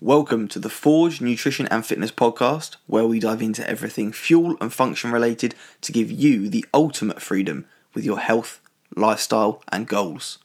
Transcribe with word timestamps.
Welcome 0.00 0.46
to 0.48 0.60
the 0.60 0.70
Forge 0.70 1.20
Nutrition 1.20 1.66
and 1.72 1.84
Fitness 1.84 2.12
Podcast, 2.12 2.76
where 2.86 3.04
we 3.04 3.18
dive 3.18 3.42
into 3.42 3.68
everything 3.68 4.12
fuel 4.12 4.56
and 4.60 4.72
function 4.72 5.10
related 5.10 5.56
to 5.80 5.90
give 5.90 6.08
you 6.08 6.48
the 6.48 6.64
ultimate 6.72 7.20
freedom 7.20 7.64
with 7.94 8.04
your 8.04 8.20
health, 8.20 8.60
lifestyle, 8.94 9.60
and 9.72 9.88
goals. 9.88 10.38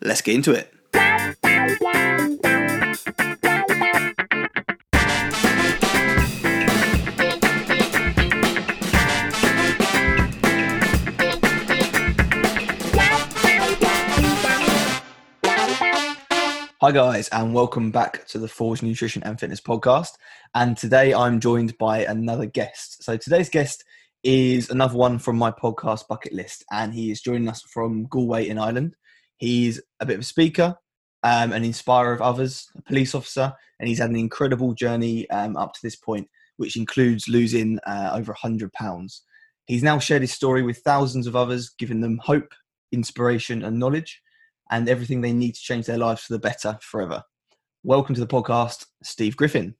Let's 0.00 0.22
get 0.22 0.36
into 0.36 0.52
it. 0.52 0.72
Hi, 16.82 16.90
guys, 16.90 17.28
and 17.28 17.54
welcome 17.54 17.92
back 17.92 18.26
to 18.26 18.40
the 18.40 18.48
Forge 18.48 18.82
Nutrition 18.82 19.22
and 19.22 19.38
Fitness 19.38 19.60
podcast. 19.60 20.14
And 20.52 20.76
today 20.76 21.14
I'm 21.14 21.38
joined 21.38 21.78
by 21.78 22.04
another 22.04 22.44
guest. 22.44 23.04
So 23.04 23.16
today's 23.16 23.48
guest 23.48 23.84
is 24.24 24.68
another 24.68 24.96
one 24.96 25.20
from 25.20 25.38
my 25.38 25.52
podcast 25.52 26.08
bucket 26.08 26.32
list, 26.32 26.64
and 26.72 26.92
he 26.92 27.12
is 27.12 27.20
joining 27.20 27.48
us 27.48 27.62
from 27.62 28.06
Galway 28.06 28.48
in 28.48 28.58
Ireland. 28.58 28.96
He's 29.36 29.80
a 30.00 30.06
bit 30.06 30.14
of 30.14 30.22
a 30.22 30.24
speaker, 30.24 30.74
um, 31.22 31.52
an 31.52 31.62
inspirer 31.62 32.14
of 32.14 32.20
others, 32.20 32.66
a 32.76 32.82
police 32.82 33.14
officer, 33.14 33.52
and 33.78 33.88
he's 33.88 34.00
had 34.00 34.10
an 34.10 34.16
incredible 34.16 34.74
journey 34.74 35.30
um, 35.30 35.56
up 35.56 35.74
to 35.74 35.80
this 35.84 35.94
point, 35.94 36.28
which 36.56 36.76
includes 36.76 37.28
losing 37.28 37.78
uh, 37.86 38.10
over 38.12 38.32
100 38.32 38.72
pounds. 38.72 39.22
He's 39.66 39.84
now 39.84 40.00
shared 40.00 40.22
his 40.22 40.32
story 40.32 40.64
with 40.64 40.78
thousands 40.78 41.28
of 41.28 41.36
others, 41.36 41.70
giving 41.78 42.00
them 42.00 42.18
hope, 42.24 42.52
inspiration, 42.90 43.62
and 43.62 43.78
knowledge 43.78 44.20
and 44.72 44.88
everything 44.88 45.20
they 45.20 45.34
need 45.34 45.54
to 45.54 45.60
change 45.60 45.86
their 45.86 45.98
lives 45.98 46.22
for 46.24 46.32
the 46.32 46.38
better 46.38 46.78
forever. 46.80 47.22
Welcome 47.84 48.14
to 48.14 48.20
the 48.22 48.26
podcast, 48.26 48.86
Steve 49.02 49.36
Griffin. 49.36 49.76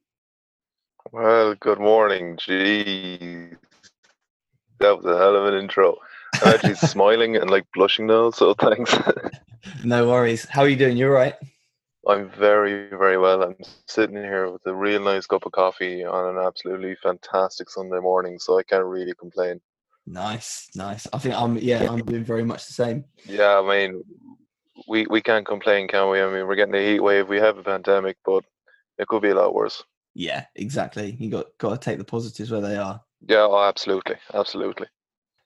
Well, 1.11 1.55
good 1.55 1.81
morning. 1.81 2.37
Gee, 2.37 3.49
that 4.81 4.97
was 4.97 5.07
a 5.07 5.17
hell 5.17 5.35
of 5.35 5.47
an 5.47 5.59
intro. 5.59 5.97
I'm 6.35 6.55
actually 6.55 6.75
smiling 6.75 7.37
and 7.37 7.51
like 7.51 7.65
blushing 7.75 8.07
now, 8.07 8.31
so 8.33 8.53
thanks. 8.53 8.95
no 9.85 10.09
worries. 10.09 10.45
How 10.45 10.61
are 10.61 10.69
you 10.69 10.77
doing? 10.77 10.99
You're 10.99 11.13
right. 11.13 11.37
I'm 12.07 12.29
very, 12.29 12.91
very 12.91 13.17
well. 13.17 13.43
I'm 13.43 13.57
sitting 13.87 14.17
here 14.17 14.51
with 14.51 14.67
a 14.67 14.75
real 14.75 15.03
nice 15.03 15.27
cup 15.27 15.47
of 15.47 15.53
coffee 15.53 16.05
on 16.05 16.37
an 16.37 16.45
absolutely 16.45 16.97
fantastic 16.97 17.71
Sunday 17.71 18.01
morning, 18.01 18.39
so 18.39 18.59
I 18.59 18.63
can't 18.63 18.85
really 18.85 19.15
complain. 19.19 19.59
Nice, 20.07 20.69
nice. 20.75 21.07
I 21.13 21.19
think 21.19 21.37
I'm 21.37 21.57
yeah, 21.59 21.91
I'm 21.91 22.05
doing 22.05 22.25
very 22.25 22.45
much 22.45 22.67
the 22.67 22.73
same. 22.73 23.05
Yeah, 23.25 23.61
I 23.61 23.69
mean, 23.69 24.03
we 24.89 25.07
we 25.09 25.21
can't 25.21 25.47
complain, 25.47 25.89
can 25.89 26.11
we? 26.11 26.21
I 26.21 26.31
mean, 26.31 26.47
we're 26.47 26.57
getting 26.57 26.75
a 26.75 26.85
heat 26.85 27.01
wave. 27.01 27.29
We 27.29 27.39
have 27.39 27.59
a 27.59 27.63
pandemic, 27.63 28.17
but 28.25 28.45
it 28.99 29.09
could 29.09 29.23
be 29.23 29.31
a 29.31 29.35
lot 29.35 29.55
worse. 29.55 29.83
Yeah, 30.15 30.45
exactly. 30.55 31.17
You 31.19 31.31
got 31.31 31.47
got 31.59 31.71
to 31.71 31.79
take 31.79 31.99
the 31.99 32.05
positives 32.05 32.51
where 32.51 32.61
they 32.61 32.77
are. 32.77 33.01
Yeah, 33.29 33.47
oh, 33.49 33.65
absolutely, 33.65 34.17
absolutely. 34.35 34.87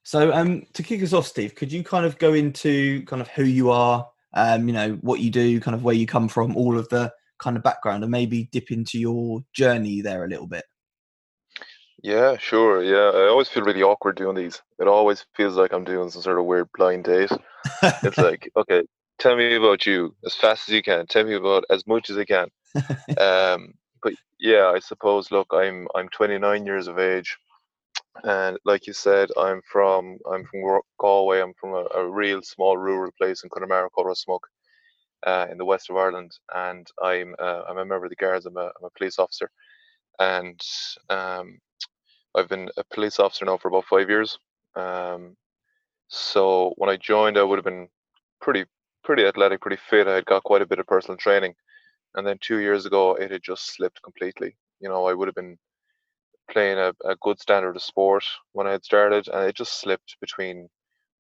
So, 0.03 0.33
um, 0.33 0.65
to 0.75 0.83
kick 0.83 1.03
us 1.03 1.13
off, 1.13 1.27
Steve, 1.27 1.55
could 1.55 1.73
you 1.73 1.83
kind 1.83 2.07
of 2.07 2.19
go 2.19 2.33
into 2.33 3.05
kind 3.07 3.21
of 3.21 3.29
who 3.29 3.45
you 3.45 3.71
are, 3.71 4.09
um, 4.35 4.69
you 4.69 4.73
know, 4.73 4.93
what 5.01 5.21
you 5.21 5.31
do, 5.31 5.61
kind 5.61 5.75
of 5.75 5.83
where 5.83 5.95
you 5.95 6.07
come 6.07 6.29
from, 6.29 6.57
all 6.57 6.79
of 6.79 6.89
the 6.91 7.13
kind 7.41 7.57
of 7.57 7.63
background, 7.63 8.05
and 8.05 8.11
maybe 8.11 8.49
dip 8.53 8.71
into 8.71 8.99
your 8.99 9.41
journey 9.53 10.01
there 10.01 10.25
a 10.25 10.29
little 10.29 10.47
bit? 10.47 10.65
Yeah, 12.03 12.37
sure. 12.39 12.85
Yeah, 12.85 13.19
I 13.19 13.29
always 13.29 13.49
feel 13.49 13.65
really 13.65 13.83
awkward 13.83 14.17
doing 14.17 14.37
these. 14.37 14.63
It 14.79 14.87
always 14.87 15.27
feels 15.35 15.57
like 15.57 15.73
I'm 15.73 15.85
doing 15.85 16.09
some 16.11 16.23
sort 16.23 16.39
of 16.39 16.45
weird 16.45 16.69
blind 16.77 17.05
date. 17.05 17.33
it's 17.83 18.19
like, 18.19 18.49
okay, 18.57 18.83
tell 19.19 19.37
me 19.37 19.55
about 19.55 19.87
you 19.87 20.15
as 20.25 20.35
fast 20.35 20.69
as 20.69 20.75
you 20.75 20.83
can. 20.83 21.07
Tell 21.07 21.25
me 21.25 21.35
about 21.35 21.65
as 21.71 21.87
much 21.87 22.11
as 22.11 22.19
I 22.19 22.25
can. 22.25 22.49
um, 23.19 23.75
but 24.03 24.15
yeah, 24.39 24.73
I 24.75 24.79
suppose. 24.79 25.31
Look, 25.31 25.49
I'm 25.53 25.89
I'm 25.95 26.09
29 26.09 26.67
years 26.67 26.89
of 26.89 26.99
age, 26.99 27.37
and 28.25 28.59
like 28.65 28.87
you 28.87 28.93
said, 28.93 29.31
I'm 29.37 29.63
from 29.71 30.19
I'm 30.31 30.45
from 30.45 30.81
Galway. 30.99 31.41
I'm 31.41 31.55
from 31.55 31.75
a, 31.75 31.87
a 31.95 32.09
real 32.09 32.43
small 32.43 32.77
rural 32.77 33.13
place 33.19 33.43
in 33.43 33.51
Connemara 33.51 33.91
called 33.91 34.09
Rosmuc, 34.09 34.41
uh, 35.27 35.47
in 35.51 35.59
the 35.59 35.65
west 35.65 35.91
of 35.91 35.97
Ireland, 35.97 36.33
and 36.55 36.87
I'm 37.03 37.35
uh, 37.39 37.63
I'm 37.69 37.79
a 37.79 37.85
member 37.85 38.05
of 38.05 38.11
the 38.11 38.17
guards. 38.17 38.47
I'm 38.47 38.57
a 38.57 38.67
I'm 38.67 38.85
a 38.85 38.91
police 38.97 39.19
officer, 39.19 39.51
and 40.19 40.61
um, 41.09 41.59
I've 42.35 42.49
been 42.49 42.69
a 42.77 42.85
police 42.85 43.19
officer 43.19 43.45
now 43.45 43.57
for 43.57 43.69
about 43.69 43.87
five 43.87 44.11
years. 44.11 44.39
Um, 44.75 45.37
so 46.09 46.75
when 46.77 46.91
I 46.91 46.97
joined, 46.97 47.39
I 47.39 47.43
would 47.43 47.59
have 47.59 47.65
been 47.65 47.89
pretty 48.41 48.65
pretty 49.07 49.25
athletic, 49.25 49.61
pretty 49.61 49.81
fit. 49.89 50.09
I 50.09 50.17
had 50.17 50.27
got 50.27 50.43
quite 50.43 50.63
a 50.63 50.67
bit 50.67 50.81
of 50.81 50.87
personal 50.87 51.17
training. 51.17 51.55
And 52.17 52.27
then 52.27 52.39
two 52.41 52.59
years 52.59 52.87
ago, 52.87 53.15
it 53.15 53.31
had 53.31 53.43
just 53.43 53.75
slipped 53.75 54.03
completely. 54.03 54.57
You 54.81 54.89
know, 54.89 55.07
I 55.07 55.15
would 55.15 55.29
have 55.29 55.35
been 55.35 55.57
playing 56.51 56.79
a, 56.79 56.93
a 57.05 57.17
good 57.23 57.39
standard 57.39 57.77
of 57.77 57.83
sport 57.83 58.25
when 58.53 58.67
I 58.67 58.73
had 58.73 58.85
started, 58.85 59.29
and 59.29 59.49
it 59.49 59.55
just 59.55 59.81
slipped 59.81 60.17
between 60.21 60.69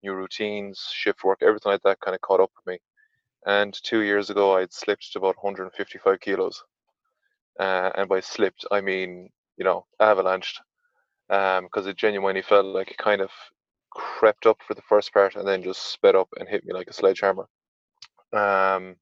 new 0.03 0.15
routines, 0.15 0.91
shift 0.93 1.23
work, 1.25 1.39
everything 1.43 1.73
like 1.73 1.83
that 1.85 2.01
kind 2.01 2.15
of 2.15 2.21
caught 2.21 2.41
up 2.41 2.51
with 2.57 2.67
me. 2.75 2.79
And 3.47 3.73
two 3.73 4.01
years 4.01 4.31
ago, 4.31 4.57
I'd 4.57 4.73
slipped 4.73 5.13
to 5.13 5.19
about 5.19 5.37
155 5.37 6.21
kilos. 6.21 6.65
Uh, 7.59 7.91
and 7.95 8.09
by 8.09 8.21
slipped, 8.21 8.67
I 8.73 8.81
mean, 8.81 9.31
you 9.57 9.65
know, 9.65 9.87
avalanched, 10.01 10.59
because 11.29 11.85
um, 11.85 11.89
it 11.89 11.97
genuinely 11.97 12.43
felt 12.43 12.67
like 12.67 12.91
it 12.91 12.99
kind 12.99 13.21
of 13.21 13.31
crept 13.91 14.47
up 14.47 14.59
for 14.67 14.75
the 14.75 14.83
first 14.83 15.13
part 15.13 15.37
and 15.37 15.47
then 15.47 15.63
just 15.63 15.93
sped 15.93 16.17
up 16.17 16.29
and 16.39 16.49
hit 16.49 16.65
me 16.65 16.75
like 16.75 16.89
a 16.89 16.93
sledgehammer. 16.93 17.47
Um, 18.37 18.97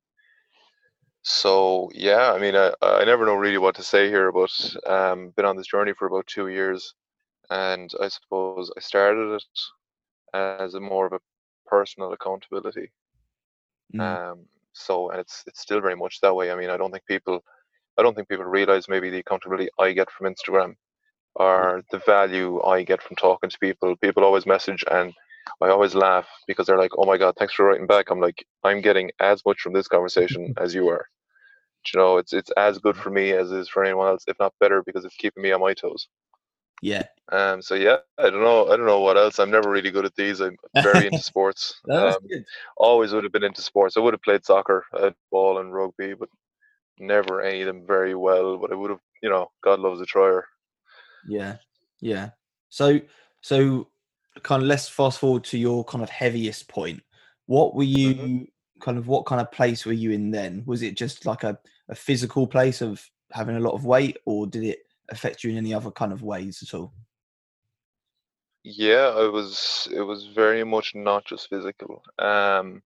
so 1.23 1.91
yeah, 1.95 2.33
I 2.33 2.39
mean, 2.39 2.55
I, 2.55 2.73
I 2.83 3.05
never 3.05 3.25
know 3.25 3.35
really 3.35 3.59
what 3.59 3.75
to 3.77 3.83
say 3.83 4.09
here, 4.09 4.31
but 4.31 4.77
um, 4.87 5.33
been 5.37 5.47
on 5.47 5.57
this 5.57 5.67
journey 5.67 5.95
for 5.95 6.07
about 6.07 6.27
two 6.27 6.49
years, 6.49 6.95
and 7.51 7.91
I 8.01 8.09
suppose 8.09 8.71
I 8.77 8.81
started 8.81 9.35
it 9.35 9.45
as 10.35 10.75
a 10.75 10.81
more 10.81 11.07
of 11.07 11.15
a 11.15 11.21
personal 11.67 12.13
accountability. 12.13 12.91
Mm. 13.95 14.01
Um, 14.01 14.47
so 14.73 15.11
and 15.11 15.21
it's 15.21 15.45
it's 15.47 15.61
still 15.61 15.81
very 15.81 15.97
much 15.97 16.21
that 16.21 16.35
way. 16.35 16.51
I 16.51 16.57
mean, 16.57 16.69
I 16.69 16.77
don't 16.77 16.91
think 16.91 17.07
people, 17.07 17.43
I 17.97 18.03
don't 18.03 18.15
think 18.15 18.29
people 18.29 18.45
realize 18.45 18.89
maybe 18.89 19.09
the 19.09 19.21
accountability 19.21 19.69
I 19.79 19.93
get 19.93 20.11
from 20.11 20.33
Instagram, 20.33 20.75
or 21.37 21.83
the 21.91 22.03
value 22.05 22.63
I 22.63 22.83
get 22.83 23.03
from 23.03 23.17
talking 23.17 23.49
to 23.49 23.59
people. 23.59 23.97
People 23.97 24.25
always 24.25 24.47
message 24.47 24.85
and 24.91 25.15
I 25.61 25.69
always 25.69 25.95
laugh 25.95 26.27
because 26.47 26.67
they're 26.67 26.79
like, 26.79 26.93
"Oh 26.97 27.05
my 27.07 27.17
god, 27.19 27.35
thanks 27.39 27.55
for 27.55 27.67
writing 27.67 27.87
back." 27.87 28.11
I'm 28.11 28.21
like, 28.21 28.45
I'm 28.63 28.81
getting 28.81 29.11
as 29.21 29.45
much 29.45 29.61
from 29.61 29.73
this 29.73 29.89
conversation 29.89 30.55
as 30.59 30.75
you 30.75 30.89
are. 30.89 31.07
You 31.93 32.01
know, 32.01 32.17
it's 32.17 32.33
it's 32.33 32.51
as 32.57 32.79
good 32.79 32.97
for 32.97 33.11
me 33.11 33.33
as 33.33 33.53
it 33.53 33.59
is 33.59 33.69
for 33.69 33.85
anyone 33.85 34.09
else, 34.09 34.25
if 34.27 34.39
not 34.41 34.55
better, 34.61 34.83
because 34.85 35.05
it's 35.05 35.17
keeping 35.17 35.43
me 35.43 35.53
on 35.53 35.61
my 35.61 35.75
toes. 35.75 36.09
Yeah. 36.83 37.05
Um. 37.31 37.63
So 37.63 37.75
yeah, 37.75 37.99
I 38.19 38.31
don't 38.31 38.43
know. 38.43 38.69
I 38.69 38.77
don't 38.77 38.87
know 38.87 39.01
what 39.01 39.17
else. 39.17 39.39
I'm 39.39 39.51
never 39.51 39.71
really 39.71 39.91
good 39.91 40.05
at 40.05 40.15
these. 40.17 40.41
I'm 40.41 40.57
very 40.83 41.07
into 41.07 41.19
sports. 41.23 41.81
um, 41.91 42.17
always 42.77 43.13
would 43.13 43.25
have 43.25 43.33
been 43.33 43.45
into 43.45 43.63
sports. 43.63 43.97
I 43.97 44.01
would 44.01 44.15
have 44.15 44.23
played 44.23 44.45
soccer, 44.45 44.85
ball, 45.31 45.59
and 45.59 45.73
rugby, 45.73 46.15
but 46.15 46.29
never 46.99 47.41
any 47.41 47.63
of 47.63 47.67
them 47.67 47.87
very 47.87 48.15
well. 48.15 48.59
But 48.59 48.73
I 48.73 48.77
would 48.77 48.91
have, 48.91 49.01
you 49.23 49.31
know, 49.31 49.51
God 49.63 49.81
loves 49.81 50.01
a 50.01 50.07
trier. 50.07 50.45
Yeah. 51.29 51.57
Yeah. 52.01 52.31
So 52.69 53.01
so 53.41 53.89
kind 54.43 54.63
of 54.63 54.69
let's 54.69 54.89
fast 54.89 55.19
forward 55.19 55.45
to 55.45 55.59
your 55.59 55.85
kind 55.85 56.03
of 56.03 56.11
heaviest 56.11 56.69
point. 56.69 57.03
What 57.47 57.75
were 57.75 57.85
you 57.85 58.15
mm-hmm. 58.15 58.43
kind 58.81 58.99
of 58.99 59.07
what 59.07 59.27
kind 59.27 59.41
of 59.41 59.53
place 59.53 59.87
were 59.87 59.93
you 59.93 60.11
in 60.11 60.31
then? 60.31 60.63
Was 60.67 60.83
it 60.83 60.97
just 60.97 61.27
like 61.27 61.45
a, 61.45 61.59
a 61.89 61.95
physical 61.95 62.47
place 62.47 62.81
of 62.81 63.09
having 63.31 63.57
a 63.57 63.61
lot 63.61 63.75
of 63.75 63.85
weight, 63.85 64.19
or 64.27 64.47
did 64.47 64.65
it 64.65 64.79
affect 65.11 65.45
you 65.45 65.51
in 65.51 65.57
any 65.57 65.75
other 65.75 65.91
kind 65.91 66.13
of 66.13 66.23
ways 66.23 66.63
at 66.63 66.77
all? 66.77 66.93
Yeah, 68.63 69.23
it 69.23 69.31
was 69.31 69.89
it 69.93 70.01
was 70.01 70.27
very 70.27 70.65
much 70.65 70.95
not 70.95 71.27
just 71.27 71.51
physical. 71.51 72.03
Um, 72.19 72.83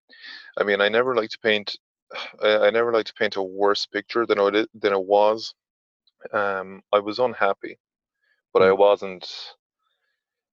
I 0.58 0.64
mean, 0.64 0.82
I 0.82 0.90
never 0.90 1.16
like 1.16 1.30
to 1.30 1.40
paint. 1.40 1.78
I, 2.44 2.58
I 2.58 2.70
never 2.72 2.92
like 2.92 3.06
to 3.06 3.14
paint 3.14 3.36
a 3.36 3.44
worse 3.44 3.86
picture 3.86 4.26
than 4.26 4.40
it 4.56 4.70
than 4.74 4.94
it 4.94 5.04
was. 5.04 5.54
Um, 6.34 6.82
I 6.92 7.00
was 7.00 7.20
unhappy, 7.20 7.78
but 8.54 8.64
mm. 8.64 8.70
I 8.70 8.72
wasn't 8.72 9.32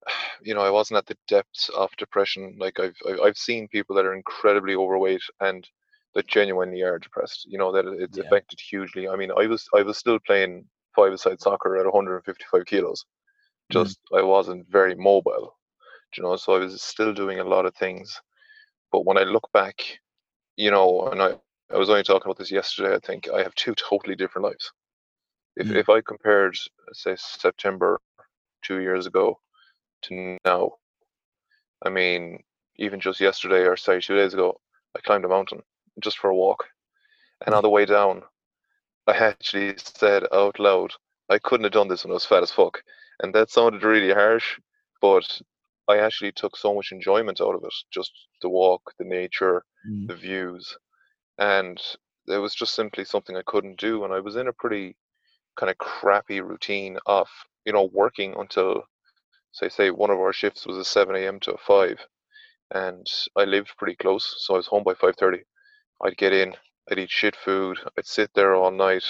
you 0.41 0.53
know, 0.53 0.61
I 0.61 0.69
wasn't 0.69 0.97
at 0.97 1.05
the 1.05 1.17
depths 1.27 1.69
of 1.69 1.95
depression. 1.97 2.55
Like 2.59 2.79
I've 2.79 2.97
I've 3.23 3.37
seen 3.37 3.67
people 3.67 3.95
that 3.95 4.05
are 4.05 4.13
incredibly 4.13 4.75
overweight 4.75 5.23
and 5.41 5.67
that 6.13 6.27
genuinely 6.27 6.81
are 6.81 6.99
depressed. 6.99 7.45
You 7.47 7.57
know 7.57 7.71
that 7.71 7.85
it's 7.85 8.17
yeah. 8.17 8.23
affected 8.25 8.59
hugely. 8.59 9.07
I 9.07 9.15
mean, 9.15 9.31
I 9.31 9.47
was 9.47 9.67
I 9.75 9.81
was 9.81 9.97
still 9.97 10.19
playing 10.19 10.65
five-a-side 10.95 11.41
soccer 11.41 11.77
at 11.77 11.85
155 11.85 12.65
kilos. 12.65 13.05
Mm. 13.71 13.73
Just 13.73 13.99
mm. 14.11 14.19
I 14.19 14.23
wasn't 14.23 14.67
very 14.69 14.95
mobile. 14.95 15.57
You 16.15 16.23
know, 16.23 16.35
so 16.37 16.55
I 16.55 16.59
was 16.59 16.81
still 16.81 17.13
doing 17.13 17.39
a 17.39 17.43
lot 17.43 17.65
of 17.65 17.75
things. 17.75 18.21
But 18.91 19.05
when 19.05 19.17
I 19.17 19.23
look 19.23 19.49
back, 19.53 19.81
you 20.55 20.71
know, 20.71 21.07
and 21.07 21.21
I 21.21 21.33
I 21.73 21.77
was 21.77 21.89
only 21.89 22.03
talking 22.03 22.25
about 22.25 22.37
this 22.37 22.51
yesterday. 22.51 22.95
I 22.95 22.99
think 22.99 23.27
I 23.29 23.43
have 23.43 23.55
two 23.55 23.75
totally 23.75 24.15
different 24.15 24.45
lives. 24.45 24.71
If 25.57 25.67
mm. 25.67 25.75
if 25.75 25.89
I 25.89 26.01
compared, 26.01 26.57
say, 26.93 27.15
September 27.17 27.99
two 28.63 28.79
years 28.79 29.05
ago 29.05 29.39
to 30.07 30.37
now. 30.45 30.71
I 31.85 31.89
mean, 31.89 32.43
even 32.77 32.99
just 32.99 33.19
yesterday 33.21 33.65
or 33.65 33.77
sorry, 33.77 34.01
two 34.01 34.15
days 34.15 34.33
ago, 34.33 34.59
I 34.95 35.01
climbed 35.01 35.25
a 35.25 35.29
mountain 35.29 35.61
just 35.99 36.17
for 36.17 36.29
a 36.29 36.35
walk. 36.35 36.65
And 37.45 37.55
on 37.55 37.63
the 37.63 37.69
way 37.69 37.85
down, 37.85 38.23
I 39.07 39.13
actually 39.13 39.75
said 39.77 40.23
out 40.33 40.59
loud, 40.59 40.93
I 41.29 41.39
couldn't 41.39 41.63
have 41.65 41.73
done 41.73 41.87
this 41.87 42.03
when 42.03 42.11
I 42.11 42.15
was 42.15 42.25
fat 42.25 42.43
as 42.43 42.51
fuck. 42.51 42.81
And 43.21 43.33
that 43.35 43.49
sounded 43.49 43.83
really 43.83 44.13
harsh, 44.13 44.59
but 45.01 45.41
I 45.87 45.97
actually 45.99 46.31
took 46.31 46.57
so 46.57 46.73
much 46.73 46.91
enjoyment 46.91 47.41
out 47.41 47.55
of 47.55 47.63
it. 47.63 47.73
Just 47.91 48.11
the 48.41 48.49
walk, 48.49 48.93
the 48.97 49.05
nature, 49.05 49.63
Mm. 49.87 50.07
the 50.07 50.15
views. 50.15 50.77
And 51.37 51.79
it 52.27 52.37
was 52.37 52.55
just 52.55 52.73
simply 52.73 53.05
something 53.05 53.37
I 53.37 53.43
couldn't 53.45 53.79
do. 53.79 54.03
And 54.03 54.13
I 54.13 54.19
was 54.19 54.35
in 54.35 54.47
a 54.47 54.53
pretty 54.53 54.97
kind 55.55 55.69
of 55.69 55.77
crappy 55.77 56.41
routine 56.41 56.97
of, 57.05 57.29
you 57.65 57.73
know, 57.73 57.85
working 57.93 58.33
until 58.37 58.83
say 59.55 59.69
say 59.69 59.89
one 59.89 60.11
of 60.11 60.19
our 60.19 60.33
shifts 60.33 60.65
was 60.67 60.77
a 60.77 60.85
seven 60.85 61.15
AM 61.15 61.39
to 61.41 61.53
a 61.53 61.57
five. 61.57 61.99
And 62.71 63.07
I 63.37 63.45
lived 63.45 63.77
pretty 63.77 63.95
close, 63.95 64.35
so 64.39 64.55
I 64.55 64.57
was 64.57 64.67
home 64.67 64.83
by 64.83 64.95
five 64.95 65.15
thirty. 65.17 65.43
I'd 66.03 66.17
get 66.17 66.33
in, 66.33 66.55
I'd 66.91 66.99
eat 66.99 67.11
shit 67.11 67.35
food, 67.35 67.79
I'd 67.97 68.05
sit 68.07 68.31
there 68.35 68.55
all 68.55 68.71
night 68.71 69.05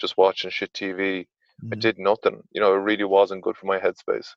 just 0.00 0.16
watching 0.16 0.50
shit 0.50 0.72
TV. 0.72 1.26
I 1.72 1.76
Mm. 1.76 1.80
did 1.80 1.98
nothing. 1.98 2.42
You 2.52 2.60
know, 2.60 2.74
it 2.74 2.78
really 2.78 3.04
wasn't 3.04 3.42
good 3.44 3.56
for 3.56 3.66
my 3.66 3.78
headspace. 3.80 4.28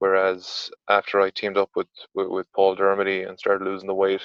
Whereas 0.00 0.70
after 0.88 1.20
I 1.20 1.30
teamed 1.30 1.56
up 1.58 1.70
with, 1.76 1.88
with, 2.14 2.28
with 2.28 2.52
Paul 2.52 2.76
Dermody 2.76 3.28
and 3.28 3.38
started 3.38 3.64
losing 3.64 3.86
the 3.88 3.94
weight, 3.94 4.22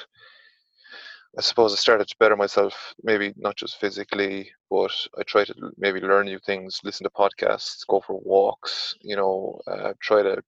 I 1.38 1.42
suppose 1.42 1.74
I 1.74 1.76
started 1.76 2.08
to 2.08 2.16
better 2.20 2.36
myself, 2.36 2.74
maybe 3.04 3.34
not 3.38 3.56
just 3.56 3.80
physically, 3.80 4.52
but 4.70 4.92
I 5.18 5.24
try 5.24 5.46
to 5.46 5.54
maybe 5.78 6.02
learn 6.02 6.26
new 6.26 6.40
things, 6.40 6.80
listen 6.84 7.04
to 7.04 7.12
podcasts, 7.12 7.86
go 7.88 8.02
for 8.02 8.20
walks, 8.20 8.96
you 9.02 9.16
know, 9.16 9.60
uh, 9.68 9.94
try 10.02 10.24
to, 10.24 10.42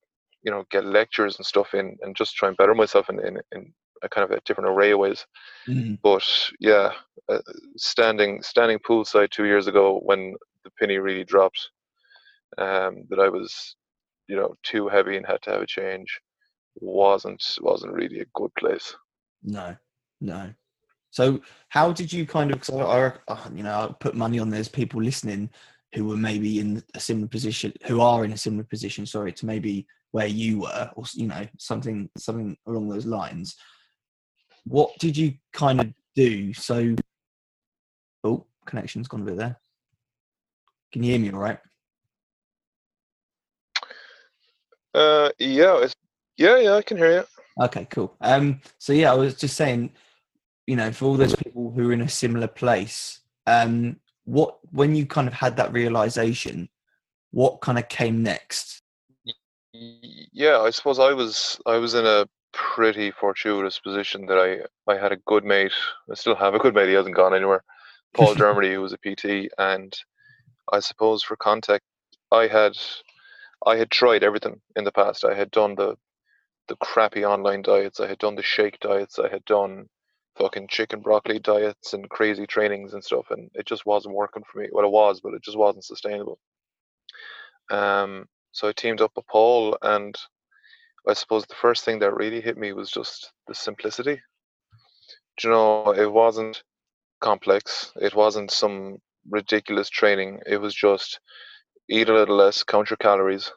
you 0.44 0.52
know, 0.52 0.64
get 0.72 0.86
lectures 0.86 1.38
and 1.38 1.46
stuff 1.46 1.76
in 1.76 1.98
and 2.02 2.16
just 2.16 2.36
try 2.36 2.48
and 2.48 2.58
better 2.58 2.74
myself 2.74 3.10
in, 3.10 3.20
in, 3.20 3.38
in 3.52 3.72
a 4.02 4.10
kind 4.10 4.26
of 4.26 4.36
a 4.36 4.42
different 4.42 4.70
array 4.70 4.92
of 4.92 5.00
ways. 5.00 5.26
Mm. 5.68 6.00
But 6.02 6.28
yeah, 6.60 6.94
uh, 7.30 7.40
standing 7.78 8.42
standing 8.42 8.80
poolside 8.80 9.30
two 9.30 9.46
years 9.46 9.68
ago 9.68 10.00
when 10.04 10.36
the 10.64 10.72
penny 10.80 10.98
really 10.98 11.24
dropped, 11.24 11.70
um, 12.58 13.06
that 13.10 13.20
I 13.20 13.30
was, 13.30 13.76
you 14.28 14.36
know, 14.36 14.56
too 14.64 14.88
heavy 14.88 15.18
and 15.18 15.26
had 15.26 15.42
to 15.44 15.52
have 15.52 15.62
a 15.62 15.68
change, 15.68 16.20
wasn't 16.76 17.44
wasn't 17.62 17.94
really 17.94 18.22
a 18.22 18.26
good 18.34 18.54
place. 18.56 18.96
No, 19.44 19.76
no. 20.20 20.52
So 21.12 21.42
how 21.70 21.92
did 21.92 22.12
you 22.12 22.26
kind 22.26 22.52
of? 22.52 22.60
Because 22.60 22.76
I, 22.76 23.34
I, 23.34 23.40
you 23.54 23.64
know, 23.64 23.72
I 23.74 23.94
put 24.00 24.16
money 24.16 24.40
on 24.40 24.50
there's 24.50 24.70
people 24.70 25.02
listening 25.02 25.50
who 25.94 26.06
were 26.06 26.18
maybe 26.18 26.60
in 26.60 26.82
a 26.96 27.00
similar 27.00 27.28
position, 27.28 27.74
who 27.86 28.02
are 28.02 28.24
in 28.24 28.32
a 28.32 28.38
similar 28.38 28.64
position. 28.64 29.06
Sorry, 29.06 29.34
to 29.34 29.46
maybe 29.46 29.86
where 30.12 30.28
you 30.28 30.62
were, 30.62 30.90
or 30.96 31.04
you 31.14 31.28
know, 31.28 31.46
something 31.58 32.10
something 32.18 32.58
along 32.66 32.90
those 32.90 33.06
lines. 33.06 33.56
What 34.66 34.92
did 35.00 35.18
you 35.18 35.34
kind 35.54 35.82
of 35.82 35.94
do? 36.16 36.54
So, 36.54 36.96
oh, 38.24 38.46
connection's 38.66 39.08
gone 39.08 39.22
a 39.22 39.26
bit 39.26 39.38
there. 39.38 39.58
Can 40.94 41.04
you 41.04 41.12
hear 41.12 41.20
me 41.20 41.32
all 41.32 41.40
right? 41.40 41.60
Uh, 44.94 45.30
yeah, 45.40 45.78
it's, 45.82 45.96
yeah, 46.38 46.58
yeah, 46.58 46.76
I 46.76 46.82
can 46.82 46.98
hear 46.98 47.12
you. 47.12 47.64
Okay, 47.66 47.88
cool. 47.90 48.16
Um, 48.22 48.62
so 48.78 48.94
yeah, 48.94 49.12
I 49.12 49.16
was 49.16 49.36
just 49.36 49.56
saying, 49.56 49.94
you 50.68 50.76
know, 50.76 50.92
for 50.92 51.06
all 51.06 51.18
those 51.18 51.36
people 51.36 51.72
who 51.72 51.90
are 51.90 51.94
in 51.94 52.02
a 52.02 52.10
similar 52.10 52.48
place, 52.48 53.20
um, 53.48 53.98
what 54.26 54.60
when 54.72 54.96
you 54.96 55.06
kind 55.06 55.28
of 55.28 55.34
had 55.34 55.58
that 55.58 55.74
realization, 55.74 56.70
what 57.32 57.62
kind 57.62 57.78
of 57.78 57.90
came 57.90 58.24
next? 58.24 58.82
Yeah, 59.74 60.60
I 60.60 60.70
suppose 60.70 61.00
I 61.00 61.14
was 61.14 61.60
I 61.66 61.78
was 61.78 61.94
in 61.94 62.06
a 62.06 62.28
pretty 62.54 63.12
fortuitous 63.12 63.80
position 63.80 64.26
that 64.28 64.38
I 64.38 64.92
I 64.92 64.98
had 64.98 65.12
a 65.12 65.18
good 65.26 65.44
mate. 65.44 65.74
I 66.10 66.16
still 66.16 66.36
have 66.36 66.54
a 66.54 66.60
good 66.60 66.76
mate. 66.76 66.90
He 66.90 66.94
hasn't 66.94 67.16
gone 67.16 67.34
anywhere. 67.34 67.64
Paul 68.14 68.36
Dermody, 68.36 68.74
who 68.74 68.82
was 68.82 68.94
a 68.94 68.98
PT, 68.98 69.52
and 69.58 69.98
I 70.72 70.80
suppose 70.80 71.24
for 71.24 71.36
context, 71.36 71.88
I 72.32 72.48
had 72.48 72.78
I 73.66 73.78
had 73.78 73.92
tried 73.92 74.24
everything 74.24 74.62
in 74.76 74.84
the 74.84 74.92
past. 74.92 75.26
I 75.26 75.34
had 75.34 75.52
done 75.52 75.76
the 75.76 75.98
the 76.68 76.76
crappy 76.78 77.26
online 77.26 77.62
diets. 77.62 78.00
I 78.00 78.08
had 78.08 78.20
done 78.20 78.36
the 78.36 78.44
shake 78.44 78.80
diets. 78.80 79.20
I 79.20 79.30
had 79.30 79.44
done 79.46 79.90
fucking 80.38 80.68
chicken 80.68 81.02
broccoli 81.02 81.40
diets 81.40 81.94
and 81.94 82.10
crazy 82.10 82.48
trainings 82.48 82.94
and 82.94 83.04
stuff, 83.04 83.26
and 83.32 83.50
it 83.54 83.66
just 83.66 83.86
wasn't 83.86 84.16
working 84.16 84.44
for 84.44 84.60
me. 84.60 84.70
Well, 84.72 84.86
it 84.86 84.92
was, 84.92 85.22
but 85.22 85.34
it 85.34 85.44
just 85.44 85.58
wasn't 85.58 85.86
sustainable. 85.86 86.40
Um, 87.70 88.28
so 88.52 88.68
I 88.68 88.74
teamed 88.74 89.02
up 89.02 89.12
with 89.16 89.28
Paul, 89.28 89.78
and 89.82 90.16
I 91.08 91.14
suppose 91.14 91.46
the 91.46 91.56
first 91.56 91.86
thing 91.86 92.00
that 92.00 92.16
really 92.16 92.42
hit 92.42 92.58
me 92.58 92.74
was 92.74 92.92
just 92.92 93.32
the 93.48 93.56
simplicity. 93.56 94.22
Do 95.38 95.48
you 95.48 95.54
know, 95.54 95.92
it 95.92 96.12
wasn't 96.12 96.64
complex. 97.22 97.92
It 97.96 98.16
wasn't 98.16 98.52
some 98.52 98.98
ridiculous 99.30 99.90
training. 99.90 100.40
It 100.46 100.58
was 100.58 100.76
just 100.76 101.20
eat 101.90 102.10
a 102.10 102.14
little 102.14 102.36
less, 102.36 102.64
count 102.64 102.90
your 102.90 102.98
calories, 102.98 103.52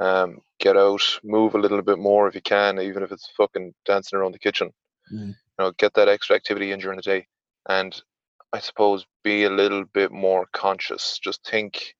um, 0.00 0.40
get 0.58 0.76
out, 0.76 1.02
move 1.22 1.54
a 1.54 1.58
little 1.58 1.82
bit 1.82 1.98
more 1.98 2.28
if 2.28 2.34
you 2.34 2.42
can, 2.42 2.80
even 2.80 3.02
if 3.02 3.12
it's 3.12 3.30
fucking 3.36 3.74
dancing 3.84 4.18
around 4.18 4.32
the 4.32 4.38
kitchen. 4.38 4.72
Mm. 5.12 5.34
Know, 5.58 5.72
get 5.78 5.94
that 5.94 6.08
extra 6.08 6.36
activity 6.36 6.72
in 6.72 6.80
during 6.80 6.96
the 6.96 7.02
day, 7.02 7.26
and 7.68 7.98
I 8.52 8.58
suppose 8.58 9.06
be 9.24 9.44
a 9.44 9.50
little 9.50 9.84
bit 9.84 10.12
more 10.12 10.46
conscious. 10.52 11.18
Just 11.22 11.46
think 11.46 11.94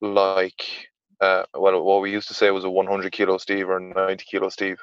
like 0.00 0.88
uh, 1.20 1.44
well, 1.54 1.82
what 1.82 2.00
we 2.00 2.12
used 2.12 2.28
to 2.28 2.34
say 2.34 2.50
was 2.50 2.64
a 2.64 2.70
100 2.70 3.12
kilo 3.12 3.38
Steve 3.38 3.68
or 3.68 3.80
90 3.80 4.24
kilo 4.24 4.48
Steve, 4.48 4.78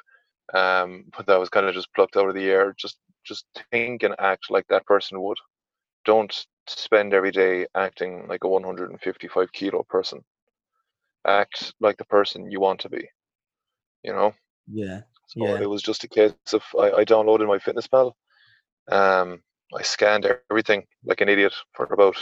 um, 0.54 1.04
but 1.16 1.26
that 1.26 1.40
was 1.40 1.48
kind 1.48 1.66
of 1.66 1.74
just 1.74 1.92
plucked 1.94 2.16
out 2.16 2.28
of 2.28 2.34
the 2.34 2.44
air. 2.44 2.74
Just 2.78 2.98
just 3.24 3.46
think 3.70 4.02
and 4.02 4.14
act 4.18 4.50
like 4.50 4.66
that 4.68 4.86
person 4.86 5.20
would. 5.20 5.38
Don't 6.04 6.46
spend 6.68 7.12
every 7.12 7.32
day 7.32 7.66
acting 7.74 8.26
like 8.28 8.44
a 8.44 8.48
155 8.48 9.52
kilo 9.52 9.84
person. 9.88 10.24
Act 11.26 11.74
like 11.80 11.96
the 11.96 12.04
person 12.04 12.50
you 12.50 12.60
want 12.60 12.80
to 12.80 12.88
be. 12.88 13.08
You 14.04 14.12
know. 14.12 14.34
Yeah, 14.68 15.00
So 15.26 15.44
Yeah. 15.44 15.60
it 15.60 15.68
was 15.68 15.82
just 15.82 16.04
a 16.04 16.08
case 16.08 16.34
of 16.52 16.62
I, 16.78 16.92
I 16.92 17.04
downloaded 17.04 17.46
MyFitnessPal. 17.46 18.12
Um, 18.88 19.42
I 19.74 19.82
scanned 19.82 20.26
everything 20.50 20.86
like 21.04 21.20
an 21.20 21.28
idiot 21.28 21.54
for 21.72 21.86
about 21.86 22.16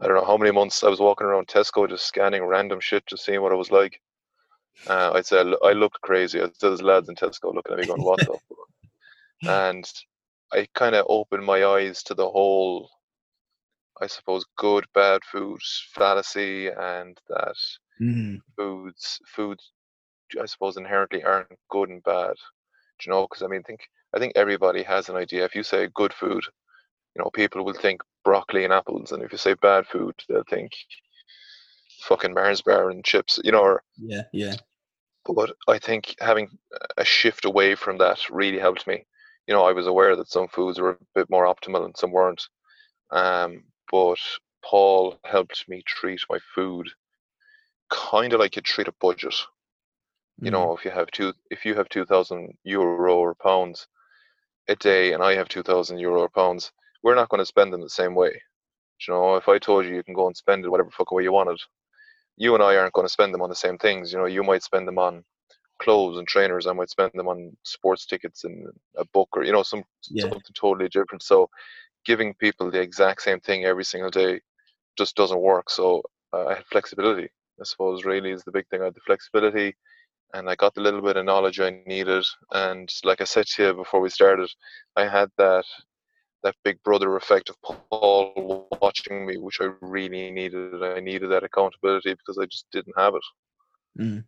I 0.00 0.06
don't 0.06 0.16
know 0.16 0.24
how 0.24 0.36
many 0.36 0.50
months. 0.50 0.82
I 0.82 0.88
was 0.88 1.00
walking 1.00 1.26
around 1.26 1.46
Tesco 1.46 1.88
just 1.88 2.06
scanning 2.06 2.44
random 2.44 2.80
shit, 2.80 3.06
just 3.06 3.24
seeing 3.24 3.42
what 3.42 3.52
it 3.52 3.56
was 3.56 3.70
like. 3.70 4.00
Uh, 4.88 5.12
I'd 5.14 5.26
say 5.26 5.38
I, 5.38 5.72
looked 5.72 6.00
crazy. 6.00 6.40
I 6.40 6.46
said, 6.46 6.54
"There's 6.60 6.82
lads 6.82 7.08
in 7.08 7.14
Tesco 7.14 7.54
looking 7.54 7.72
at 7.72 7.78
me 7.78 7.86
going, 7.86 8.02
what 8.02 8.18
the?" 8.18 9.48
And 9.48 9.88
I 10.52 10.66
kind 10.74 10.94
of 10.94 11.06
opened 11.08 11.44
my 11.44 11.64
eyes 11.64 12.02
to 12.04 12.14
the 12.14 12.28
whole, 12.28 12.90
I 14.00 14.06
suppose, 14.08 14.44
good 14.56 14.84
bad 14.94 15.22
food 15.24 15.60
fallacy, 15.94 16.68
and 16.68 17.18
that 17.28 17.56
mm. 18.00 18.40
foods 18.56 19.20
foods 19.26 19.72
I 20.40 20.46
suppose 20.46 20.76
inherently 20.76 21.22
aren't 21.22 21.48
good 21.70 21.88
and 21.88 22.02
bad. 22.02 22.34
Do 22.98 23.06
you 23.06 23.12
know? 23.12 23.26
Because 23.28 23.42
I 23.42 23.46
mean, 23.48 23.62
think 23.62 23.80
I 24.14 24.18
think 24.18 24.32
everybody 24.36 24.82
has 24.82 25.08
an 25.08 25.16
idea. 25.16 25.44
If 25.44 25.54
you 25.54 25.62
say 25.62 25.88
good 25.94 26.12
food, 26.12 26.44
you 27.14 27.22
know, 27.22 27.30
people 27.30 27.64
will 27.64 27.74
think 27.74 28.02
broccoli 28.24 28.64
and 28.64 28.72
apples, 28.72 29.12
and 29.12 29.22
if 29.22 29.32
you 29.32 29.38
say 29.38 29.54
bad 29.54 29.86
food, 29.86 30.14
they'll 30.28 30.44
think 30.48 30.72
fucking 32.02 32.34
Mars 32.34 32.62
bar 32.62 32.90
and 32.90 33.04
chips. 33.04 33.38
You 33.44 33.52
know, 33.52 33.62
or 33.62 33.82
yeah, 33.98 34.22
yeah, 34.32 34.54
but 35.26 35.54
I 35.68 35.78
think 35.78 36.14
having 36.20 36.58
a 36.96 37.04
shift 37.04 37.44
away 37.44 37.74
from 37.74 37.98
that 37.98 38.18
really 38.30 38.58
helped 38.58 38.86
me. 38.86 39.04
You 39.46 39.54
know, 39.54 39.64
I 39.64 39.72
was 39.72 39.86
aware 39.86 40.16
that 40.16 40.30
some 40.30 40.48
foods 40.48 40.80
were 40.80 40.90
a 40.90 40.98
bit 41.14 41.30
more 41.30 41.46
optimal 41.46 41.84
and 41.84 41.96
some 41.96 42.12
weren't. 42.12 42.42
Um, 43.10 43.64
but 43.90 44.18
Paul 44.64 45.18
helped 45.24 45.68
me 45.68 45.82
treat 45.86 46.22
my 46.30 46.38
food 46.54 46.88
kind 47.90 48.32
of 48.32 48.40
like 48.40 48.56
you 48.56 48.62
treat 48.62 48.88
a 48.88 48.94
budget. 49.00 49.34
You 50.42 50.50
Mm. 50.50 50.52
know, 50.52 50.76
if 50.76 50.84
you 50.84 50.90
have 50.92 51.10
two, 51.10 51.34
if 51.50 51.64
you 51.64 51.74
have 51.74 51.88
two 51.88 52.04
thousand 52.06 52.56
euro 52.64 53.16
or 53.16 53.34
pounds 53.34 53.88
a 54.68 54.76
day, 54.76 55.12
and 55.12 55.22
I 55.22 55.34
have 55.34 55.48
two 55.48 55.62
thousand 55.62 55.98
euro 55.98 56.20
or 56.22 56.28
pounds, 56.28 56.72
we're 57.02 57.14
not 57.14 57.28
going 57.28 57.40
to 57.40 57.46
spend 57.46 57.72
them 57.72 57.80
the 57.82 57.88
same 57.90 58.14
way. 58.14 58.42
You 59.06 59.14
know, 59.14 59.36
if 59.36 59.48
I 59.48 59.58
told 59.58 59.84
you 59.86 59.94
you 59.94 60.02
can 60.04 60.14
go 60.14 60.26
and 60.26 60.36
spend 60.36 60.64
it 60.64 60.70
whatever 60.70 60.90
fucking 60.90 61.16
way 61.16 61.24
you 61.24 61.32
wanted, 61.32 61.60
you 62.36 62.54
and 62.54 62.62
I 62.62 62.76
aren't 62.76 62.94
going 62.94 63.06
to 63.06 63.12
spend 63.12 63.34
them 63.34 63.42
on 63.42 63.50
the 63.50 63.54
same 63.56 63.78
things. 63.78 64.12
You 64.12 64.18
know, 64.18 64.26
you 64.26 64.42
might 64.42 64.62
spend 64.62 64.88
them 64.88 64.98
on 64.98 65.24
clothes 65.80 66.18
and 66.18 66.26
trainers. 66.28 66.66
I 66.66 66.72
might 66.72 66.90
spend 66.90 67.12
them 67.14 67.28
on 67.28 67.56
sports 67.64 68.06
tickets 68.06 68.44
and 68.44 68.66
a 68.96 69.04
book 69.06 69.28
or 69.34 69.44
you 69.44 69.52
know 69.52 69.62
some 69.62 69.84
Yeah. 70.10 70.30
something 70.30 70.54
totally 70.54 70.88
different. 70.88 71.22
So 71.22 71.50
giving 72.04 72.34
people 72.34 72.70
the 72.70 72.80
exact 72.80 73.22
same 73.22 73.40
thing 73.40 73.64
every 73.64 73.84
single 73.84 74.10
day 74.10 74.40
just 74.98 75.16
doesn't 75.16 75.40
work. 75.40 75.70
So 75.70 76.02
uh, 76.32 76.46
I 76.46 76.54
had 76.56 76.66
flexibility. 76.66 77.28
I 77.60 77.64
suppose 77.64 78.04
really 78.04 78.30
is 78.32 78.44
the 78.44 78.52
big 78.52 78.68
thing. 78.68 78.82
I 78.82 78.86
had 78.86 78.94
the 78.94 79.00
flexibility, 79.06 79.74
and 80.34 80.50
I 80.50 80.56
got 80.56 80.74
the 80.74 80.80
little 80.80 81.00
bit 81.00 81.16
of 81.16 81.24
knowledge 81.24 81.60
I 81.60 81.80
needed. 81.86 82.26
And 82.50 82.92
like 83.04 83.20
I 83.20 83.24
said 83.24 83.46
to 83.46 83.66
you 83.66 83.74
before 83.74 84.00
we 84.00 84.10
started, 84.10 84.50
I 84.96 85.06
had 85.06 85.30
that 85.38 85.64
that 86.42 86.56
big 86.62 86.82
brother 86.82 87.16
effect 87.16 87.48
of 87.48 87.56
Paul 87.62 88.68
watching 88.82 89.24
me, 89.24 89.38
which 89.38 89.60
I 89.62 89.70
really 89.80 90.30
needed. 90.30 90.82
I 90.82 91.00
needed 91.00 91.30
that 91.30 91.44
accountability 91.44 92.12
because 92.12 92.36
I 92.36 92.44
just 92.44 92.66
didn't 92.70 92.98
have 92.98 93.14
it. 93.14 94.02
Mm. 94.02 94.24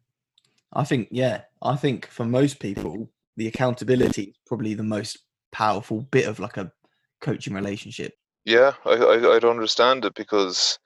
I 0.72 0.84
think, 0.84 1.08
yeah, 1.10 1.42
I 1.60 1.76
think 1.76 2.06
for 2.06 2.24
most 2.24 2.58
people, 2.58 3.10
the 3.36 3.48
accountability 3.48 4.22
is 4.22 4.36
probably 4.46 4.72
the 4.72 4.82
most 4.82 5.18
powerful 5.52 6.02
bit 6.10 6.26
of 6.26 6.38
like 6.38 6.56
a 6.56 6.72
coaching 7.20 7.52
relationship. 7.52 8.14
Yeah, 8.46 8.72
I, 8.86 8.92
I 8.92 9.36
I'd 9.36 9.44
understand 9.44 10.06
it 10.06 10.14
because 10.14 10.78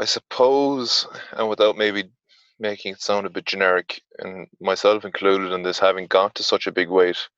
I 0.00 0.06
suppose, 0.06 1.06
and 1.32 1.48
without 1.48 1.76
maybe 1.76 2.10
making 2.58 2.92
it 2.94 3.02
sound 3.02 3.26
a 3.26 3.30
bit 3.30 3.46
generic, 3.46 4.02
and 4.18 4.48
myself 4.60 5.04
included 5.04 5.52
in 5.52 5.62
this, 5.62 5.78
having 5.78 6.06
got 6.06 6.34
to 6.36 6.42
such 6.42 6.66
a 6.66 6.72
big 6.72 6.88
weight, 6.88 7.28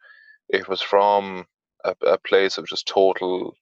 it 0.49 0.69
was 0.69 0.81
from 0.81 1.47
a, 1.85 1.95
a 2.07 2.19
place 2.19 2.59
of 2.59 2.67
just 2.67 2.87
total 2.87 3.55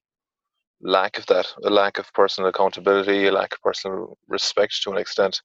lack 0.81 1.17
of 1.17 1.25
that, 1.27 1.53
a 1.63 1.69
lack 1.69 1.99
of 1.99 2.11
personal 2.13 2.49
accountability, 2.49 3.27
a 3.27 3.31
lack 3.31 3.53
of 3.53 3.61
personal 3.61 4.17
respect 4.27 4.81
to 4.83 4.91
an 4.91 4.97
extent, 4.97 5.41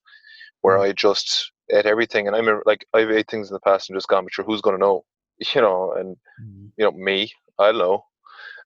where 0.61 0.77
I 0.79 0.93
just 0.93 1.51
ate 1.71 1.85
everything. 1.85 2.27
And 2.27 2.35
I 2.35 2.39
remember, 2.39 2.63
like, 2.65 2.85
I've 2.93 3.11
ate 3.11 3.29
things 3.29 3.49
in 3.49 3.53
the 3.53 3.59
past 3.59 3.89
and 3.89 3.97
just 3.97 4.07
gone, 4.07 4.23
but 4.23 4.33
sure, 4.33 4.45
who's 4.45 4.61
going 4.61 4.75
to 4.75 4.79
know? 4.79 5.05
You 5.53 5.61
know, 5.61 5.93
and, 5.97 6.15
you 6.77 6.85
know, 6.85 6.91
me, 6.91 7.31
I 7.59 7.71
know. 7.73 8.05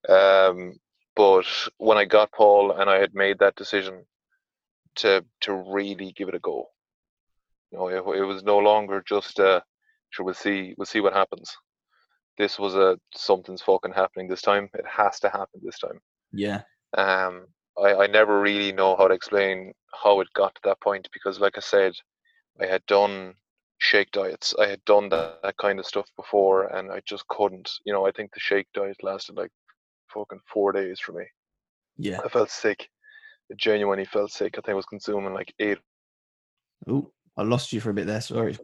Um, 0.08 0.80
but 1.16 1.46
when 1.78 1.98
I 1.98 2.06
got 2.06 2.32
Paul 2.32 2.72
and 2.72 2.90
I 2.90 2.98
had 3.00 3.14
made 3.16 3.40
that 3.40 3.56
decision 3.56 4.06
to 4.98 5.26
to 5.42 5.54
really 5.54 6.12
give 6.16 6.30
it 6.30 6.36
a 6.36 6.40
go, 6.40 6.68
you 7.72 7.78
know, 7.78 7.88
it, 7.90 8.20
it 8.20 8.24
was 8.24 8.44
no 8.44 8.58
longer 8.58 9.04
just 9.08 9.40
uh, 9.40 9.62
sure 10.10 10.26
we'll 10.26 10.34
see 10.34 10.74
we'll 10.78 10.86
see 10.86 11.02
what 11.02 11.14
happens. 11.14 11.56
This 12.38 12.58
was 12.58 12.76
a 12.76 12.98
something's 13.14 13.62
fucking 13.62 13.94
happening 13.94 14.28
this 14.28 14.42
time. 14.42 14.70
It 14.74 14.86
has 14.88 15.20
to 15.22 15.30
happen 15.30 15.62
this 15.62 15.80
time. 15.80 16.00
Yeah. 16.32 16.62
Um, 16.98 17.48
I, 17.78 17.96
I 17.96 18.08
never 18.08 18.40
really 18.42 18.72
know 18.72 18.96
how 18.96 19.08
to 19.08 19.14
explain 19.14 19.74
how 20.04 20.20
it 20.22 20.28
got 20.34 20.56
to 20.56 20.62
that 20.64 20.82
point 20.82 21.08
because, 21.14 21.40
like 21.40 21.58
I 21.58 21.62
said, 21.62 21.94
I 22.60 22.66
had 22.66 22.86
done 22.86 23.36
shake 23.78 24.12
diets. 24.12 24.54
I 24.60 24.68
had 24.68 24.84
done 24.86 25.10
that, 25.10 25.40
that 25.44 25.58
kind 25.58 25.80
of 25.80 25.86
stuff 25.86 26.10
before, 26.16 26.68
and 26.76 26.92
I 26.92 27.02
just 27.06 27.28
couldn't. 27.28 27.70
You 27.86 27.94
know, 27.94 28.06
I 28.06 28.12
think 28.12 28.34
the 28.34 28.40
shake 28.40 28.68
diet 28.74 28.98
lasted 29.04 29.36
like 29.36 29.52
fucking 30.14 30.42
four 30.52 30.72
days 30.72 31.00
for 31.00 31.14
me. 31.14 31.26
Yeah. 31.98 32.20
I 32.24 32.30
felt 32.30 32.50
sick. 32.50 32.90
I 33.52 33.56
genuinely 33.56 34.06
felt 34.06 34.32
sick. 34.32 34.56
I 34.58 34.62
think 34.62 34.70
I 34.70 34.74
was 34.74 34.86
consuming 34.86 35.34
like 35.34 35.54
eight. 35.60 35.80
Oh, 36.88 37.12
I 37.40 37.44
lost 37.44 37.72
you 37.72 37.80
for 37.80 37.90
a 37.90 37.94
bit 37.94 38.06
there. 38.06 38.22
Sorry. 38.22 38.58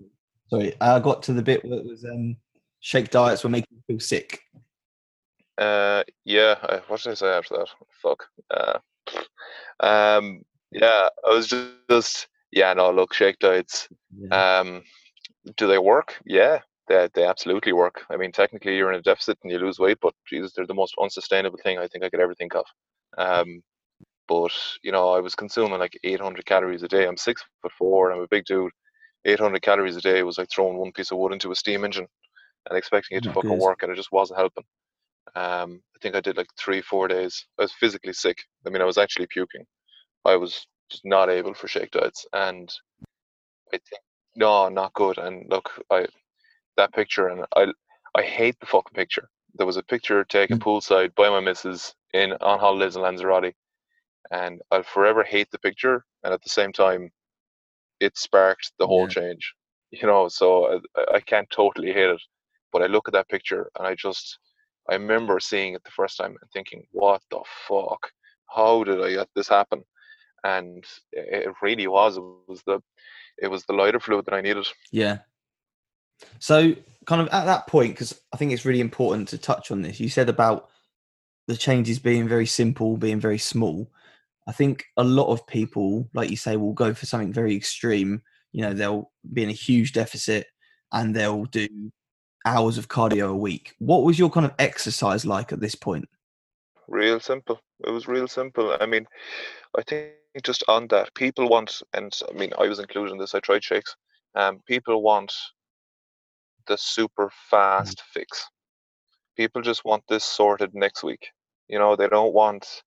Sorry. 0.50 0.74
I 0.82 1.00
got 1.00 1.24
to 1.24 1.34
the 1.34 1.42
bit 1.42 1.64
where 1.64 1.80
it 1.80 1.86
was 1.86 2.04
um, 2.04 2.36
shake 2.82 3.10
diets 3.10 3.44
were 3.44 3.50
making 3.50 3.70
you 3.72 3.82
feel 3.88 4.00
sick. 4.00 4.42
Uh, 5.58 6.04
yeah. 6.26 6.56
I, 6.62 6.82
what 6.88 7.02
did 7.02 7.12
I 7.12 7.14
say 7.14 7.28
after 7.28 7.58
that? 7.58 7.70
Fuck. 8.02 8.26
Uh, 8.52 8.80
um, 9.80 10.44
yeah. 10.72 11.08
I 11.26 11.30
was 11.30 11.48
just, 11.48 11.72
just 11.90 12.28
yeah. 12.52 12.74
No, 12.74 12.92
look, 12.92 13.14
shake 13.14 13.40
diets. 13.40 13.88
Yeah. 14.18 14.60
Um, 14.60 14.84
do 15.58 15.68
they 15.68 15.78
work? 15.78 16.20
Yeah, 16.26 16.60
they 16.88 17.08
they 17.14 17.24
absolutely 17.24 17.74
work. 17.74 18.04
I 18.10 18.18
mean, 18.18 18.32
technically, 18.32 18.76
you're 18.76 18.92
in 18.92 19.00
a 19.00 19.02
deficit 19.02 19.38
and 19.44 19.52
you 19.52 19.60
lose 19.60 19.80
weight, 19.80 20.00
but 20.02 20.14
Jesus, 20.28 20.54
they're 20.54 20.66
the 20.66 20.74
most 20.74 20.96
unsustainable 21.02 21.60
thing 21.64 21.78
I 21.78 21.88
think 21.88 22.04
I 22.04 22.10
could 22.10 22.20
ever 22.20 22.36
think 22.36 22.56
of. 22.56 22.66
Um, 23.18 23.62
but 24.28 24.52
you 24.84 24.92
know, 24.92 25.10
I 25.12 25.20
was 25.20 25.36
consuming 25.36 25.80
like 25.80 26.00
800 26.04 26.46
calories 26.46 26.84
a 26.84 26.88
day. 26.88 27.08
I'm 27.08 27.18
six 27.18 27.44
foot 27.62 27.72
four 27.78 28.10
and 28.12 28.18
I'm 28.20 28.24
a 28.26 28.28
big 28.30 28.46
dude. 28.46 28.72
800 29.26 29.62
calories 29.64 29.98
a 29.98 30.02
day 30.02 30.24
was 30.24 30.38
like 30.38 30.50
throwing 30.52 30.78
one 30.78 30.92
piece 30.94 31.12
of 31.12 31.18
wood 31.18 31.34
into 31.34 31.52
a 31.52 31.56
steam 31.56 31.86
engine 31.86 32.08
and 32.70 32.78
expecting 32.78 33.18
it 33.18 33.24
to 33.24 33.30
Not 33.30 33.36
fucking 33.36 33.58
work, 33.58 33.84
and 33.84 33.92
it 33.92 33.96
just 33.96 34.12
wasn't 34.12 34.40
helping. 34.40 34.64
Um, 35.36 35.82
I 35.96 36.00
think 36.02 36.16
I 36.16 36.22
did 36.22 36.38
like 36.38 36.50
three, 36.58 36.82
four 36.82 37.08
days. 37.08 37.46
I 37.60 37.64
was 37.64 37.74
physically 37.74 38.14
sick. 38.14 38.38
I 38.68 38.70
mean, 38.70 38.82
I 38.82 38.86
was 38.86 38.98
actually 38.98 39.28
puking. 39.28 39.66
I 40.26 40.36
was 40.38 40.68
just 40.92 41.06
not 41.06 41.30
able 41.30 41.54
for 41.56 41.68
shake 41.68 41.92
diets, 41.92 42.26
and 42.34 42.70
I 43.74 43.78
think 43.78 44.02
no, 44.36 44.70
not 44.70 44.94
good. 44.94 45.18
And 45.20 45.48
look, 45.50 45.70
I 45.92 46.08
that 46.78 46.94
picture, 46.94 47.30
and 47.30 47.46
I 47.56 47.68
I 48.16 48.24
hate 48.24 48.60
the 48.60 48.66
fucking 48.68 48.96
picture. 48.96 49.30
There 49.56 49.68
was 49.68 49.78
a 49.78 49.84
picture 49.84 50.24
taken 50.26 50.58
Mm. 50.58 50.64
poolside 50.64 51.16
by 51.16 51.30
my 51.30 51.40
missus 51.42 51.96
in 52.14 52.34
on 52.42 52.60
holidays 52.60 52.96
in 52.96 53.04
Lanzarote, 53.04 53.54
and 54.32 54.62
I'll 54.72 54.84
forever 54.84 55.24
hate 55.24 55.50
the 55.52 55.60
picture. 55.60 56.06
And 56.24 56.34
at 56.34 56.42
the 56.44 56.50
same 56.50 56.72
time, 56.74 57.12
it 58.00 58.18
sparked 58.18 58.74
the 58.80 58.88
whole 58.88 59.08
Yeah. 59.08 59.14
change. 59.22 59.54
You 59.92 60.08
know, 60.08 60.28
so 60.28 60.82
I, 60.96 61.16
I 61.16 61.20
can't 61.22 61.50
totally 61.50 61.94
hate 61.94 62.10
it, 62.10 62.22
but 62.72 62.82
I 62.82 62.88
look 62.88 63.08
at 63.08 63.14
that 63.14 63.30
picture 63.30 63.70
and 63.78 63.88
I 63.88 63.96
just 63.96 64.40
I 64.90 64.94
remember 64.96 65.40
seeing 65.40 65.74
it 65.74 65.84
the 65.84 65.92
first 65.92 66.18
time 66.18 66.36
and 66.42 66.52
thinking, 66.52 66.86
"What 66.92 67.22
the 67.32 67.42
fuck? 67.68 68.12
How 68.54 68.84
did 68.84 69.00
I 69.02 69.10
let 69.18 69.30
this 69.36 69.48
happen?" 69.48 69.84
And 70.44 70.84
it 71.12 71.48
it 71.48 71.56
really 71.62 71.88
was. 71.88 72.18
It 72.18 72.24
was 72.48 72.62
the 72.68 72.82
it 73.38 73.48
was 73.48 73.66
the 73.66 73.74
lighter 73.74 74.00
fluid 74.00 74.26
that 74.26 74.34
I 74.36 74.42
needed. 74.42 74.68
Yeah. 74.92 75.20
So, 76.40 76.76
kind 77.06 77.22
of 77.22 77.28
at 77.30 77.46
that 77.46 77.68
point, 77.68 77.94
because 77.94 78.20
I 78.34 78.38
think 78.38 78.52
it's 78.52 78.66
really 78.66 78.80
important 78.80 79.28
to 79.30 79.38
touch 79.38 79.72
on 79.72 79.82
this. 79.82 80.00
You 80.00 80.10
said 80.10 80.30
about 80.30 80.70
the 81.48 81.58
changes 81.58 82.00
being 82.00 82.28
very 82.28 82.46
simple, 82.46 82.98
being 82.98 83.20
very 83.20 83.38
small. 83.38 83.92
I 84.48 84.52
think 84.52 84.86
a 84.98 85.04
lot 85.04 85.32
of 85.32 85.46
people, 85.48 86.08
like 86.14 86.30
you 86.30 86.38
say, 86.38 86.56
will 86.58 86.74
go 86.74 86.94
for 86.94 87.06
something 87.06 87.34
very 87.34 87.56
extreme. 87.56 88.22
You 88.52 88.62
know, 88.62 88.74
they'll 88.74 89.12
be 89.34 89.44
in 89.44 89.50
a 89.50 89.54
huge 89.54 89.94
deficit 89.94 90.48
and 90.92 91.16
they'll 91.16 91.46
do 91.46 91.68
hours 92.46 92.78
of 92.78 92.88
cardio 92.88 93.30
a 93.30 93.36
week. 93.36 93.74
What 93.80 94.04
was 94.04 94.20
your 94.20 94.30
kind 94.30 94.46
of 94.46 94.54
exercise 94.60 95.26
like 95.26 95.52
at 95.52 95.60
this 95.60 95.76
point? 95.76 96.08
Real 96.88 97.20
simple. 97.20 97.60
It 97.86 97.90
was 97.90 98.08
real 98.08 98.28
simple. 98.28 98.78
I 98.80 98.86
mean, 98.86 99.08
I 99.78 99.82
think 99.82 100.14
just 100.44 100.64
on 100.68 100.88
that, 100.90 101.14
people 101.16 101.50
want, 101.50 101.82
and 101.94 102.16
I 102.30 102.38
mean, 102.38 102.52
I 102.60 102.68
was 102.68 102.80
included 102.80 103.14
in 103.14 103.18
this. 103.18 103.34
I 103.34 103.40
tried 103.40 103.64
shakes. 103.64 103.96
Um, 104.36 104.62
people 104.68 105.02
want 105.02 105.34
the 106.68 106.78
super 106.78 107.32
fast 107.50 108.04
fix. 108.14 108.48
People 109.36 109.62
just 109.62 109.84
want 109.86 110.04
this 110.08 110.24
sorted 110.24 110.74
next 110.74 111.04
week. 111.04 111.30
You 111.68 111.80
know, 111.80 111.96
they 111.96 112.08
don't 112.08 112.34
want 112.34 112.84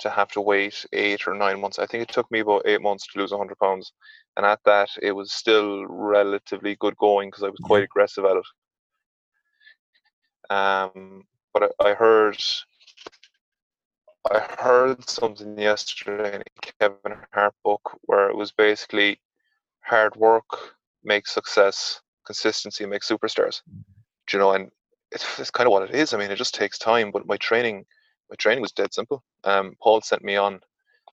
to 0.00 0.10
have 0.10 0.28
to 0.32 0.40
wait 0.40 0.86
eight 0.92 1.26
or 1.26 1.34
nine 1.34 1.60
months. 1.60 1.78
I 1.78 1.86
think 1.86 2.02
it 2.02 2.12
took 2.12 2.30
me 2.30 2.40
about 2.40 2.62
eight 2.66 2.82
months 2.82 3.06
to 3.08 3.18
lose 3.18 3.30
100 3.30 3.58
pounds. 3.58 3.92
And 4.36 4.46
at 4.46 4.60
that, 4.64 4.88
it 5.02 5.12
was 5.12 5.32
still 5.32 5.86
relatively 5.86 6.76
good 6.76 6.96
going 6.96 7.28
because 7.28 7.42
I 7.42 7.48
was 7.48 7.60
quite 7.62 7.82
aggressive 7.82 8.24
at 8.24 8.36
it. 8.36 8.44
Um, 10.50 11.24
but 11.52 11.74
I, 11.80 11.90
I 11.90 11.94
heard, 11.94 12.38
I 14.30 14.38
heard 14.58 15.08
something 15.08 15.58
yesterday 15.58 16.36
in 16.36 16.42
a 16.42 16.72
Kevin 16.78 17.18
Hart 17.32 17.54
book 17.64 17.98
where 18.02 18.30
it 18.30 18.36
was 18.36 18.52
basically 18.52 19.20
hard 19.80 20.14
work 20.16 20.76
makes 21.04 21.32
success, 21.32 22.00
consistency 22.24 22.86
makes 22.86 23.08
superstars. 23.08 23.62
Do 24.26 24.36
you 24.36 24.38
know? 24.38 24.52
And 24.52 24.70
it's, 25.10 25.38
it's 25.40 25.50
kind 25.50 25.66
of 25.66 25.72
what 25.72 25.88
it 25.88 25.94
is. 25.94 26.14
I 26.14 26.18
mean, 26.18 26.30
it 26.30 26.36
just 26.36 26.54
takes 26.54 26.78
time. 26.78 27.10
But 27.10 27.26
my 27.26 27.36
training, 27.38 27.86
my 28.30 28.36
training 28.36 28.62
was 28.62 28.72
dead 28.72 28.92
simple. 28.92 29.22
Um, 29.44 29.74
Paul 29.82 30.00
sent 30.00 30.24
me 30.24 30.36
on, 30.36 30.60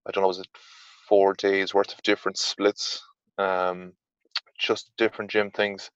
I 0.05 0.11
don't 0.11 0.21
know, 0.21 0.27
was 0.27 0.39
it 0.39 0.47
four 1.07 1.33
days 1.33 1.73
worth 1.73 1.93
of 1.93 2.01
different 2.03 2.37
splits, 2.37 3.03
um, 3.37 3.93
just 4.57 4.91
different 4.97 5.31
gym 5.31 5.51
things, 5.51 5.91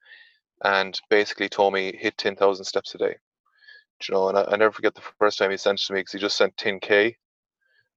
and 0.63 0.99
basically 1.09 1.49
told 1.49 1.73
me 1.73 1.95
hit 1.97 2.17
ten 2.17 2.35
thousand 2.35 2.65
steps 2.65 2.95
a 2.95 2.97
day. 2.97 3.15
Do 3.99 4.05
you 4.07 4.15
know? 4.15 4.29
And 4.29 4.38
I, 4.38 4.45
I 4.51 4.55
never 4.55 4.71
forget 4.71 4.95
the 4.95 5.01
first 5.19 5.38
time 5.38 5.51
he 5.51 5.57
sent 5.57 5.81
it 5.81 5.85
to 5.85 5.93
me 5.93 5.99
because 6.01 6.13
he 6.13 6.19
just 6.19 6.38
sent 6.38 6.55
ten 6.57 6.79
k, 6.79 7.15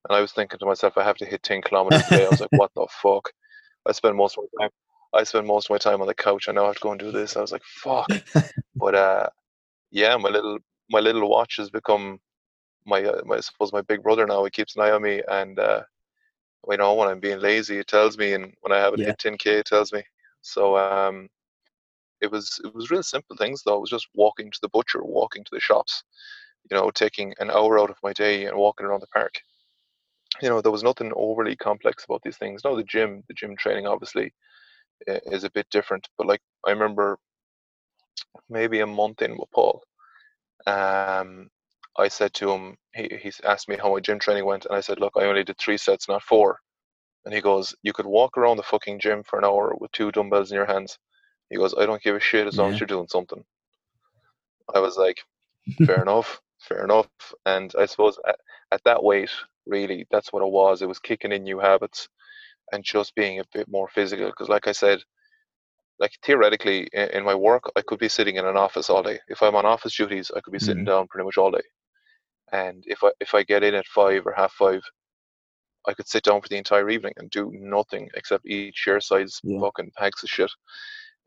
and 0.08 0.16
I 0.16 0.20
was 0.20 0.32
thinking 0.32 0.58
to 0.58 0.66
myself, 0.66 0.96
I 0.96 1.04
have 1.04 1.16
to 1.18 1.26
hit 1.26 1.42
ten 1.42 1.62
kilometers 1.62 2.06
a 2.08 2.10
day. 2.10 2.24
I 2.26 2.30
was 2.30 2.40
like, 2.40 2.50
what 2.52 2.70
the 2.74 2.86
fuck? 2.90 3.30
I 3.86 3.92
spend 3.92 4.16
most 4.16 4.38
of 4.38 4.44
my 4.52 4.64
time. 4.64 4.70
I 5.14 5.24
spend 5.24 5.46
most 5.46 5.66
of 5.66 5.70
my 5.70 5.78
time 5.78 6.00
on 6.00 6.06
the 6.06 6.14
couch. 6.14 6.48
I 6.48 6.52
now 6.52 6.66
have 6.66 6.76
to 6.76 6.80
go 6.80 6.92
and 6.92 7.00
do 7.00 7.12
this. 7.12 7.36
I 7.36 7.40
was 7.40 7.52
like, 7.52 7.64
fuck. 7.64 8.08
but 8.76 8.94
uh, 8.94 9.28
yeah, 9.90 10.16
my 10.16 10.30
little 10.30 10.58
my 10.90 11.00
little 11.00 11.28
watch 11.28 11.56
has 11.58 11.70
become 11.70 12.18
my, 12.86 13.02
uh, 13.04 13.20
my 13.24 13.36
I 13.36 13.40
suppose 13.40 13.72
my 13.72 13.82
big 13.82 14.02
brother 14.02 14.26
now. 14.26 14.44
He 14.44 14.50
keeps 14.50 14.76
an 14.76 14.82
eye 14.82 14.90
on 14.90 15.02
me, 15.02 15.22
and 15.28 15.58
uh, 15.58 15.82
you 16.70 16.76
know 16.76 16.94
when 16.94 17.08
I'm 17.08 17.20
being 17.20 17.40
lazy, 17.40 17.78
it 17.78 17.88
tells 17.88 18.18
me, 18.18 18.34
and 18.34 18.52
when 18.60 18.72
I 18.72 18.78
haven't 18.78 19.02
Yeah. 19.02 19.14
hit 19.14 19.18
10k, 19.18 19.58
it 19.58 19.66
tells 19.66 19.92
me. 19.92 20.02
So 20.42 20.76
um, 20.76 21.22
it 22.14 22.22
was 22.22 22.52
it 22.64 22.66
was 22.66 22.90
real 22.90 22.96
simple 22.96 23.30
things 23.30 23.62
though. 23.64 23.76
It 23.76 23.80
was 23.80 23.90
just 23.90 24.08
walking 24.14 24.50
to 24.50 24.58
the 24.60 24.68
butcher, 24.68 25.02
walking 25.02 25.44
to 25.44 25.50
the 25.52 25.60
shops, 25.60 26.02
you 26.70 26.76
know, 26.76 26.90
taking 26.90 27.34
an 27.38 27.50
hour 27.50 27.78
out 27.78 27.90
of 27.90 27.96
my 28.02 28.12
day 28.12 28.46
and 28.46 28.56
walking 28.56 28.86
around 28.86 29.00
the 29.00 29.06
park. 29.08 29.32
You 30.42 30.48
know, 30.48 30.60
there 30.60 30.72
was 30.72 30.82
nothing 30.82 31.12
overly 31.16 31.56
complex 31.56 32.04
about 32.04 32.22
these 32.22 32.36
things. 32.38 32.62
No, 32.64 32.76
the 32.76 32.84
gym, 32.84 33.22
the 33.28 33.34
gym 33.34 33.56
training 33.56 33.86
obviously 33.86 34.32
is 35.06 35.44
a 35.44 35.50
bit 35.50 35.68
different, 35.70 36.08
but 36.18 36.26
like 36.26 36.40
I 36.66 36.70
remember 36.70 37.18
maybe 38.48 38.80
a 38.80 38.86
month 38.86 39.22
in 39.22 39.36
with 39.38 39.50
Paul, 39.52 39.82
um, 40.66 41.50
I 41.98 42.08
said 42.08 42.34
to 42.34 42.50
him, 42.52 42.76
he, 42.94 43.08
he 43.22 43.32
asked 43.44 43.68
me 43.68 43.76
how 43.76 43.92
my 43.94 44.00
gym 44.00 44.18
training 44.18 44.44
went, 44.46 44.66
and 44.66 44.74
I 44.76 44.80
said, 44.80 45.00
Look, 45.00 45.14
I 45.16 45.24
only 45.24 45.44
did 45.44 45.58
three 45.58 45.78
sets, 45.78 46.08
not 46.08 46.22
four. 46.22 46.58
And 47.24 47.34
he 47.34 47.40
goes, 47.40 47.74
You 47.82 47.92
could 47.92 48.06
walk 48.06 48.38
around 48.38 48.58
the 48.58 48.62
fucking 48.64 49.00
gym 49.00 49.22
for 49.24 49.38
an 49.38 49.44
hour 49.44 49.74
with 49.80 49.92
two 49.92 50.12
dumbbells 50.12 50.50
in 50.50 50.56
your 50.56 50.66
hands. 50.66 50.98
He 51.50 51.56
goes, 51.58 51.74
I 51.78 51.86
don't 51.86 52.02
give 52.02 52.16
a 52.16 52.20
shit 52.20 52.46
as 52.46 52.58
long 52.58 52.70
Yeah. 52.70 52.74
as 52.74 52.80
you're 52.80 52.86
doing 52.88 53.08
something. 53.08 53.44
I 54.74 54.80
was 54.80 54.96
like, 54.96 55.18
Fair 55.80 56.02
enough, 56.02 56.40
fair 56.60 56.84
enough. 56.84 57.08
And 57.46 57.72
I 57.78 57.86
suppose 57.86 58.18
at, 58.28 58.36
at 58.72 58.82
that 58.84 59.02
weight, 59.02 59.30
really, 59.66 60.06
that's 60.10 60.32
what 60.32 60.42
it 60.42 60.50
was. 60.50 60.82
It 60.82 60.88
was 60.88 60.98
kicking 61.00 61.32
in 61.32 61.44
new 61.44 61.58
habits 61.58 62.08
and 62.72 62.84
just 62.84 63.14
being 63.14 63.40
a 63.40 63.44
bit 63.54 63.68
more 63.68 63.88
physical. 63.88 64.26
Because, 64.28 64.48
like 64.48 64.68
I 64.68 64.72
said, 64.72 65.00
like 65.98 66.12
theoretically 66.24 66.88
in, 66.92 67.24
my 67.24 67.34
work, 67.34 67.70
I 67.76 67.82
could 67.82 67.98
be 68.00 68.08
sitting 68.08 68.36
in 68.36 68.46
an 68.46 68.56
office 68.56 68.90
all 68.90 69.02
day. 69.02 69.20
If 69.28 69.42
I'm 69.42 69.56
on 69.56 69.66
office 69.66 69.96
duties, 69.96 70.30
I 70.36 70.40
could 70.40 70.52
be 70.52 70.58
sitting 70.60 70.84
Mm. 70.84 70.86
down 70.86 71.08
pretty 71.08 71.24
much 71.26 71.38
all 71.38 71.50
day. 71.50 71.62
And 72.52 72.84
if 72.86 73.02
I 73.04 73.10
if 73.20 73.34
I 73.34 73.42
get 73.42 73.62
in 73.64 73.74
at 73.74 73.86
five 73.86 74.26
or 74.26 74.32
half 74.32 74.52
five, 74.52 74.82
I 75.86 75.94
could 75.94 76.08
sit 76.08 76.24
down 76.24 76.40
for 76.40 76.48
the 76.48 76.56
entire 76.58 76.88
evening 76.90 77.14
and 77.16 77.30
do 77.30 77.50
nothing 77.54 78.08
except 78.14 78.46
eat 78.46 78.74
share 78.76 79.00
size 79.00 79.40
Yeah. 79.42 79.60
fucking 79.60 79.92
packs 79.96 80.22
of 80.22 80.30
shit. 80.30 80.50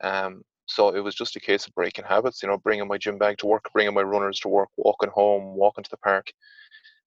Um, 0.01 0.43
so 0.67 0.89
it 0.89 0.99
was 0.99 1.15
just 1.15 1.35
a 1.35 1.39
case 1.39 1.67
of 1.67 1.73
breaking 1.75 2.05
habits, 2.05 2.41
you 2.41 2.49
know, 2.49 2.57
bringing 2.57 2.87
my 2.87 2.97
gym 2.97 3.17
bag 3.17 3.37
to 3.39 3.47
work, 3.47 3.65
bringing 3.73 3.93
my 3.93 4.01
runners 4.01 4.39
to 4.41 4.47
work, 4.47 4.69
walking 4.77 5.11
home, 5.13 5.55
walking 5.55 5.83
to 5.83 5.89
the 5.89 5.97
park. 5.97 6.31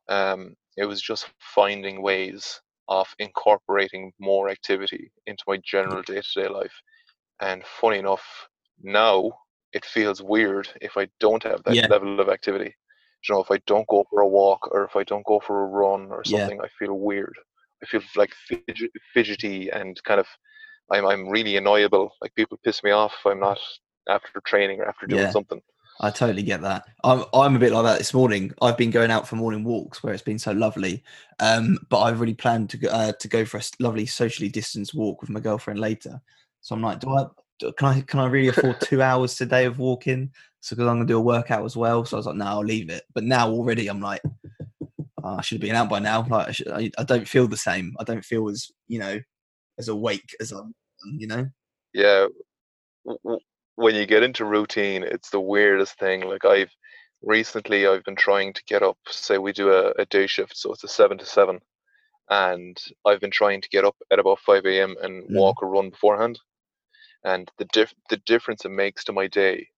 Um, 0.08 0.54
it 0.76 0.84
was 0.84 1.02
just 1.02 1.28
finding 1.40 2.02
ways 2.02 2.60
of 2.88 3.08
incorporating 3.18 4.12
more 4.18 4.48
activity 4.48 5.10
into 5.26 5.42
my 5.46 5.58
general 5.64 6.02
day-to-day 6.02 6.48
life. 6.48 6.72
And 7.40 7.64
funny 7.64 7.98
enough, 7.98 8.48
now 8.82 9.30
it 9.72 9.84
feels 9.84 10.22
weird 10.22 10.68
if 10.80 10.96
I 10.96 11.08
don't 11.20 11.42
have 11.42 11.62
that 11.64 11.74
Yeah. 11.74 11.88
level 11.88 12.20
of 12.20 12.28
activity. 12.28 12.74
You 13.26 13.34
know, 13.34 13.40
if 13.42 13.50
I 13.50 13.58
don't 13.66 13.88
go 13.88 14.04
for 14.10 14.20
a 14.20 14.28
walk 14.28 14.68
or 14.70 14.84
if 14.84 14.96
I 14.96 15.04
don't 15.04 15.26
go 15.26 15.40
for 15.40 15.64
a 15.64 15.66
run 15.66 16.08
or 16.10 16.24
Yeah. 16.24 16.48
something, 16.48 16.60
I 16.60 16.68
feel 16.78 16.94
weird. 16.94 17.34
I 17.82 17.86
feel 17.86 18.00
like 18.16 18.32
fidget, 18.48 18.90
fidgety 19.14 19.70
and 19.70 20.00
kind 20.04 20.20
of 20.20 20.26
I'm 20.90 21.06
I'm 21.06 21.28
really 21.28 21.56
annoyable. 21.56 22.10
Like 22.20 22.34
people 22.34 22.58
piss 22.64 22.82
me 22.82 22.90
off 22.90 23.14
if 23.20 23.26
I'm 23.26 23.40
not 23.40 23.58
after 24.08 24.40
training 24.44 24.80
or 24.80 24.88
after 24.88 25.06
doing 25.06 25.26
Yeah. 25.26 25.32
something. 25.32 25.60
I 26.00 26.10
totally 26.10 26.42
get 26.44 26.60
that. 26.62 26.84
I'm 27.02 27.24
I'm 27.34 27.56
a 27.56 27.58
bit 27.58 27.72
like 27.72 27.84
that 27.84 27.98
this 27.98 28.14
morning. 28.14 28.52
I've 28.62 28.76
been 28.76 28.90
going 28.92 29.10
out 29.10 29.26
for 29.26 29.34
morning 29.36 29.64
walks 29.64 30.02
where 30.02 30.14
it's 30.14 30.22
been 30.22 30.38
so 30.38 30.52
lovely, 30.52 31.02
um, 31.40 31.78
but 31.88 32.00
I've 32.00 32.20
really 32.20 32.34
planned 32.34 32.70
to 32.70 32.76
go 32.76 32.88
uh, 32.88 33.12
to 33.12 33.28
go 33.28 33.44
for 33.44 33.58
a 33.58 33.62
lovely 33.80 34.06
socially 34.06 34.48
distanced 34.48 34.94
walk 34.94 35.20
with 35.20 35.30
my 35.30 35.40
girlfriend 35.40 35.80
later. 35.80 36.20
So 36.60 36.74
I'm 36.74 36.82
like, 36.82 37.00
do 37.00 37.10
I 37.10 37.26
can 37.76 37.88
I 37.88 38.00
can 38.02 38.20
I 38.20 38.26
really 38.26 38.48
afford 38.48 38.80
two 38.80 39.02
hours 39.08 39.36
today 39.36 39.64
of 39.64 39.78
walking? 39.78 40.30
So 40.60 40.74
because 40.74 40.88
I'm 40.88 40.96
gonna 40.96 41.06
do 41.06 41.18
a 41.18 41.20
workout 41.20 41.64
as 41.64 41.76
well. 41.76 42.04
So 42.04 42.16
I 42.16 42.18
was 42.18 42.26
like, 42.26 42.36
no, 42.36 42.46
I'll 42.46 42.60
leave 42.64 42.90
it. 42.90 43.04
But 43.14 43.24
now 43.24 43.48
already 43.50 43.88
I'm 43.88 44.00
like, 44.00 44.22
oh, 45.22 45.36
I 45.36 45.40
should 45.40 45.56
have 45.56 45.68
been 45.68 45.76
out 45.76 45.88
by 45.88 45.98
now. 45.98 46.26
Like 46.28 46.48
I, 46.48 46.52
should, 46.52 46.68
I, 46.68 46.90
I 46.98 47.04
don't 47.04 47.28
feel 47.28 47.48
the 47.48 47.56
same. 47.56 47.94
I 47.98 48.04
don't 48.04 48.24
feel 48.24 48.48
as 48.48 48.70
you 48.86 48.98
know 48.98 49.20
as 49.78 49.88
awake 49.88 50.34
as 50.40 50.52
I'm. 50.52 50.74
You 51.04 51.28
know. 51.28 51.48
Yeah, 51.94 52.26
when 53.76 53.94
you 53.94 54.06
get 54.06 54.24
into 54.24 54.44
routine, 54.44 55.04
it's 55.04 55.30
the 55.30 55.40
weirdest 55.40 55.98
thing. 55.98 56.22
Like 56.22 56.44
I've 56.44 56.70
recently 57.22 57.86
I've 57.86 58.04
been 58.04 58.16
trying 58.16 58.52
to 58.54 58.62
get 58.66 58.82
up. 58.82 58.98
Say 59.08 59.38
we 59.38 59.52
do 59.52 59.72
a, 59.72 59.92
a 59.98 60.04
day 60.06 60.26
shift, 60.26 60.56
so 60.56 60.72
it's 60.72 60.84
a 60.84 60.88
seven 60.88 61.18
to 61.18 61.24
seven, 61.24 61.60
and 62.30 62.76
I've 63.06 63.20
been 63.20 63.30
trying 63.30 63.60
to 63.60 63.68
get 63.68 63.84
up 63.84 63.96
at 64.10 64.18
about 64.18 64.40
five 64.40 64.64
a.m. 64.66 64.96
and 65.02 65.22
Mm. 65.24 65.34
walk 65.36 65.62
or 65.62 65.68
run 65.68 65.90
beforehand. 65.90 66.38
And 67.24 67.50
the 67.58 67.66
diff- 67.72 67.94
the 68.10 68.18
difference 68.18 68.64
it 68.64 68.70
makes 68.70 69.04
to 69.04 69.12
my 69.12 69.26
day 69.26 69.68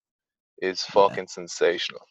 is 0.61 0.85
Yeah. 0.89 0.93
fucking 0.93 1.27
sensational. 1.29 2.03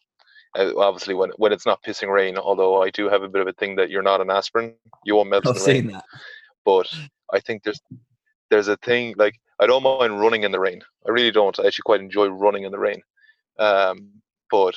Uh, 0.55 0.71
obviously, 0.77 1.13
when 1.13 1.29
when 1.37 1.53
it's 1.53 1.65
not 1.67 1.83
pissing 1.83 2.11
rain, 2.11 2.37
although 2.37 2.81
I 2.81 2.89
do 2.89 3.07
have 3.07 3.21
a 3.21 3.29
bit 3.29 3.41
of 3.41 3.47
a 3.47 3.53
thing 3.53 3.75
that 3.75 3.89
you're 3.91 4.01
not 4.01 4.21
an 4.21 4.31
aspirin, 4.31 4.75
you 5.05 5.15
won't 5.15 5.29
melt 5.29 5.45
in 5.45 5.49
I've 5.49 5.55
the 5.55 5.65
rain 5.65 5.75
seen 5.83 5.87
that. 5.87 6.03
but 6.65 6.91
I 7.31 7.39
think 7.39 7.63
there's 7.63 7.79
there's 8.49 8.67
a 8.67 8.77
thing 8.77 9.13
like 9.17 9.39
I 9.59 9.67
don't 9.67 9.83
mind 9.83 10.19
running 10.19 10.43
in 10.43 10.51
the 10.51 10.59
rain. 10.59 10.81
I 11.07 11.11
really 11.11 11.31
don't. 11.31 11.57
I 11.59 11.67
actually 11.67 11.83
quite 11.83 12.01
enjoy 12.01 12.27
running 12.27 12.63
in 12.63 12.71
the 12.71 12.79
rain. 12.79 13.01
Um, 13.59 14.09
but 14.49 14.75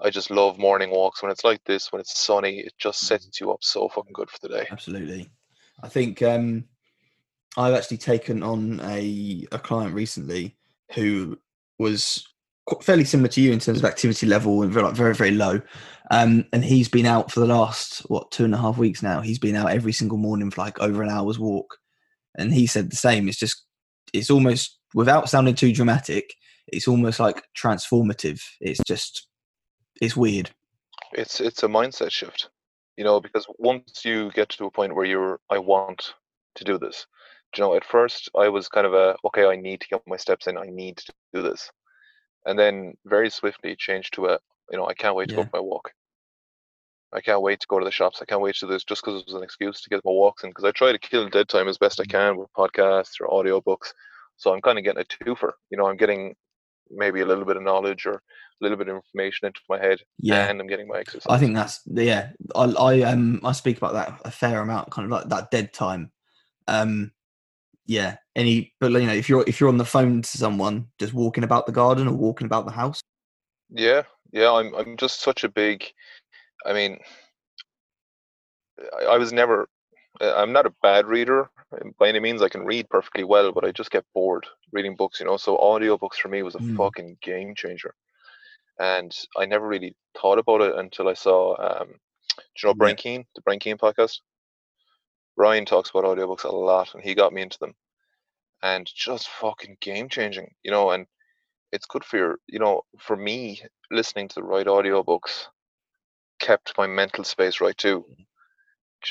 I 0.00 0.08
just 0.08 0.30
love 0.30 0.58
morning 0.58 0.90
walks 0.90 1.22
when 1.22 1.30
it's 1.30 1.44
like 1.44 1.62
this, 1.64 1.92
when 1.92 2.00
it's 2.00 2.18
sunny. 2.18 2.60
It 2.60 2.72
just 2.78 3.00
sets 3.00 3.38
you 3.40 3.52
up 3.52 3.62
so 3.62 3.88
fucking 3.90 4.12
good 4.14 4.30
for 4.30 4.38
the 4.40 4.48
day. 4.48 4.66
Absolutely. 4.70 5.28
I 5.82 5.88
think 5.88 6.22
um, 6.22 6.64
I've 7.56 7.74
actually 7.74 7.98
taken 7.98 8.42
on 8.42 8.80
a, 8.84 9.46
a 9.52 9.58
client 9.58 9.94
recently 9.94 10.56
who 10.94 11.38
was 11.78 12.26
fairly 12.82 13.04
similar 13.04 13.28
to 13.28 13.40
you 13.40 13.52
in 13.52 13.58
terms 13.58 13.78
of 13.78 13.84
activity 13.84 14.26
level 14.26 14.62
and 14.62 14.72
very, 14.72 14.90
very, 14.92 15.14
very 15.14 15.30
low. 15.30 15.60
Um, 16.10 16.46
and 16.52 16.64
he's 16.64 16.88
been 16.88 17.06
out 17.06 17.30
for 17.30 17.40
the 17.40 17.46
last, 17.46 18.00
what, 18.10 18.30
two 18.30 18.44
and 18.44 18.54
a 18.54 18.58
half 18.58 18.78
weeks 18.78 19.02
now. 19.02 19.20
He's 19.20 19.38
been 19.38 19.56
out 19.56 19.70
every 19.70 19.92
single 19.92 20.18
morning 20.18 20.50
for 20.50 20.62
like 20.62 20.80
over 20.80 21.02
an 21.02 21.10
hour's 21.10 21.38
walk. 21.38 21.78
And 22.36 22.52
he 22.52 22.66
said 22.66 22.90
the 22.90 22.96
same. 22.96 23.28
It's 23.28 23.38
just, 23.38 23.62
it's 24.12 24.30
almost, 24.30 24.78
without 24.94 25.28
sounding 25.28 25.54
too 25.54 25.72
dramatic, 25.72 26.34
it's 26.68 26.88
almost 26.88 27.20
like 27.20 27.44
transformative. 27.56 28.40
It's 28.60 28.80
just, 28.86 29.28
it's 30.00 30.16
weird. 30.16 30.50
It's 31.12 31.40
it's 31.40 31.62
a 31.62 31.68
mindset 31.68 32.10
shift, 32.10 32.48
you 32.96 33.04
know, 33.04 33.20
because 33.20 33.46
once 33.58 34.04
you 34.04 34.30
get 34.32 34.48
to 34.50 34.64
a 34.64 34.70
point 34.70 34.96
where 34.96 35.04
you're, 35.04 35.38
I 35.48 35.58
want 35.58 36.14
to 36.56 36.64
do 36.64 36.76
this. 36.78 37.06
You 37.56 37.62
know, 37.64 37.74
at 37.76 37.84
first 37.84 38.28
I 38.36 38.48
was 38.48 38.68
kind 38.68 38.86
of 38.86 38.94
a, 38.94 39.16
okay, 39.26 39.46
I 39.46 39.56
need 39.56 39.80
to 39.82 39.88
get 39.88 40.02
my 40.06 40.16
steps 40.16 40.46
in. 40.46 40.58
I 40.58 40.66
need 40.66 40.96
to 40.98 41.12
do 41.32 41.42
this, 41.42 41.70
and 42.46 42.58
then 42.58 42.94
very 43.06 43.30
swiftly 43.30 43.72
it 43.72 43.78
changed 43.78 44.14
to 44.14 44.26
a, 44.26 44.38
you 44.70 44.78
know, 44.78 44.86
I 44.86 44.94
can't 44.94 45.16
wait 45.16 45.28
to 45.30 45.34
Yeah. 45.34 45.36
go 45.36 45.44
for 45.44 45.56
my 45.58 45.60
walk. 45.60 45.92
I 47.12 47.20
can't 47.20 47.42
wait 47.42 47.60
to 47.60 47.66
go 47.68 47.78
to 47.78 47.84
the 47.84 47.92
shops. 47.92 48.18
I 48.20 48.24
can't 48.24 48.40
wait 48.40 48.56
to 48.56 48.66
do 48.66 48.72
this 48.72 48.82
just 48.84 49.02
because 49.04 49.20
it 49.20 49.26
was 49.26 49.36
an 49.36 49.44
excuse 49.44 49.80
to 49.82 49.88
get 49.88 50.04
my 50.04 50.10
walks 50.10 50.42
in. 50.42 50.50
Because 50.50 50.64
I 50.64 50.72
try 50.72 50.90
to 50.90 50.98
kill 50.98 51.28
dead 51.28 51.48
time 51.48 51.68
as 51.68 51.78
best 51.78 52.00
I 52.00 52.04
can 52.04 52.36
with 52.36 52.52
podcasts 52.56 53.20
or 53.20 53.28
audiobooks. 53.28 53.92
So 54.36 54.52
I'm 54.52 54.60
kind 54.60 54.78
of 54.78 54.84
getting 54.84 55.00
a 55.00 55.04
twofer. 55.04 55.52
You 55.70 55.78
know, 55.78 55.86
I'm 55.86 55.96
getting 55.96 56.34
maybe 56.90 57.20
a 57.20 57.26
little 57.26 57.44
bit 57.44 57.56
of 57.56 57.62
knowledge 57.62 58.04
or 58.04 58.14
a 58.14 58.20
little 58.60 58.76
bit 58.76 58.88
of 58.88 58.96
information 58.96 59.46
into 59.46 59.60
my 59.68 59.78
head, 59.78 60.00
Yeah. 60.18 60.48
and 60.48 60.60
I'm 60.60 60.66
getting 60.66 60.88
my 60.88 60.98
exercise. 60.98 61.32
I 61.32 61.38
think 61.38 61.54
that's 61.54 61.80
yeah. 61.86 62.30
I 62.56 62.64
I 62.64 63.02
um 63.02 63.40
I 63.44 63.52
speak 63.52 63.76
about 63.76 63.92
that 63.94 64.20
a 64.24 64.30
fair 64.32 64.60
amount, 64.60 64.90
kind 64.90 65.04
of 65.06 65.12
like 65.12 65.28
that 65.28 65.50
dead 65.52 65.72
time. 65.72 66.10
Um, 66.66 67.12
yeah. 67.86 68.16
Any, 68.36 68.72
but 68.80 68.90
you 68.92 69.06
know, 69.06 69.12
if 69.12 69.28
you're 69.28 69.44
if 69.46 69.60
you're 69.60 69.68
on 69.68 69.78
the 69.78 69.84
phone 69.84 70.22
to 70.22 70.38
someone, 70.38 70.88
just 70.98 71.14
walking 71.14 71.44
about 71.44 71.66
the 71.66 71.72
garden 71.72 72.08
or 72.08 72.14
walking 72.14 72.46
about 72.46 72.64
the 72.66 72.72
house. 72.72 73.00
Yeah, 73.70 74.02
yeah, 74.32 74.52
I'm 74.52 74.74
I'm 74.74 74.96
just 74.96 75.20
such 75.20 75.44
a 75.44 75.48
big 75.48 75.84
I 76.66 76.72
mean 76.72 76.98
I, 79.00 79.04
I 79.14 79.18
was 79.18 79.32
never 79.32 79.68
I'm 80.20 80.52
not 80.52 80.66
a 80.66 80.74
bad 80.82 81.06
reader 81.06 81.50
uh, 81.72 81.78
by 81.98 82.08
any 82.08 82.20
means. 82.20 82.42
I 82.42 82.48
can 82.48 82.64
read 82.64 82.88
perfectly 82.88 83.24
well, 83.24 83.52
but 83.52 83.64
I 83.64 83.72
just 83.72 83.90
get 83.90 84.04
bored 84.14 84.46
reading 84.72 84.94
books, 84.96 85.20
you 85.20 85.26
know. 85.26 85.36
So 85.36 85.56
audiobooks 85.56 86.16
for 86.16 86.28
me 86.28 86.42
was 86.42 86.54
a 86.54 86.58
Mm. 86.58 86.76
fucking 86.76 87.18
game 87.20 87.54
changer. 87.54 87.94
And 88.78 89.16
I 89.36 89.44
never 89.46 89.66
really 89.66 89.96
thought 90.20 90.38
about 90.38 90.60
it 90.60 90.74
until 90.76 91.08
I 91.08 91.14
saw 91.14 91.54
um 91.58 91.88
do 92.38 92.42
you 92.62 92.68
know 92.68 92.74
Yeah. 92.74 92.78
Brian 92.78 92.96
Keane, 92.96 93.24
the 93.34 93.42
Brian 93.42 93.60
Keane 93.60 93.78
podcast? 93.78 94.20
Brian 95.36 95.64
talks 95.64 95.90
about 95.90 96.04
audiobooks 96.04 96.44
a 96.44 96.48
lot 96.48 96.94
and 96.94 97.02
he 97.02 97.14
got 97.14 97.32
me 97.32 97.42
into 97.42 97.58
them. 97.58 97.74
And 98.62 98.86
just 98.94 99.28
fucking 99.28 99.78
game 99.80 100.08
changing, 100.08 100.54
you 100.62 100.70
know, 100.70 100.90
and 100.90 101.06
it's 101.72 101.86
good 101.86 102.04
for 102.04 102.16
your 102.16 102.38
you 102.46 102.58
know 102.60 102.82
for 103.00 103.16
me 103.16 103.60
listening 103.90 104.28
to 104.28 104.36
the 104.36 104.42
right 104.44 104.66
audiobooks 104.66 105.46
kept 106.40 106.76
my 106.78 106.86
mental 106.86 107.24
space 107.24 107.60
right 107.60 107.76
too. 107.76 108.04
Do 108.08 108.16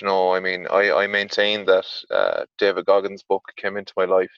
you 0.02 0.08
know 0.08 0.34
i 0.34 0.40
mean 0.40 0.68
i 0.72 0.92
i 0.92 1.08
maintain 1.08 1.66
that 1.66 1.86
uh, 2.12 2.46
david 2.58 2.86
goggins 2.86 3.24
book 3.24 3.44
came 3.58 3.78
into 3.78 3.94
my 3.98 4.06
life 4.06 4.32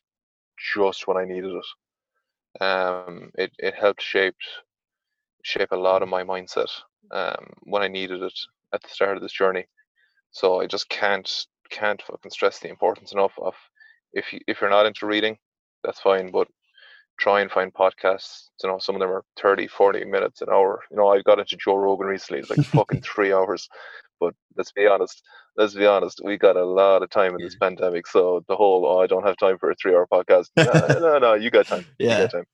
just 0.75 1.07
when 1.07 1.17
i 1.17 1.25
needed 1.25 1.53
it. 1.61 2.63
Um 2.63 3.31
it, 3.35 3.51
it 3.59 3.75
helped 3.75 4.01
shape 4.01 4.35
shape 5.43 5.71
a 5.71 5.77
lot 5.77 6.01
of 6.03 6.09
my 6.09 6.23
mindset 6.23 6.71
um 7.11 7.45
when 7.63 7.81
i 7.83 7.87
needed 7.87 8.21
it 8.21 8.39
at 8.73 8.81
the 8.81 8.89
start 8.89 9.15
of 9.17 9.21
this 9.23 9.33
journey. 9.33 9.65
So 10.31 10.61
i 10.61 10.67
just 10.67 10.89
can't 10.89 11.29
can't 11.69 12.01
fucking 12.01 12.31
stress 12.31 12.59
the 12.59 12.69
importance 12.69 13.11
enough 13.13 13.33
of 13.41 13.53
if 14.13 14.31
you 14.33 14.39
if 14.47 14.61
you're 14.61 14.69
not 14.69 14.85
into 14.85 15.05
reading 15.05 15.37
that's 15.83 15.99
fine 15.99 16.31
but 16.31 16.47
try 17.17 17.41
and 17.41 17.51
find 17.51 17.73
podcasts. 17.73 18.49
You 18.63 18.69
know, 18.69 18.77
some 18.79 18.95
of 18.95 18.99
them 18.99 19.09
are 19.09 19.23
30, 19.37 19.67
40 19.67 20.05
minutes, 20.05 20.41
an 20.41 20.49
hour. 20.51 20.81
You 20.91 20.97
know, 20.97 21.07
I 21.07 21.21
got 21.21 21.39
into 21.39 21.55
Joe 21.57 21.75
Rogan 21.75 22.07
recently. 22.07 22.39
It's 22.39 22.49
like 22.49 22.63
fucking 22.63 23.01
three 23.15 23.33
hours. 23.33 23.67
But 24.19 24.33
let's 24.57 24.71
be 24.71 24.87
honest. 24.87 25.21
Let's 25.57 25.73
be 25.73 25.85
honest. 25.85 26.21
We 26.23 26.37
got 26.37 26.57
a 26.57 26.65
lot 26.65 27.03
of 27.03 27.09
time 27.09 27.35
in 27.35 27.41
this 27.43 27.55
pandemic. 27.55 28.07
So 28.07 28.43
the 28.47 28.55
whole, 28.55 28.85
oh, 28.85 29.01
I 29.01 29.07
don't 29.07 29.25
have 29.25 29.37
time 29.37 29.57
for 29.57 29.71
a 29.71 29.75
three 29.75 29.93
hour 29.93 30.07
podcast. 30.11 30.49
No, 30.57 30.99
no, 30.99 31.17
no. 31.19 31.33
You 31.33 31.49
got 31.49 31.67
time. 31.67 31.85
You 31.99 32.09
Yeah. 32.09 32.19
got 32.19 32.31
time. 32.31 32.45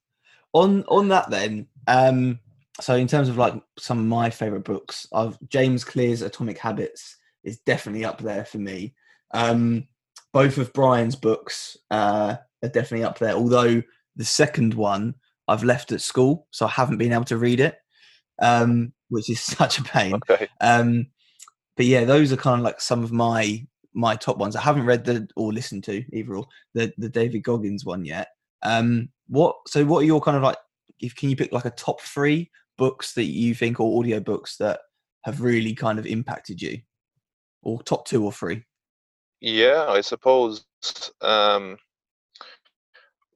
On 0.53 0.83
on 0.89 1.07
that 1.07 1.29
then, 1.29 1.67
um, 1.87 2.39
so 2.81 2.95
in 2.95 3.07
terms 3.07 3.29
of 3.29 3.37
like 3.37 3.53
some 3.77 3.99
of 3.99 4.05
my 4.05 4.29
favorite 4.29 4.65
books, 4.65 5.07
I've 5.13 5.37
James 5.47 5.85
Clear's 5.85 6.21
Atomic 6.21 6.57
Habits 6.57 7.17
is 7.43 7.59
definitely 7.59 8.03
up 8.03 8.19
there 8.21 8.43
for 8.43 8.57
me. 8.57 8.93
Um, 9.33 9.87
both 10.33 10.57
of 10.57 10.73
Brian's 10.73 11.15
books 11.15 11.77
uh, 11.89 12.35
are 12.63 12.69
definitely 12.69 13.03
up 13.03 13.19
there. 13.19 13.33
Although 13.33 13.81
the 14.15 14.25
second 14.25 14.73
one 14.73 15.15
I've 15.47 15.63
left 15.63 15.91
at 15.91 16.01
school, 16.01 16.47
so 16.51 16.65
I 16.65 16.69
haven't 16.69 16.97
been 16.97 17.11
able 17.11 17.25
to 17.25 17.37
read 17.37 17.59
it, 17.59 17.77
um, 18.41 18.93
which 19.09 19.29
is 19.29 19.41
such 19.41 19.79
a 19.79 19.83
pain. 19.83 20.15
Okay. 20.15 20.47
Um, 20.59 21.07
but 21.77 21.85
yeah, 21.85 22.05
those 22.05 22.31
are 22.31 22.37
kind 22.37 22.59
of 22.59 22.63
like 22.63 22.81
some 22.81 23.03
of 23.03 23.11
my 23.11 23.65
my 23.93 24.15
top 24.15 24.37
ones. 24.37 24.55
I 24.55 24.61
haven't 24.61 24.85
read 24.85 25.03
the 25.03 25.27
or 25.35 25.51
listened 25.51 25.83
to 25.85 26.03
either 26.13 26.35
or 26.35 26.45
the 26.73 26.93
the 26.97 27.09
David 27.09 27.43
Goggins 27.43 27.85
one 27.85 28.05
yet. 28.05 28.29
Um, 28.63 29.09
what 29.27 29.55
so 29.67 29.83
what 29.85 29.99
are 29.99 30.05
your 30.05 30.21
kind 30.21 30.37
of 30.37 30.43
like? 30.43 30.57
If 30.99 31.15
can 31.15 31.29
you 31.29 31.35
pick 31.35 31.51
like 31.51 31.65
a 31.65 31.71
top 31.71 32.01
three 32.01 32.51
books 32.77 33.13
that 33.13 33.25
you 33.25 33.55
think 33.55 33.79
or 33.79 33.99
audio 33.99 34.19
books 34.19 34.57
that 34.57 34.79
have 35.23 35.41
really 35.41 35.73
kind 35.73 35.99
of 35.99 36.05
impacted 36.05 36.61
you, 36.61 36.79
or 37.63 37.81
top 37.83 38.05
two 38.05 38.23
or 38.23 38.31
three? 38.31 38.63
Yeah, 39.41 39.87
I 39.89 40.01
suppose 40.01 40.65
um, 41.21 41.77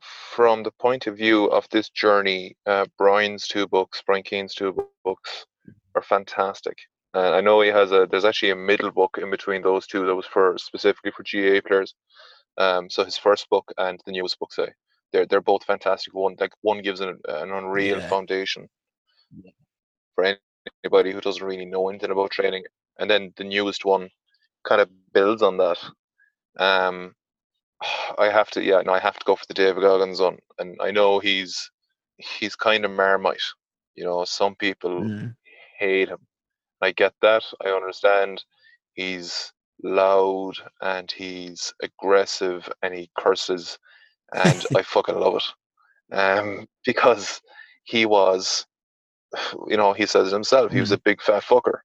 from 0.02 0.64
the 0.64 0.72
point 0.72 1.08
of 1.08 1.18
view 1.18 1.46
of 1.46 1.68
this 1.72 1.90
journey, 1.90 2.56
uh, 2.68 2.86
Brian's 2.98 3.48
two 3.48 3.68
books, 3.68 4.04
Brian 4.06 4.24
Keane's 4.24 4.54
two 4.56 4.74
books, 5.04 5.46
are 5.96 6.04
fantastic. 6.04 6.78
And 7.14 7.34
I 7.36 7.42
know 7.42 7.62
he 7.62 7.70
has 7.70 7.92
a. 7.92 8.08
There's 8.10 8.26
actually 8.26 8.52
a 8.52 8.56
middle 8.56 8.92
book 8.92 9.18
in 9.22 9.32
between 9.32 9.62
those 9.64 9.88
two 9.88 10.06
that 10.06 10.16
was 10.16 10.26
for 10.28 10.58
specifically 10.60 11.12
for 11.12 11.24
GAA 11.24 11.62
players. 11.68 11.96
Um, 12.58 12.90
so 12.90 13.04
his 13.06 13.18
first 13.18 13.50
book 13.50 13.72
and 13.78 14.00
the 14.06 14.12
newest 14.12 14.38
book 14.40 14.54
say 14.54 14.70
they're 15.12 15.26
they're 15.26 15.42
both 15.42 15.64
fantastic. 15.64 16.14
One 16.14 16.36
like 16.40 16.54
one 16.62 16.82
gives 16.82 17.02
an, 17.02 17.20
an 17.28 17.52
unreal 17.52 18.02
Yeah. 18.02 18.10
foundation 18.10 18.70
Yeah. 19.44 19.52
for 20.16 20.38
anybody 20.84 21.14
who 21.14 21.22
doesn't 21.22 21.46
really 21.46 21.66
know 21.66 21.90
anything 21.90 22.12
about 22.12 22.32
training, 22.32 22.66
and 23.00 23.10
then 23.10 23.34
the 23.38 23.46
newest 23.46 23.86
one 23.86 24.10
kind 24.68 24.82
of 24.82 24.90
builds 25.14 25.42
on 25.42 25.58
that. 25.58 25.78
Um, 26.58 27.16
I 28.18 28.30
have 28.30 28.50
to, 28.52 28.64
yeah, 28.64 28.82
no, 28.86 28.94
I 28.94 29.00
have 29.00 29.18
to 29.20 29.26
go 29.26 29.36
for 29.36 29.46
the 29.48 29.54
David 29.54 29.82
Goggins 29.82 30.22
one, 30.22 30.40
and 30.60 30.78
I 30.82 30.92
know 30.92 31.20
he's 31.20 31.72
he's 32.18 32.56
kind 32.56 32.86
of 32.86 32.92
marmite. 32.92 33.38
You 33.96 34.06
know, 34.06 34.26
some 34.26 34.56
people 34.56 35.06
Mm. 35.06 35.36
hate 35.80 36.10
him. 36.10 36.20
I 36.82 36.92
get 36.92 37.14
that. 37.22 37.44
I 37.66 37.70
understand. 37.70 38.44
He's 38.94 39.52
loud 39.84 40.54
and 40.82 41.12
he's 41.12 41.74
aggressive 41.82 42.70
and 42.82 42.94
he 42.94 43.10
curses, 43.18 43.78
and 44.34 44.66
I 44.76 44.82
fucking 44.84 45.20
love 45.20 45.36
it. 45.38 46.16
Um, 46.16 46.68
because 46.86 47.42
he 47.84 48.06
was, 48.06 48.66
you 49.68 49.78
know, 49.78 49.94
he 49.94 50.06
says 50.06 50.30
it 50.30 50.34
himself. 50.34 50.72
He 50.72 50.80
was 50.80 50.92
a 50.92 51.00
big 51.00 51.22
fat 51.22 51.44
fucker, 51.44 51.80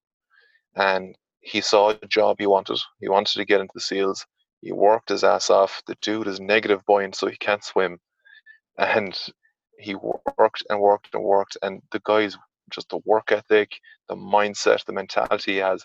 and 0.76 1.16
he 1.40 1.60
saw 1.60 1.90
a 1.90 2.06
job 2.06 2.36
he 2.38 2.46
wanted. 2.46 2.78
He 3.00 3.08
wanted 3.08 3.34
to 3.38 3.44
get 3.44 3.60
into 3.60 3.72
the 3.74 3.80
SEALs. 3.80 4.26
He 4.62 4.72
worked 4.72 5.08
his 5.08 5.24
ass 5.24 5.50
off. 5.50 5.82
The 5.86 5.96
dude 6.02 6.26
is 6.28 6.40
negative 6.40 6.84
buoyant, 6.86 7.16
so 7.16 7.28
he 7.28 7.36
can't 7.36 7.64
swim, 7.64 7.98
and 8.78 9.18
he 9.78 9.94
worked 9.94 10.62
and 10.68 10.80
worked 10.80 11.08
and 11.14 11.22
worked. 11.22 11.56
And 11.62 11.82
the 11.92 12.02
guy's 12.04 12.36
just 12.70 12.90
the 12.90 13.00
work 13.06 13.32
ethic, 13.32 13.70
the 14.08 14.16
mindset, 14.16 14.84
the 14.84 14.92
mentality 14.92 15.52
he 15.52 15.58
has. 15.58 15.84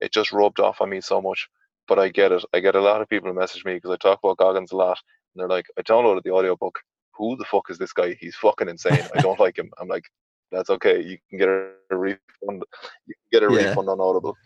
It 0.00 0.12
just 0.12 0.32
rubbed 0.32 0.58
off 0.60 0.80
on 0.80 0.90
me 0.90 1.00
so 1.00 1.22
much. 1.22 1.48
But 1.88 1.98
I 1.98 2.08
get 2.08 2.32
it. 2.32 2.44
I 2.52 2.60
get 2.60 2.74
a 2.74 2.80
lot 2.80 3.00
of 3.02 3.08
people 3.08 3.28
who 3.28 3.38
message 3.38 3.64
me 3.64 3.74
because 3.74 3.90
I 3.90 3.96
talk 3.96 4.20
about 4.22 4.38
Goggins 4.38 4.72
a 4.72 4.76
lot, 4.76 4.98
and 5.34 5.40
they're 5.40 5.48
like, 5.48 5.66
"I 5.78 5.82
downloaded 5.82 6.22
the 6.22 6.30
audiobook. 6.32 6.78
Who 7.16 7.36
the 7.36 7.44
fuck 7.44 7.70
is 7.70 7.78
this 7.78 7.92
guy? 7.92 8.14
He's 8.20 8.36
fucking 8.36 8.68
insane. 8.68 9.06
I 9.14 9.18
don't 9.18 9.38
like 9.40 9.58
him." 9.58 9.70
I'm 9.78 9.88
like, 9.88 10.04
"That's 10.50 10.70
okay. 10.70 11.00
You 11.02 11.18
can 11.28 11.38
get 11.38 11.48
a 11.48 11.96
refund. 11.96 12.64
You 13.06 13.14
can 13.14 13.30
get 13.32 13.42
a 13.42 13.46
Yeah. 13.50 13.74
refund 13.74 13.88
on 13.88 14.00
Audible." 14.00 14.36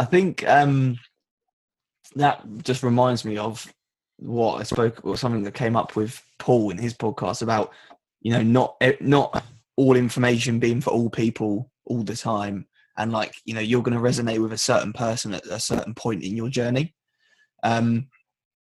I 0.00 0.04
think 0.06 0.48
um, 0.48 0.98
that 2.14 2.42
just 2.62 2.82
reminds 2.82 3.24
me 3.24 3.36
of 3.36 3.70
what 4.16 4.60
I 4.60 4.62
spoke 4.62 5.04
or 5.04 5.18
something 5.18 5.42
that 5.42 5.52
came 5.52 5.76
up 5.76 5.94
with 5.94 6.22
Paul 6.38 6.70
in 6.70 6.78
his 6.78 6.94
podcast 6.94 7.42
about 7.42 7.72
you 8.22 8.32
know 8.32 8.42
not 8.42 8.76
eh, 8.80 8.96
not 9.00 9.44
all 9.76 9.96
information 9.96 10.58
being 10.58 10.80
for 10.80 10.90
all 10.90 11.10
people 11.10 11.70
all 11.84 12.02
the 12.02 12.16
time. 12.16 12.66
And 12.96 13.12
like 13.12 13.34
you 13.44 13.52
know 13.52 13.60
you're 13.60 13.82
going 13.82 13.96
to 13.96 14.02
resonate 14.02 14.42
with 14.42 14.54
a 14.54 14.58
certain 14.58 14.94
person 14.94 15.34
at 15.34 15.46
a 15.46 15.60
certain 15.60 15.94
point 15.94 16.24
in 16.24 16.34
your 16.34 16.48
journey. 16.48 16.94
Um 17.62 18.08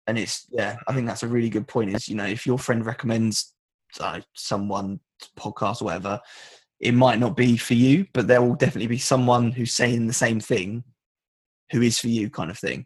and 0.07 0.17
it's 0.17 0.47
yeah 0.51 0.77
i 0.87 0.93
think 0.93 1.07
that's 1.07 1.23
a 1.23 1.27
really 1.27 1.49
good 1.49 1.67
point 1.67 1.95
is 1.95 2.09
you 2.09 2.15
know 2.15 2.25
if 2.25 2.45
your 2.47 2.57
friend 2.57 2.85
recommends 2.85 3.53
uh, 3.99 4.19
someone 4.33 4.99
podcast 5.37 5.81
or 5.81 5.85
whatever 5.85 6.19
it 6.79 6.93
might 6.93 7.19
not 7.19 7.37
be 7.37 7.55
for 7.55 7.75
you 7.75 8.05
but 8.13 8.27
there 8.27 8.41
will 8.41 8.55
definitely 8.55 8.87
be 8.87 8.97
someone 8.97 9.51
who's 9.51 9.73
saying 9.73 10.07
the 10.07 10.13
same 10.13 10.39
thing 10.39 10.83
who 11.71 11.81
is 11.81 11.99
for 11.99 12.07
you 12.07 12.29
kind 12.29 12.51
of 12.51 12.57
thing 12.57 12.85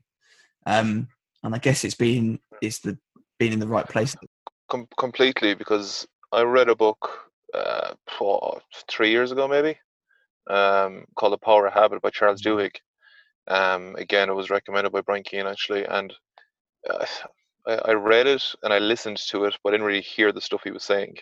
um 0.65 1.07
and 1.43 1.55
i 1.55 1.57
guess 1.57 1.83
it's 1.83 1.95
being 1.95 2.39
it's 2.61 2.79
the 2.79 2.97
being 3.39 3.53
in 3.53 3.59
the 3.59 3.67
right 3.67 3.87
place 3.87 4.15
Com- 4.69 4.87
completely 4.97 5.53
because 5.53 6.07
I 6.31 6.41
read 6.41 6.69
a 6.69 6.75
book 6.75 7.31
uh, 7.53 7.93
three 8.89 9.09
years 9.09 9.31
ago, 9.31 9.47
maybe, 9.47 9.77
um, 10.49 11.05
called 11.15 11.31
The 11.31 11.37
Power 11.37 11.67
of 11.67 11.73
Habit 11.73 12.01
by 12.01 12.09
Charles 12.09 12.41
Duhigg. 12.41 12.75
Um, 13.47 13.95
again, 13.95 14.29
it 14.29 14.35
was 14.35 14.49
recommended 14.49 14.91
by 14.91 15.01
Brian 15.01 15.23
Keane 15.23 15.45
actually, 15.45 15.85
and 15.85 16.13
uh, 16.89 17.05
I, 17.67 17.75
I 17.85 17.93
read 17.93 18.27
it 18.27 18.43
and 18.63 18.73
I 18.73 18.79
listened 18.79 19.17
to 19.29 19.45
it, 19.45 19.55
but 19.63 19.69
I 19.69 19.73
didn't 19.73 19.87
really 19.87 20.01
hear 20.01 20.31
the 20.31 20.41
stuff 20.41 20.61
he 20.63 20.71
was 20.71 20.83
saying. 20.83 21.15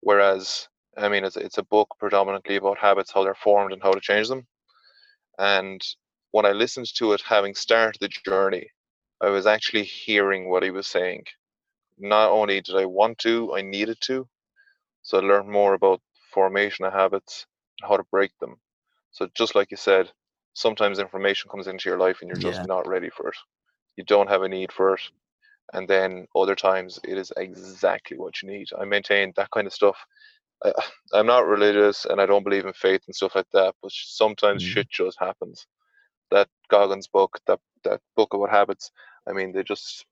Whereas, 0.00 0.68
I 0.96 1.08
mean, 1.08 1.24
it's 1.24 1.36
it's 1.36 1.58
a 1.58 1.64
book 1.64 1.88
predominantly 1.98 2.56
about 2.56 2.78
habits, 2.78 3.10
how 3.12 3.24
they're 3.24 3.34
formed, 3.34 3.72
and 3.72 3.82
how 3.82 3.92
to 3.92 4.00
change 4.00 4.28
them. 4.28 4.46
And 5.38 5.82
when 6.34 6.46
I 6.46 6.52
listened 6.52 6.88
to 6.96 7.14
it, 7.14 7.22
having 7.22 7.56
started 7.56 8.00
the 8.02 8.10
journey, 8.10 8.68
I 9.22 9.30
was 9.30 9.46
actually 9.46 9.84
hearing 9.84 10.50
what 10.50 10.64
he 10.64 10.70
was 10.72 10.88
saying 10.88 11.24
not 11.98 12.30
only 12.30 12.60
did 12.62 12.76
I 12.76 12.86
want 12.86 13.18
to, 13.20 13.54
I 13.54 13.62
needed 13.62 13.98
to. 14.02 14.28
So 15.02 15.18
I 15.18 15.22
learned 15.22 15.50
more 15.50 15.74
about 15.74 16.02
formation 16.32 16.86
of 16.86 16.94
habits, 16.94 17.46
how 17.82 17.96
to 17.98 18.04
break 18.12 18.32
them. 18.40 18.56
So 19.12 19.28
just 19.34 19.54
like 19.56 19.70
you 19.72 19.78
said, 19.78 20.12
sometimes 20.54 21.00
information 21.00 21.50
comes 21.50 21.68
into 21.68 21.90
your 21.90 21.98
life 21.98 22.18
and 22.22 22.30
you're 22.30 22.38
just 22.38 22.62
Yeah. 22.62 22.64
not 22.64 22.88
ready 22.88 23.10
for 23.10 23.28
it. 23.30 23.36
You 23.96 24.04
don't 24.04 24.30
have 24.30 24.42
a 24.42 24.50
need 24.50 24.72
for 24.72 24.94
it. 24.94 25.02
And 25.74 25.88
then 25.88 26.26
other 26.36 26.56
times 26.56 27.00
it 27.04 27.18
is 27.18 27.32
exactly 27.36 28.18
what 28.18 28.42
you 28.42 28.50
need. 28.50 28.68
I 28.80 28.84
maintain 28.86 29.32
that 29.36 29.50
kind 29.52 29.66
of 29.66 29.74
stuff. 29.74 29.98
I, 30.64 30.72
I'm 31.14 31.26
not 31.26 31.46
religious 31.46 32.06
and 32.06 32.20
I 32.20 32.26
don't 32.26 32.44
believe 32.44 32.66
in 32.66 32.74
faith 32.74 33.02
and 33.06 33.16
stuff 33.16 33.36
like 33.36 33.50
that, 33.52 33.74
but 33.82 33.92
sometimes 33.92 34.62
Mhm. 34.62 34.64
shit 34.64 34.90
just 34.90 35.18
happens. 35.20 35.66
That 36.30 36.48
Goggins 36.70 37.06
book, 37.06 37.38
that 37.46 37.60
that 37.84 38.00
book 38.16 38.34
about 38.34 38.50
habits, 38.50 38.90
I 39.28 39.32
mean, 39.32 39.52
they 39.52 39.62
just 39.62 40.06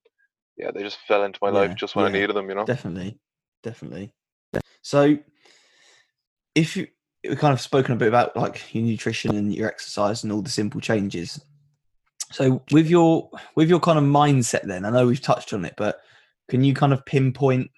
yeah, 0.56 0.70
they 0.70 0.82
just 0.82 0.98
fell 1.08 1.24
into 1.24 1.38
my 1.42 1.48
Yeah, 1.48 1.54
life 1.54 1.76
just 1.76 1.96
when 1.96 2.04
I 2.04 2.08
yeah. 2.08 2.20
needed 2.20 2.36
them, 2.36 2.48
you 2.48 2.54
know. 2.54 2.64
definitely 2.64 3.18
definitely 3.62 4.10
so 4.82 5.16
if 6.54 6.76
you 6.76 6.88
we've 7.24 7.38
kind 7.38 7.52
of 7.52 7.60
spoken 7.60 7.94
a 7.94 7.96
bit 7.96 8.08
about 8.08 8.36
like 8.36 8.74
your 8.74 8.84
nutrition 8.84 9.36
and 9.36 9.54
your 9.54 9.68
exercise 9.68 10.22
and 10.24 10.32
all 10.32 10.42
the 10.42 10.50
simple 10.50 10.80
changes 10.80 11.40
so 12.32 12.62
with 12.72 12.88
your 12.90 13.30
with 13.54 13.68
your 13.68 13.78
kind 13.78 13.98
of 13.98 14.04
mindset 14.04 14.64
then 14.64 14.84
i 14.84 14.90
know 14.90 15.06
we've 15.06 15.20
touched 15.20 15.52
on 15.52 15.64
it 15.64 15.74
but 15.76 16.00
can 16.48 16.64
you 16.64 16.74
kind 16.74 16.92
of 16.92 17.04
pinpoint 17.06 17.70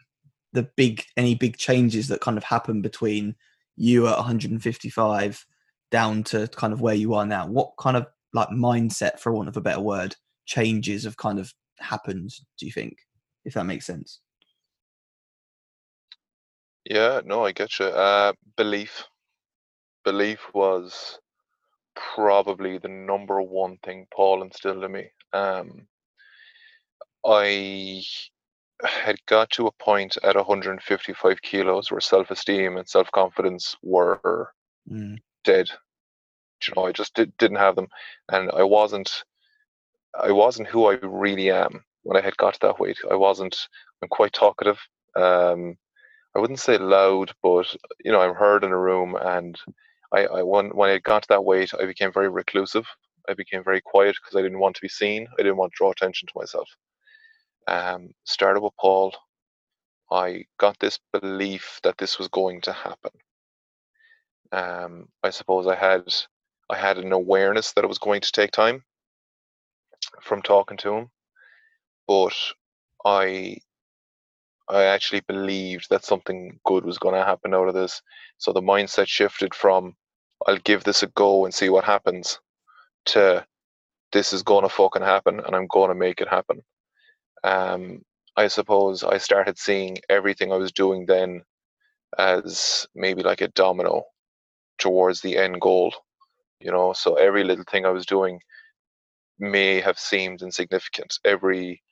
the 0.54 0.62
big 0.76 1.04
any 1.16 1.34
big 1.34 1.56
changes 1.58 2.08
that 2.08 2.20
kind 2.22 2.38
of 2.38 2.44
happen 2.44 2.80
between 2.80 3.34
you 3.76 4.06
at 4.08 4.16
155 4.16 5.46
down 5.90 6.22
to 6.24 6.48
kind 6.48 6.72
of 6.72 6.80
where 6.80 6.94
you 6.94 7.12
are 7.12 7.26
now 7.26 7.46
what 7.46 7.72
kind 7.78 7.96
of 7.96 8.06
like 8.34 8.48
mindset 8.48 9.18
for 9.18 9.32
want 9.32 9.48
of 9.48 9.56
a 9.56 9.60
better 9.62 9.80
word 9.80 10.14
changes 10.46 11.04
have 11.04 11.16
kind 11.16 11.38
of 11.38 11.52
happened 11.78 12.30
do 12.58 12.66
you 12.66 12.72
think 12.72 12.98
if 13.44 13.54
that 13.54 13.64
makes 13.64 13.86
sense 13.86 14.20
Yeah, 16.84 17.22
no, 17.24 17.44
I 17.44 17.52
get 17.52 17.78
you. 17.78 17.86
Uh, 17.86 18.32
belief. 18.56 19.04
Belief 20.04 20.40
was 20.52 21.18
probably 21.96 22.78
the 22.78 22.88
number 22.88 23.40
one 23.40 23.78
thing 23.82 24.06
Paul 24.14 24.42
instilled 24.42 24.84
in 24.84 24.92
me. 24.92 25.10
Um, 25.32 25.86
I 27.24 28.02
had 28.82 29.16
got 29.26 29.48
to 29.52 29.66
a 29.66 29.72
point 29.72 30.18
at 30.22 30.36
155 30.36 31.40
kilos 31.40 31.90
where 31.90 32.00
self-esteem 32.00 32.76
and 32.76 32.88
self-confidence 32.88 33.76
were 33.82 34.52
Mm, 34.90 35.16
dead. 35.44 35.70
You 36.68 36.74
know, 36.76 36.86
I 36.86 36.92
just 36.92 37.14
did, 37.14 37.36
didn't 37.38 37.58
have 37.58 37.76
them, 37.76 37.88
and 38.30 38.50
I 38.52 38.62
wasn't. 38.64 39.24
I 40.18 40.32
wasn't 40.32 40.68
who 40.68 40.86
I 40.86 40.94
really 41.02 41.50
am 41.50 41.84
when 42.04 42.16
I 42.16 42.20
had 42.24 42.36
got 42.36 42.54
to 42.54 42.60
that 42.62 42.80
weight. 42.80 42.98
I 43.10 43.16
wasn't. 43.16 43.56
I'm 44.02 44.08
quite 44.08 44.32
talkative. 44.32 44.78
Um, 45.16 45.76
I 46.36 46.40
wouldn't 46.40 46.60
say 46.60 46.78
loud, 46.78 47.32
but 47.42 47.74
you 48.04 48.12
know, 48.12 48.20
I'm 48.20 48.34
heard 48.34 48.64
in 48.64 48.72
a 48.72 48.78
room, 48.78 49.16
and 49.20 49.58
I, 50.12 50.26
I 50.26 50.42
when 50.42 50.70
when 50.70 50.90
I 50.90 50.98
got 50.98 51.22
to 51.22 51.28
that 51.30 51.44
weight, 51.44 51.72
I 51.80 51.86
became 51.86 52.12
very 52.12 52.28
reclusive. 52.28 52.86
I 53.28 53.34
became 53.34 53.64
very 53.64 53.80
quiet 53.80 54.16
because 54.20 54.38
I 54.38 54.42
didn't 54.42 54.58
want 54.60 54.76
to 54.76 54.82
be 54.82 54.88
seen. 54.88 55.26
I 55.38 55.42
didn't 55.42 55.56
want 55.56 55.72
to 55.72 55.76
draw 55.76 55.90
attention 55.90 56.28
to 56.28 56.32
myself. 56.38 56.68
Um, 57.66 58.10
started 58.24 58.60
with 58.60 58.74
Paul. 58.80 59.14
I 60.10 60.44
got 60.58 60.78
this 60.78 60.98
belief 61.12 61.80
that 61.82 61.98
this 61.98 62.18
was 62.18 62.28
going 62.28 62.60
to 62.62 62.72
happen. 62.72 63.10
Um, 64.52 65.08
I 65.22 65.30
suppose 65.30 65.66
I 65.66 65.74
had 65.74 66.12
I 66.70 66.76
had 66.76 66.98
an 66.98 67.12
awareness 67.12 67.72
that 67.72 67.84
it 67.84 67.88
was 67.88 67.98
going 67.98 68.20
to 68.22 68.32
take 68.32 68.50
time 68.50 68.84
from 70.22 70.42
talking 70.42 70.76
to 70.78 70.92
him, 70.94 71.10
but 72.06 72.34
I 73.04 73.58
I 74.68 74.84
actually 74.84 75.20
believed 75.20 75.88
that 75.90 76.04
something 76.04 76.58
good 76.64 76.84
was 76.84 76.98
going 76.98 77.14
to 77.14 77.24
happen 77.24 77.52
out 77.52 77.68
of 77.68 77.74
this. 77.74 78.00
So 78.38 78.52
the 78.52 78.62
mindset 78.62 79.08
shifted 79.08 79.54
from 79.54 79.94
I'll 80.46 80.58
give 80.58 80.84
this 80.84 81.02
a 81.02 81.06
go 81.08 81.44
and 81.44 81.54
see 81.54 81.68
what 81.68 81.84
happens 81.84 82.40
to 83.06 83.46
this 84.12 84.32
is 84.32 84.42
going 84.42 84.62
to 84.62 84.68
fucking 84.68 85.02
happen 85.02 85.40
and 85.40 85.54
I'm 85.54 85.66
going 85.66 85.88
to 85.88 85.94
make 85.94 86.20
it 86.20 86.28
happen. 86.28 86.62
Um, 87.42 88.02
I 88.36 88.48
suppose 88.48 89.04
I 89.04 89.18
started 89.18 89.58
seeing 89.58 89.98
everything 90.08 90.52
I 90.52 90.56
was 90.56 90.72
doing 90.72 91.06
then 91.06 91.42
as 92.18 92.86
maybe 92.94 93.22
like 93.22 93.40
a 93.40 93.48
domino 93.48 94.04
towards 94.78 95.20
the 95.20 95.36
end 95.36 95.60
goal, 95.60 95.92
you 96.64 96.72
know. 96.72 96.92
So 96.92 97.14
every 97.14 97.44
little 97.44 97.64
thing 97.70 97.84
I 97.86 97.90
was 97.90 98.06
doing 98.06 98.40
may 99.38 99.80
have 99.80 99.98
seemed 99.98 100.42
insignificant. 100.42 101.18
Every 101.24 101.82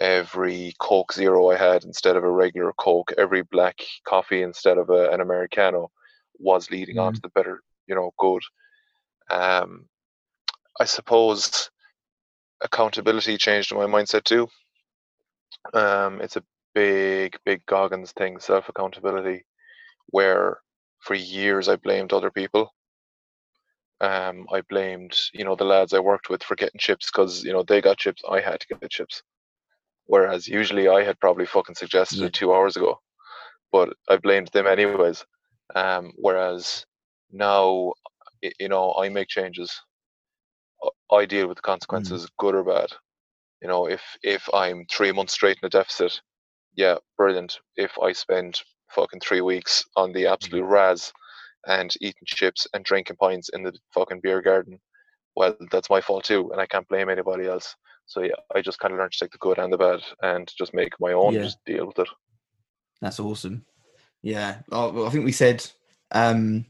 every 0.00 0.74
Coke 0.78 1.12
Zero 1.12 1.50
I 1.50 1.56
had 1.56 1.84
instead 1.84 2.16
of 2.16 2.24
a 2.24 2.30
regular 2.30 2.72
Coke, 2.74 3.12
every 3.18 3.42
black 3.42 3.78
coffee 4.04 4.42
instead 4.42 4.78
of 4.78 4.90
a, 4.90 5.10
an 5.10 5.20
Americano 5.20 5.90
was 6.38 6.70
leading 6.70 6.98
on 6.98 7.12
Mm. 7.12 7.14
to 7.16 7.20
the 7.22 7.28
better, 7.30 7.62
you 7.86 7.94
know, 7.94 8.12
good. 8.18 8.42
Um, 9.30 9.88
I 10.80 10.84
suppose 10.84 11.70
accountability 12.62 13.36
changed 13.36 13.74
my 13.74 13.86
mindset 13.86 14.24
too. 14.24 14.48
Um, 15.74 16.20
it's 16.20 16.36
a 16.36 16.44
big, 16.74 17.36
big 17.44 17.64
Goggins 17.66 18.12
thing, 18.12 18.38
self 18.40 18.68
accountability, 18.68 19.44
where 20.06 20.58
for 21.00 21.14
years 21.14 21.68
I 21.68 21.76
blamed 21.76 22.12
other 22.12 22.30
people. 22.30 22.72
Um, 24.00 24.46
I 24.52 24.62
blamed, 24.62 25.14
you 25.34 25.44
know, 25.44 25.54
the 25.54 25.64
lads 25.64 25.92
I 25.92 26.00
worked 26.00 26.30
with 26.30 26.42
for 26.42 26.54
getting 26.56 26.78
chips 26.80 27.10
because, 27.10 27.44
you 27.44 27.52
know, 27.52 27.62
they 27.62 27.80
got 27.82 27.98
chips, 27.98 28.22
I 28.30 28.40
had 28.40 28.60
to 28.60 28.66
get 28.68 28.80
the 28.80 28.88
chips. 28.88 29.22
Whereas 30.06 30.48
usually 30.48 30.88
I 30.88 31.02
had 31.04 31.20
probably 31.20 31.46
fucking 31.46 31.74
suggested 31.74 32.18
Yeah. 32.18 32.26
it 32.26 32.32
two 32.32 32.52
hours 32.54 32.76
ago, 32.76 32.98
but 33.70 33.94
I 34.08 34.16
blamed 34.16 34.48
them 34.48 34.66
anyways. 34.66 35.24
Um, 35.74 36.12
whereas 36.16 36.84
now, 37.30 37.92
you 38.58 38.68
know, 38.68 38.94
I 38.94 39.08
make 39.08 39.28
changes. 39.28 39.80
I- 40.82 41.16
I 41.16 41.26
deal 41.26 41.46
with 41.46 41.58
the 41.58 41.62
consequences, 41.62 42.28
good 42.38 42.54
or 42.54 42.64
bad. 42.64 42.90
You 43.60 43.68
know, 43.68 43.86
if 43.86 44.02
if 44.22 44.48
I'm 44.54 44.86
three 44.86 45.12
months 45.12 45.34
straight 45.34 45.58
in 45.62 45.66
a 45.66 45.70
deficit, 45.70 46.20
yeah, 46.74 46.96
brilliant. 47.18 47.60
If 47.76 47.98
I 47.98 48.12
spend 48.12 48.60
fucking 48.90 49.20
three 49.20 49.42
weeks 49.42 49.84
on 49.96 50.12
the 50.12 50.26
absolute 50.26 50.64
raz 50.64 51.12
and 51.66 51.94
eating 52.00 52.22
chips 52.26 52.66
and 52.74 52.84
drinking 52.84 53.16
pints 53.16 53.48
in 53.50 53.62
the 53.62 53.72
fucking 53.92 54.20
beer 54.22 54.40
garden, 54.40 54.80
well, 55.36 55.54
that's 55.70 55.90
my 55.90 56.00
fault 56.00 56.24
too, 56.24 56.50
and 56.52 56.60
I 56.60 56.66
can't 56.66 56.88
blame 56.88 57.08
anybody 57.08 57.46
else. 57.46 57.74
So 58.06 58.22
yeah, 58.22 58.34
I 58.54 58.60
just 58.60 58.78
kind 58.80 58.92
of 58.92 58.98
learned 58.98 59.12
to 59.12 59.18
take 59.18 59.32
the 59.32 59.38
good 59.38 59.58
and 59.58 59.72
the 59.72 59.78
bad 59.78 60.00
and 60.22 60.50
just 60.58 60.74
make 60.74 60.92
my 60.98 61.12
own, 61.12 61.34
Yeah. 61.34 61.44
just 61.44 61.64
deal 61.64 61.86
with 61.86 61.98
it. 62.00 62.08
That's 63.00 63.20
awesome. 63.20 63.64
Yeah, 64.22 64.58
oh, 64.72 64.90
well, 64.92 65.06
I 65.06 65.10
think 65.10 65.24
we 65.24 65.32
said 65.32 65.64
um, 66.12 66.66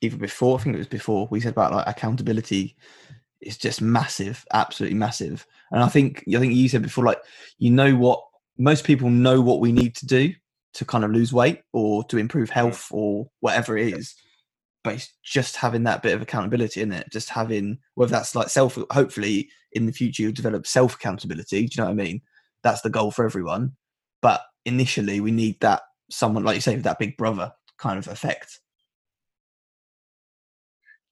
even 0.00 0.18
before. 0.18 0.58
I 0.58 0.62
think 0.62 0.74
it 0.74 0.78
was 0.78 0.88
before 0.88 1.28
we 1.30 1.40
said 1.40 1.52
about 1.52 1.72
like 1.72 1.86
accountability 1.86 2.76
is 3.40 3.56
just 3.56 3.80
massive, 3.80 4.44
absolutely 4.52 4.98
massive. 4.98 5.46
And 5.70 5.82
I 5.82 5.88
think 5.88 6.24
I 6.28 6.38
think 6.38 6.54
you 6.54 6.68
said 6.68 6.82
before, 6.82 7.04
like 7.04 7.22
you 7.58 7.70
know 7.70 7.94
what 7.94 8.22
most 8.58 8.84
people 8.84 9.08
know 9.08 9.40
what 9.40 9.60
we 9.60 9.72
need 9.72 9.94
to 9.96 10.06
do 10.06 10.34
to 10.74 10.84
kind 10.84 11.04
of 11.04 11.10
lose 11.10 11.32
weight 11.32 11.62
or 11.72 12.04
to 12.04 12.18
improve 12.18 12.50
health 12.50 12.88
or 12.90 13.28
whatever 13.40 13.76
it 13.76 13.94
is. 13.94 14.14
But 14.84 14.94
it's 14.94 15.12
just 15.24 15.56
having 15.56 15.84
that 15.84 16.02
bit 16.02 16.14
of 16.14 16.22
accountability 16.22 16.82
in 16.82 16.92
it, 16.92 17.06
just 17.12 17.30
having 17.30 17.78
whether 17.94 18.10
that's 18.10 18.34
like 18.34 18.48
self. 18.48 18.76
Hopefully, 18.90 19.48
in 19.72 19.86
the 19.86 19.92
future, 19.92 20.24
you'll 20.24 20.32
develop 20.32 20.66
self 20.66 20.96
accountability. 20.96 21.66
Do 21.66 21.74
you 21.74 21.82
know 21.82 21.84
what 21.84 22.00
I 22.00 22.04
mean? 22.04 22.20
That's 22.62 22.80
the 22.80 22.90
goal 22.90 23.10
for 23.10 23.24
everyone. 23.24 23.76
But 24.22 24.42
initially, 24.64 25.20
we 25.20 25.30
need 25.30 25.60
that 25.60 25.82
someone 26.10 26.44
like 26.44 26.56
you 26.56 26.60
say 26.60 26.74
with 26.74 26.84
that 26.84 26.98
big 26.98 27.16
brother 27.16 27.52
kind 27.78 27.98
of 27.98 28.08
effect. 28.08 28.60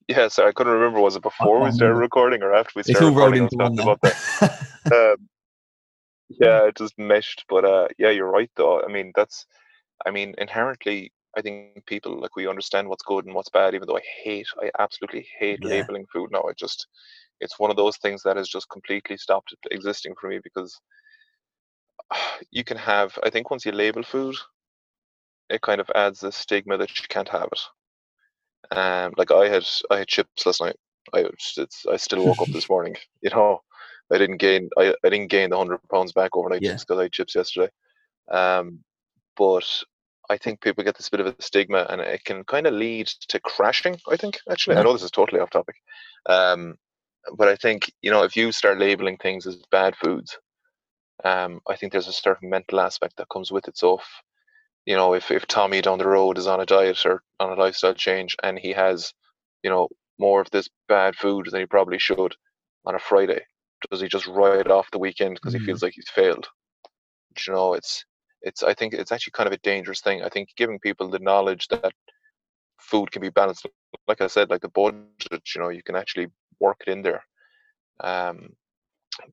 Yeah, 0.07 0.27
so 0.27 0.45
I 0.45 0.51
couldn't 0.51 0.73
remember 0.73 0.99
was 0.99 1.15
it 1.15 1.21
before 1.21 1.63
we 1.63 1.71
started 1.71 1.95
recording 1.95 2.41
or 2.43 2.53
after 2.53 2.71
we 2.75 2.81
It's 2.81 2.89
started 2.89 3.05
all 3.05 3.15
rolled 3.15 3.33
recording? 3.33 3.61
I 3.61 3.65
into 3.67 3.81
was 3.83 3.97
about 3.97 4.01
that. 4.01 5.15
um, 5.19 5.29
yeah, 6.39 6.65
it 6.67 6.77
just 6.77 6.97
meshed. 6.97 7.45
But 7.49 7.65
uh, 7.65 7.87
yeah, 7.97 8.09
you're 8.09 8.29
right 8.29 8.49
though. 8.55 8.81
I 8.83 8.87
mean, 8.87 9.11
that's, 9.15 9.45
I 10.05 10.11
mean, 10.11 10.33
inherently, 10.37 11.11
I 11.37 11.41
think 11.41 11.85
people 11.85 12.19
like 12.19 12.35
we 12.35 12.47
understand 12.47 12.87
what's 12.89 13.03
good 13.03 13.25
and 13.25 13.35
what's 13.35 13.49
bad. 13.49 13.73
Even 13.75 13.87
though 13.87 13.97
I 13.97 14.01
hate, 14.23 14.47
I 14.61 14.69
absolutely 14.79 15.27
hate 15.39 15.59
Yeah. 15.59 15.65
labeling 15.65 16.05
food 16.11 16.29
now. 16.31 16.43
I 16.43 16.53
just, 16.57 16.87
it's 17.39 17.59
one 17.59 17.71
of 17.71 17.77
those 17.77 17.97
things 17.97 18.23
that 18.23 18.37
has 18.37 18.47
just 18.49 18.69
completely 18.69 19.17
stopped 19.17 19.53
existing 19.71 20.15
for 20.19 20.29
me 20.29 20.39
because 20.43 20.79
you 22.51 22.63
can 22.63 22.77
have. 22.77 23.17
I 23.23 23.29
think 23.29 23.49
once 23.51 23.65
you 23.65 23.71
label 23.71 24.03
food, 24.03 24.35
it 25.49 25.61
kind 25.61 25.79
of 25.79 25.91
adds 25.93 26.23
a 26.23 26.31
stigma 26.31 26.77
that 26.77 26.99
you 26.99 27.05
can't 27.07 27.29
have 27.29 27.49
it. 27.51 27.59
Um, 28.71 29.13
like 29.17 29.31
I 29.31 29.47
had, 29.49 29.65
I 29.89 29.97
had 29.99 30.07
chips 30.07 30.45
last 30.45 30.61
night. 30.61 30.75
I 31.13 31.19
it's, 31.19 31.85
I 31.91 31.97
still 31.97 32.23
woke 32.23 32.41
up 32.41 32.49
this 32.51 32.69
morning. 32.69 32.95
You 33.21 33.29
know, 33.31 33.61
I 34.13 34.17
didn't 34.17 34.37
gain, 34.37 34.69
I, 34.77 34.95
I 35.03 35.09
didn't 35.09 35.29
gain 35.29 35.49
the 35.51 35.57
hundred 35.57 35.79
pounds 35.91 36.13
back 36.13 36.35
overnight 36.35 36.63
Yeah. 36.63 36.73
just 36.73 36.87
because 36.87 36.99
I 36.99 37.03
had 37.03 37.13
chips 37.13 37.35
yesterday. 37.35 37.69
Um, 38.31 38.79
but 39.37 39.65
I 40.29 40.37
think 40.37 40.61
people 40.61 40.83
get 40.83 40.97
this 40.97 41.09
bit 41.09 41.19
of 41.21 41.27
a 41.27 41.35
stigma, 41.41 41.85
and 41.89 42.01
it 42.01 42.23
can 42.25 42.43
kind 42.45 42.67
of 42.67 42.73
lead 42.73 43.07
to 43.29 43.39
crashing. 43.41 43.97
I 44.09 44.17
think 44.17 44.39
actually, 44.49 44.77
I 44.77 44.83
know 44.83 44.93
this 44.93 45.03
is 45.03 45.11
totally 45.11 45.41
off 45.41 45.49
topic. 45.49 45.75
Um, 46.27 46.75
but 47.37 47.47
I 47.47 47.55
think 47.55 47.91
you 48.01 48.11
know 48.11 48.23
if 48.23 48.35
you 48.35 48.51
start 48.51 48.79
labeling 48.79 49.17
things 49.17 49.47
as 49.47 49.57
bad 49.71 49.95
foods, 49.97 50.37
um, 51.23 51.61
I 51.69 51.75
think 51.75 51.91
there's 51.91 52.07
a 52.07 52.13
certain 52.13 52.49
mental 52.49 52.79
aspect 52.79 53.17
that 53.17 53.29
comes 53.29 53.51
with 53.51 53.67
it. 53.67 53.77
So 53.77 53.99
if 53.99 54.05
you 54.85 54.95
know 54.95 55.13
if 55.13 55.31
if 55.31 55.47
Tommy 55.47 55.81
down 55.81 55.99
the 55.99 56.07
road 56.07 56.37
is 56.37 56.47
on 56.47 56.61
a 56.61 56.65
diet 56.65 57.05
or 57.05 57.23
on 57.39 57.51
a 57.51 57.61
lifestyle 57.61 57.93
change, 57.93 58.35
and 58.43 58.57
he 58.59 58.71
has 58.73 59.13
you 59.63 59.69
know 59.69 59.89
more 60.19 60.41
of 60.41 60.51
this 60.51 60.69
bad 60.87 61.15
food 61.15 61.47
than 61.51 61.59
he 61.61 61.65
probably 61.65 61.99
should 61.99 62.35
on 62.85 62.95
a 62.95 62.99
Friday, 62.99 63.45
does 63.89 64.01
he 64.01 64.07
just 64.07 64.27
write 64.27 64.69
off 64.69 64.91
the 64.91 64.99
weekend 64.99 65.35
because 65.35 65.53
Mm. 65.55 65.59
he 65.59 65.65
feels 65.65 65.81
like 65.83 65.93
he's 65.95 66.09
failed? 66.09 66.47
Do 67.35 67.43
you 67.47 67.53
know 67.55 67.73
it's 67.73 68.05
it's 68.41 68.63
i 68.63 68.73
think 68.73 68.93
it's 68.93 69.11
actually 69.11 69.31
kind 69.31 69.47
of 69.47 69.53
a 69.53 69.57
dangerous 69.59 70.01
thing. 70.01 70.23
I 70.23 70.29
think 70.29 70.49
giving 70.57 70.79
people 70.79 71.09
the 71.09 71.19
knowledge 71.19 71.67
that 71.69 71.93
food 72.79 73.11
can 73.11 73.21
be 73.21 73.29
balanced 73.29 73.65
like 74.07 74.21
i 74.21 74.27
said 74.27 74.49
like 74.49 74.61
the 74.61 74.69
budget 74.69 75.43
you 75.55 75.61
know 75.61 75.69
you 75.69 75.83
can 75.83 75.95
actually 75.95 76.27
work 76.59 76.77
it 76.85 76.91
in 76.91 77.01
there. 77.01 77.23
Um 78.03 78.53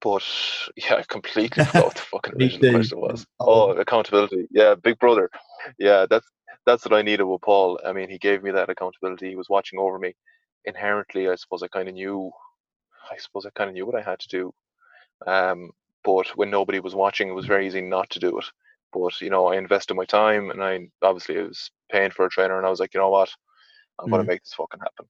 but 0.00 0.22
yeah 0.76 0.96
i 0.96 1.02
completely 1.08 1.64
forgot 1.64 1.84
what 1.84 1.94
the 1.94 2.00
fucking 2.12 2.34
original 2.42 2.72
question 2.74 3.00
was. 3.00 3.26
oh 3.40 3.70
accountability. 3.72 4.46
Yeah 4.50 4.74
big 4.74 4.98
brother. 4.98 5.30
Yeah 5.78 6.06
that's 6.10 6.26
that's 6.66 6.84
what 6.84 6.92
i 6.98 7.02
needed 7.02 7.24
with 7.24 7.40
paul. 7.42 7.80
I 7.84 7.92
mean 7.92 8.08
he 8.10 8.18
gave 8.18 8.42
me 8.42 8.50
that 8.52 8.68
accountability. 8.70 9.28
He 9.30 9.36
was 9.36 9.48
watching 9.48 9.78
over 9.78 9.98
me. 9.98 10.14
Inherently 10.64 11.28
i 11.28 11.34
suppose 11.36 11.62
i 11.62 11.68
kind 11.68 11.88
of 11.88 11.94
knew 11.94 12.30
i 13.12 13.16
suppose 13.18 13.46
i 13.46 13.50
kind 13.50 13.68
of 13.70 13.74
knew 13.74 13.86
what 13.86 13.96
i 13.96 14.02
had 14.02 14.18
to 14.20 14.28
do 14.28 14.52
um, 15.26 15.70
but 16.04 16.28
when 16.36 16.50
nobody 16.50 16.80
was 16.80 16.94
watching, 16.94 17.28
it 17.28 17.34
was 17.34 17.46
very 17.46 17.66
easy 17.66 17.80
not 17.80 18.10
to 18.10 18.18
do 18.20 18.38
it. 18.38 18.44
But 18.92 19.20
you 19.20 19.30
know, 19.30 19.48
I 19.48 19.56
invested 19.56 19.94
my 19.94 20.04
time, 20.04 20.50
and 20.50 20.62
I 20.62 20.88
obviously 21.02 21.38
I 21.38 21.42
was 21.42 21.70
paying 21.90 22.10
for 22.10 22.24
a 22.24 22.30
trainer, 22.30 22.56
and 22.56 22.66
I 22.66 22.70
was 22.70 22.80
like, 22.80 22.94
you 22.94 23.00
know 23.00 23.10
what, 23.10 23.30
I'm 23.98 24.10
gonna 24.10 24.24
Mm. 24.24 24.28
make 24.28 24.42
this 24.42 24.54
fucking 24.54 24.80
happen. 24.80 25.06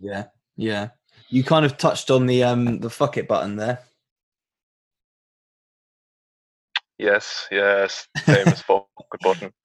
yeah, 0.00 0.24
yeah. 0.56 0.88
You 1.28 1.44
kind 1.44 1.64
of 1.64 1.76
touched 1.76 2.10
on 2.10 2.26
the 2.26 2.44
um 2.44 2.80
the 2.80 2.90
fuck 2.90 3.16
it 3.16 3.28
button 3.28 3.56
there. 3.56 3.80
Yes, 6.98 7.48
yes, 7.50 8.08
famous 8.28 8.60
fuck 8.62 8.88
it 9.14 9.22
button. 9.22 9.52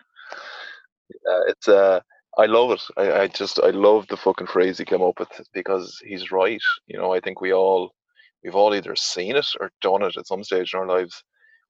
Uh, 1.30 1.42
it's 1.48 1.68
uh, 1.70 2.00
I 2.38 2.46
love 2.48 2.72
it. 2.72 2.84
I, 2.98 3.22
I 3.24 3.28
just 3.28 3.60
I 3.60 3.72
love 3.72 4.08
the 4.10 4.18
fucking 4.18 4.48
phrase 4.48 4.78
he 4.78 4.86
came 4.86 5.04
up 5.04 5.20
with 5.20 5.30
because 5.54 6.00
he's 6.06 6.32
right. 6.32 6.62
You 6.88 7.00
know, 7.00 7.14
I 7.14 7.20
think 7.20 7.42
we 7.42 7.54
all 7.54 7.94
we've 8.44 8.56
all 8.56 8.76
either 8.76 8.96
seen 8.96 9.36
it 9.36 9.48
or 9.60 9.72
done 9.82 10.04
it 10.04 10.18
at 10.18 10.28
some 10.28 10.44
stage 10.44 10.74
in 10.74 10.80
our 10.80 10.88
lives 10.88 11.24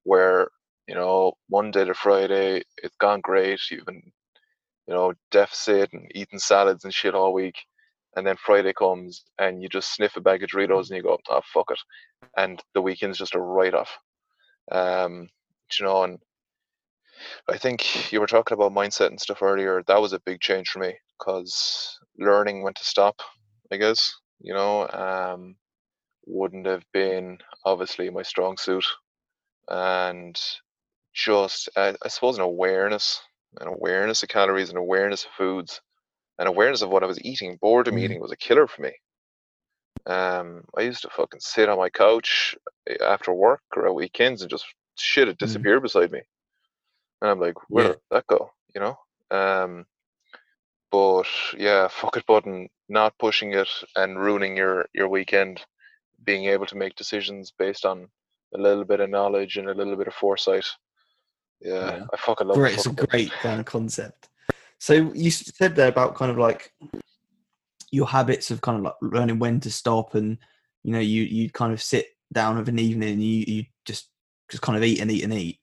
where 0.04 0.48
you 0.88 0.94
know 0.94 1.32
Monday 1.50 1.84
to 1.86 1.94
Friday 1.94 2.62
it's 2.82 2.96
gone 2.98 3.20
great. 3.22 3.60
You've 3.70 3.86
been 3.86 4.02
you 4.88 4.94
know 4.94 5.14
deficit 5.30 5.92
and 5.92 6.10
eating 6.14 6.38
salads 6.40 6.84
and 6.84 6.94
shit 6.94 7.14
all 7.14 7.32
week, 7.34 7.56
and 8.16 8.26
then 8.26 8.36
Friday 8.36 8.74
comes 8.74 9.24
and 9.38 9.62
you 9.62 9.68
just 9.70 9.94
sniff 9.94 10.16
a 10.16 10.20
bag 10.20 10.42
of 10.44 10.50
Doritos 10.50 10.88
and 10.90 10.98
you 10.98 11.02
go, 11.02 11.18
oh 11.30 11.42
fuck 11.52 11.70
it, 11.70 11.80
and 12.36 12.62
the 12.74 12.82
weekend's 12.82 13.18
just 13.18 13.34
a 13.34 13.40
write 13.40 13.74
off. 13.74 13.98
Um, 14.70 15.28
you 15.78 15.86
know, 15.86 16.04
and 16.04 16.18
I 17.48 17.58
think 17.58 18.12
you 18.12 18.20
were 18.20 18.26
talking 18.26 18.54
about 18.54 18.72
mindset 18.72 19.08
and 19.08 19.20
stuff 19.20 19.42
earlier. 19.42 19.82
That 19.86 20.00
was 20.00 20.12
a 20.12 20.20
big 20.20 20.40
change 20.40 20.70
for 20.70 20.80
me 20.80 20.94
because 21.18 21.98
learning 22.18 22.62
when 22.62 22.74
to 22.74 22.84
stop, 22.84 23.20
I 23.72 23.76
guess, 23.76 24.14
you 24.40 24.54
know, 24.54 24.88
um, 24.88 25.56
wouldn't 26.26 26.66
have 26.66 26.84
been 26.92 27.38
obviously 27.64 28.10
my 28.10 28.22
strong 28.22 28.56
suit. 28.56 28.86
And 29.68 30.40
just, 31.14 31.68
uh, 31.76 31.94
I 32.02 32.08
suppose, 32.08 32.36
an 32.38 32.44
awareness, 32.44 33.20
an 33.60 33.68
awareness 33.68 34.22
of 34.22 34.28
calories, 34.30 34.70
an 34.70 34.76
awareness 34.76 35.24
of 35.24 35.30
foods, 35.32 35.80
an 36.38 36.46
awareness 36.46 36.82
of 36.82 36.90
what 36.90 37.02
I 37.02 37.06
was 37.06 37.22
eating. 37.24 37.58
Boredom 37.60 37.98
Mhm. 37.98 37.98
eating 37.98 38.20
was 38.20 38.32
a 38.32 38.36
killer 38.36 38.66
for 38.66 38.82
me. 38.82 38.92
Um, 40.06 40.64
I 40.76 40.82
used 40.82 41.02
to 41.02 41.10
fucking 41.10 41.40
sit 41.40 41.68
on 41.68 41.78
my 41.78 41.90
couch 41.90 42.56
uh, 42.90 43.04
after 43.04 43.32
work 43.32 43.62
or 43.76 43.86
at 43.86 43.94
weekends 43.94 44.42
and 44.42 44.50
just 44.50 44.66
shit, 44.96 45.28
it 45.28 45.38
Mhm. 45.38 45.38
disappeared 45.38 45.82
beside 45.82 46.10
me. 46.10 46.22
And 47.20 47.30
I'm 47.30 47.40
like, 47.40 47.56
where 47.68 47.84
Yeah. 47.84 47.92
did 47.92 48.00
that 48.10 48.26
go? 48.26 48.50
You 48.74 48.80
know? 48.80 48.98
Um, 49.30 49.86
but 50.90 51.26
yeah, 51.56 51.88
fuck 51.90 52.16
it 52.16 52.26
button, 52.26 52.68
not 52.88 53.18
pushing 53.18 53.52
it 53.52 53.68
and 53.96 54.18
ruining 54.18 54.56
your, 54.56 54.86
your 54.94 55.08
weekend, 55.08 55.64
being 56.24 56.46
able 56.46 56.66
to 56.66 56.76
make 56.76 56.96
decisions 56.96 57.52
based 57.56 57.84
on 57.84 58.08
a 58.54 58.58
little 58.58 58.84
bit 58.84 59.00
of 59.00 59.10
knowledge 59.10 59.56
and 59.56 59.68
a 59.68 59.74
little 59.74 59.96
bit 59.96 60.08
of 60.08 60.14
foresight. 60.14 60.66
Yeah, 61.60 61.96
Yeah. 61.96 62.04
I 62.12 62.16
fucking 62.16 62.46
love 62.46 62.56
Great, 62.56 62.74
it's 62.74 62.86
a 62.86 62.92
great 62.92 63.30
kind 63.30 63.60
of 63.60 63.66
concept. 63.66 64.28
So 64.78 65.12
you 65.12 65.30
said 65.30 65.74
there 65.74 65.88
about 65.88 66.14
kind 66.14 66.30
of 66.30 66.38
like 66.38 66.72
your 67.90 68.06
habits 68.06 68.50
of 68.50 68.60
kind 68.60 68.78
of 68.78 68.84
like 68.84 68.94
learning 69.02 69.38
when 69.38 69.60
to 69.60 69.70
stop, 69.70 70.14
and 70.14 70.38
you 70.84 70.92
know, 70.92 71.00
you 71.00 71.22
you 71.22 71.50
kind 71.50 71.72
of 71.72 71.82
sit 71.82 72.06
down 72.32 72.58
of 72.58 72.68
an 72.68 72.78
evening 72.78 73.14
and 73.14 73.22
you 73.22 73.44
you 73.46 73.64
just 73.84 74.08
just 74.48 74.62
kind 74.62 74.76
of 74.76 74.84
eat 74.84 75.00
and 75.00 75.10
eat 75.10 75.24
and 75.24 75.34
eat. 75.34 75.58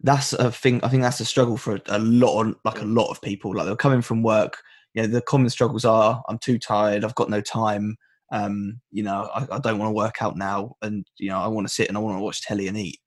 That's 0.00 0.32
a 0.34 0.52
thing. 0.52 0.80
I 0.84 0.88
think 0.88 1.02
that's 1.02 1.20
a 1.20 1.24
struggle 1.24 1.56
for 1.56 1.80
a, 1.86 1.98
lot, 1.98 2.46
of, 2.46 2.56
like 2.64 2.80
a 2.80 2.84
lot 2.84 3.10
of 3.10 3.20
people. 3.22 3.54
Like 3.54 3.66
they're 3.66 3.76
coming 3.76 4.02
from 4.02 4.22
work, 4.22 4.58
you 4.94 5.02
know 5.02 5.08
the 5.08 5.20
common 5.20 5.50
struggles 5.50 5.84
are 5.84 6.22
I'm 6.28 6.38
too 6.38 6.58
tired, 6.58 7.04
I've 7.04 7.14
got 7.14 7.30
no 7.30 7.40
time, 7.40 7.96
um, 8.32 8.80
you 8.90 9.02
know, 9.02 9.28
I, 9.34 9.46
I 9.52 9.58
don't 9.58 9.78
want 9.78 9.90
to 9.90 9.94
work 9.94 10.22
out 10.22 10.36
now, 10.36 10.74
and 10.82 11.06
you 11.18 11.28
know, 11.28 11.38
I 11.38 11.46
want 11.48 11.66
to 11.68 11.72
sit 11.72 11.88
and 11.88 11.96
I 11.96 12.00
want 12.00 12.16
to 12.18 12.22
watch 12.22 12.42
telly 12.42 12.66
and 12.66 12.76
eat. 12.76 12.98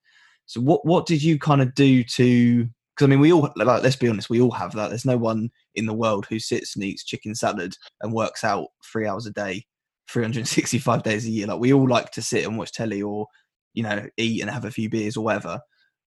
So 0.45 0.61
what 0.61 0.85
what 0.85 1.05
did 1.05 1.21
you 1.21 1.37
kind 1.39 1.61
of 1.61 1.73
do 1.75 2.03
to? 2.03 2.63
Because 2.95 3.05
I 3.05 3.07
mean, 3.07 3.19
we 3.19 3.33
all 3.33 3.51
like 3.55 3.83
let's 3.83 3.95
be 3.95 4.07
honest, 4.07 4.29
we 4.29 4.41
all 4.41 4.51
have 4.51 4.73
that. 4.73 4.89
There's 4.89 5.05
no 5.05 5.17
one 5.17 5.49
in 5.75 5.85
the 5.85 5.93
world 5.93 6.25
who 6.29 6.39
sits 6.39 6.75
and 6.75 6.83
eats 6.83 7.03
chicken 7.03 7.35
salad 7.35 7.75
and 8.01 8.13
works 8.13 8.43
out 8.43 8.67
three 8.91 9.07
hours 9.07 9.25
a 9.25 9.31
day, 9.31 9.65
365 10.09 11.03
days 11.03 11.25
a 11.25 11.31
year. 11.31 11.47
Like 11.47 11.59
we 11.59 11.73
all 11.73 11.87
like 11.87 12.11
to 12.11 12.21
sit 12.21 12.45
and 12.45 12.57
watch 12.57 12.71
telly 12.71 13.01
or 13.01 13.27
you 13.73 13.83
know 13.83 14.07
eat 14.17 14.41
and 14.41 14.49
have 14.49 14.65
a 14.65 14.71
few 14.71 14.89
beers 14.89 15.17
or 15.17 15.25
whatever. 15.25 15.59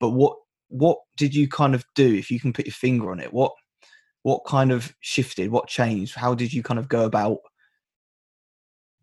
But 0.01 0.11
what 0.11 0.37
what 0.73 0.99
did 1.17 1.35
you 1.35 1.49
kind 1.49 1.75
of 1.75 1.85
do 1.95 2.15
if 2.15 2.31
you 2.31 2.41
can 2.41 2.53
put 2.53 2.67
your 2.67 2.73
finger 2.73 3.11
on 3.11 3.21
it? 3.21 3.33
What 3.33 3.53
what 4.23 4.45
kind 4.47 4.73
of 4.73 4.95
shifted? 5.01 5.51
What 5.51 5.69
changed? 5.69 6.15
How 6.15 6.35
did 6.35 6.53
you 6.53 6.63
kind 6.63 6.79
of 6.79 6.89
go 6.89 7.05
about 7.05 7.39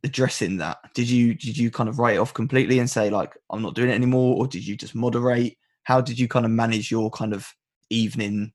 addressing 0.04 0.58
that? 0.58 0.78
Did 0.94 1.10
you 1.10 1.36
did 1.36 1.58
you 1.58 1.70
kind 1.70 1.90
of 1.90 2.00
write 2.00 2.16
it 2.16 2.20
off 2.20 2.34
completely 2.34 2.80
and 2.80 2.90
say 2.90 3.10
like 3.10 3.38
I'm 3.50 3.62
not 3.62 3.76
doing 3.76 3.90
it 3.90 3.96
anymore, 3.96 4.38
or 4.38 4.48
did 4.48 4.66
you 4.66 4.76
just 4.76 4.96
moderate? 4.96 5.58
How 5.84 6.02
did 6.02 6.20
you 6.20 6.28
kind 6.28 6.46
of 6.46 6.52
manage 6.52 6.92
your 6.92 7.10
kind 7.12 7.34
of 7.34 7.48
evening 7.90 8.54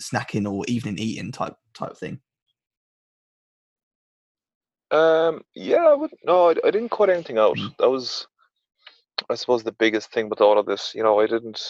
snacking 0.00 0.50
or 0.50 0.64
evening 0.68 0.98
eating 0.98 1.32
type 1.32 1.56
type 1.74 1.96
thing? 1.96 2.20
Um, 4.90 5.40
yeah, 5.54 5.86
I 5.88 5.94
would 5.94 6.10
no, 6.24 6.50
I, 6.50 6.54
I 6.64 6.70
didn't 6.70 6.90
cut 6.90 7.08
anything 7.08 7.38
out. 7.38 7.56
Mm. 7.56 7.74
That 7.78 7.90
was, 7.90 8.26
I 9.30 9.34
suppose, 9.36 9.64
the 9.64 9.72
biggest 9.72 10.12
thing 10.12 10.28
with 10.28 10.42
all 10.42 10.58
of 10.58 10.66
this. 10.66 10.92
You 10.94 11.02
know, 11.02 11.18
I 11.18 11.26
didn't. 11.26 11.62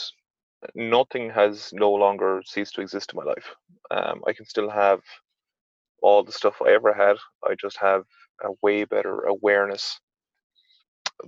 Nothing 0.75 1.31
has 1.31 1.73
no 1.73 1.91
longer 1.91 2.43
ceased 2.45 2.75
to 2.75 2.81
exist 2.81 3.13
in 3.13 3.17
my 3.19 3.25
life. 3.25 3.55
Um, 3.91 4.23
I 4.27 4.33
can 4.33 4.47
still 4.47 4.71
have 4.71 5.01
all 6.03 6.23
the 6.23 6.33
stuff 6.33 6.63
I 6.63 6.73
ever 6.73 6.93
had. 6.93 7.17
I 7.45 7.55
just 7.61 7.79
have 7.79 8.05
a 8.43 8.51
way 8.63 8.85
better 8.85 9.23
awareness 9.23 10.01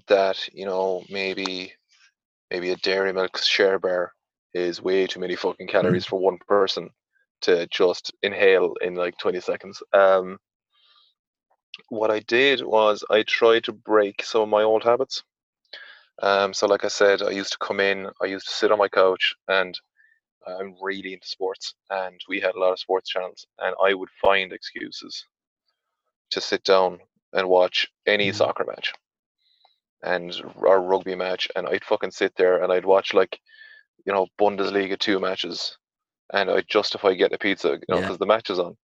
that 0.09 0.49
you 0.53 0.67
know 0.67 1.05
maybe 1.11 1.73
maybe 2.51 2.71
a 2.71 2.77
dairy 2.77 3.13
milk 3.13 3.39
share 3.39 3.79
bar 3.79 4.13
is 4.53 4.83
way 4.83 5.07
too 5.07 5.21
many 5.21 5.37
fucking 5.37 5.67
calories 5.67 6.07
for 6.07 6.21
one 6.21 6.39
person 6.49 6.91
to 7.43 7.67
just 7.69 8.13
inhale 8.23 8.75
in 8.81 8.95
like 8.95 9.17
20 9.19 9.41
seconds 9.41 9.83
um 9.93 10.39
what 11.89 12.11
i 12.11 12.21
did 12.21 12.63
was 12.63 13.05
i 13.11 13.23
tried 13.23 13.65
to 13.65 13.73
break 13.73 14.23
some 14.23 14.43
of 14.43 14.49
my 14.49 14.63
old 14.63 14.83
habits 14.85 15.23
um 16.23 16.53
so 16.55 16.67
like 16.67 16.85
i 16.85 16.89
said 16.89 17.23
i 17.23 17.31
used 17.31 17.53
to 17.53 17.59
come 17.59 17.81
in 17.81 18.09
i 18.23 18.27
used 18.27 18.47
to 18.47 18.55
sit 18.55 18.71
on 18.73 18.79
my 18.79 18.89
couch 18.89 19.35
and 19.49 19.79
i'm 20.47 20.75
really 20.83 21.13
into 21.15 21.27
sports 21.27 21.75
and 21.91 22.21
we 22.29 22.41
had 22.41 22.55
a 22.55 22.59
lot 22.61 22.73
of 22.73 22.79
sports 22.79 23.11
channels 23.11 23.47
and 23.61 23.75
i 23.85 23.95
would 23.95 24.11
find 24.23 24.53
excuses 24.53 25.25
to 26.31 26.41
sit 26.41 26.63
down 26.65 27.01
and 27.33 27.49
watch 27.49 27.89
any 28.07 28.31
Mhm. 28.31 28.33
soccer 28.33 28.65
match 28.65 28.93
and 30.03 30.35
our 30.67 30.81
rugby 30.83 31.15
match, 31.15 31.49
and 31.57 31.67
I'd 31.67 31.85
fucking 31.85 32.11
sit 32.11 32.35
there 32.37 32.63
and 32.63 32.73
I'd 32.73 32.85
watch 32.85 33.15
like, 33.15 33.41
you 34.07 34.13
know, 34.13 34.27
Bundesliga 34.41 34.99
two 34.99 35.19
matches, 35.21 35.79
and 36.33 36.51
I'd 36.51 36.69
justify 36.69 37.15
getting 37.15 37.35
a 37.35 37.39
pizza, 37.39 37.71
you 37.73 37.85
know, 37.89 37.99
Yeah. 37.99 38.03
because 38.03 38.19
the 38.19 38.27
match 38.27 38.51
is 38.51 38.59
on, 38.59 38.77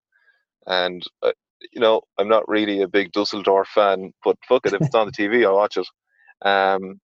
and 0.67 1.05
uh, 1.23 1.33
you 1.73 1.81
know, 1.81 2.03
I'm 2.19 2.29
not 2.29 2.49
really 2.49 2.83
a 2.83 2.89
big 2.89 3.13
Dusseldorf 3.13 3.69
fan, 3.69 4.13
but 4.25 4.37
fuck 4.49 4.67
it, 4.67 4.75
if 4.75 4.83
it's 4.85 4.95
on 4.95 5.07
the 5.07 5.13
TV, 5.13 5.45
I'll 5.45 5.57
watch 5.57 5.77
it. 5.77 5.89
Um, 6.47 7.01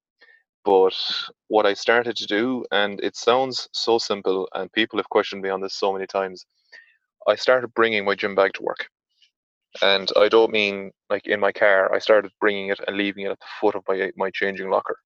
but 0.66 0.98
what 1.46 1.64
I 1.64 1.74
started 1.74 2.16
to 2.16 2.26
do, 2.26 2.64
and 2.72 3.00
it 3.00 3.14
sounds 3.14 3.68
so 3.72 3.98
simple, 3.98 4.48
and 4.52 4.72
people 4.72 4.98
have 4.98 5.08
questioned 5.08 5.40
me 5.40 5.48
on 5.48 5.60
this 5.60 5.74
so 5.74 5.92
many 5.92 6.08
times, 6.08 6.44
I 7.28 7.36
started 7.36 7.72
bringing 7.72 8.04
my 8.04 8.16
gym 8.16 8.34
bag 8.34 8.52
to 8.54 8.64
work. 8.64 8.88
And 9.80 10.10
I 10.16 10.28
don't 10.28 10.50
mean 10.50 10.90
like 11.08 11.28
in 11.28 11.38
my 11.38 11.52
car. 11.52 11.94
I 11.94 12.00
started 12.00 12.32
bringing 12.40 12.70
it 12.70 12.80
and 12.86 12.96
leaving 12.96 13.26
it 13.26 13.30
at 13.30 13.38
the 13.38 13.46
foot 13.60 13.76
of 13.76 13.84
my 13.88 14.10
my 14.16 14.30
changing 14.30 14.68
locker. 14.68 14.98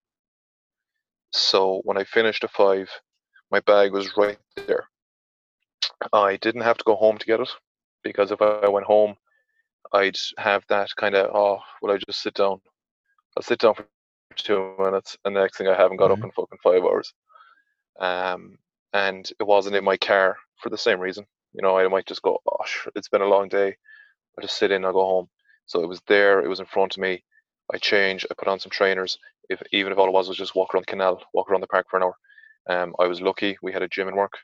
So 1.33 1.83
when 1.85 1.99
I 1.99 2.05
finished 2.05 2.45
at 2.45 2.53
five, 2.53 2.89
my 3.51 3.61
bag 3.61 3.93
was 3.93 4.17
right 4.17 4.39
there. 4.67 4.89
I 6.13 6.37
didn't 6.37 6.63
have 6.63 6.79
to 6.79 6.85
go 6.87 6.97
home 6.97 7.19
to 7.19 7.27
get 7.27 7.41
it 7.41 7.51
because 8.03 8.31
if 8.31 8.41
I 8.41 8.69
went 8.69 8.87
home, 8.87 9.17
I'd 9.93 10.19
have 10.39 10.65
that 10.69 10.89
kind 10.97 11.15
of 11.17 11.35
oh, 11.35 11.59
will 11.83 11.93
I 11.93 11.99
just 11.99 12.23
sit 12.23 12.35
down? 12.35 12.61
I'll 13.37 13.43
sit 13.43 13.59
down 13.59 13.75
for 13.75 13.87
two 14.37 14.75
minutes, 14.79 15.17
and 15.25 15.35
the 15.35 15.41
next 15.41 15.59
thing 15.59 15.69
I 15.69 15.77
haven't 15.77 15.99
got 15.99 16.11
up 16.11 16.21
Mhm. 16.21 16.25
in 16.25 16.31
fucking 16.33 16.59
five 16.63 16.83
hours. 16.83 17.13
Um, 17.99 18.59
and 18.93 19.31
it 19.39 19.45
wasn't 19.45 19.77
in 19.77 19.85
my 19.85 19.97
car 19.97 20.37
for 20.59 20.71
the 20.71 20.79
same 20.79 21.01
reason. 21.01 21.27
You 21.53 21.63
know, 21.63 21.77
I 21.79 21.89
might 21.89 22.07
just 22.07 22.23
go, 22.23 22.39
oh, 22.51 22.65
it's 22.95 23.09
been 23.09 23.23
a 23.23 23.27
long 23.27 23.49
day. 23.49 23.77
I 24.39 24.43
just 24.43 24.57
sit 24.57 24.71
in, 24.71 24.85
I'll 24.85 24.93
go 24.93 25.05
home. 25.05 25.29
So 25.67 25.83
it 25.83 25.89
was 25.89 26.01
there, 26.07 26.41
it 26.41 26.49
was 26.49 26.61
in 26.61 26.67
front 26.67 26.95
of 26.97 27.01
me. 27.01 27.25
I 27.73 27.79
change, 27.79 28.27
I 28.31 28.35
put 28.35 28.49
on 28.49 28.59
some 28.61 28.71
trainers. 28.71 29.19
If 29.49 29.63
even 29.73 29.93
if 29.93 29.99
all 29.99 30.07
it 30.09 30.13
was 30.13 30.29
was 30.29 30.37
just 30.39 30.55
walk 30.55 30.75
around 30.75 30.83
the 30.83 30.91
canal, 30.91 31.23
walk 31.35 31.51
around 31.51 31.61
the 31.61 31.67
park 31.67 31.87
for 31.91 31.97
an 31.97 32.05
hour. 32.05 32.17
Um, 32.69 32.95
I 32.99 33.07
was 33.07 33.21
lucky 33.21 33.57
we 33.63 33.73
had 33.73 33.83
a 33.83 33.89
gym 33.89 34.09
in 34.09 34.17
work. 34.17 34.35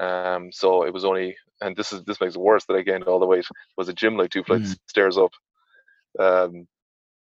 Um, 0.00 0.50
so 0.52 0.84
it 0.84 0.92
was 0.92 1.04
only, 1.04 1.36
and 1.60 1.76
this 1.76 1.92
is 1.92 2.04
this 2.04 2.20
makes 2.20 2.34
it 2.34 2.40
worse 2.40 2.64
that 2.66 2.74
I 2.76 2.82
gained 2.82 3.04
all 3.04 3.18
the 3.18 3.26
weight. 3.26 3.46
Was 3.76 3.88
a 3.88 3.92
gym 3.92 4.16
like 4.16 4.30
two 4.30 4.44
flights 4.44 4.72
of 4.72 4.78
stairs 4.86 5.18
up. 5.18 5.32
Um, 6.18 6.66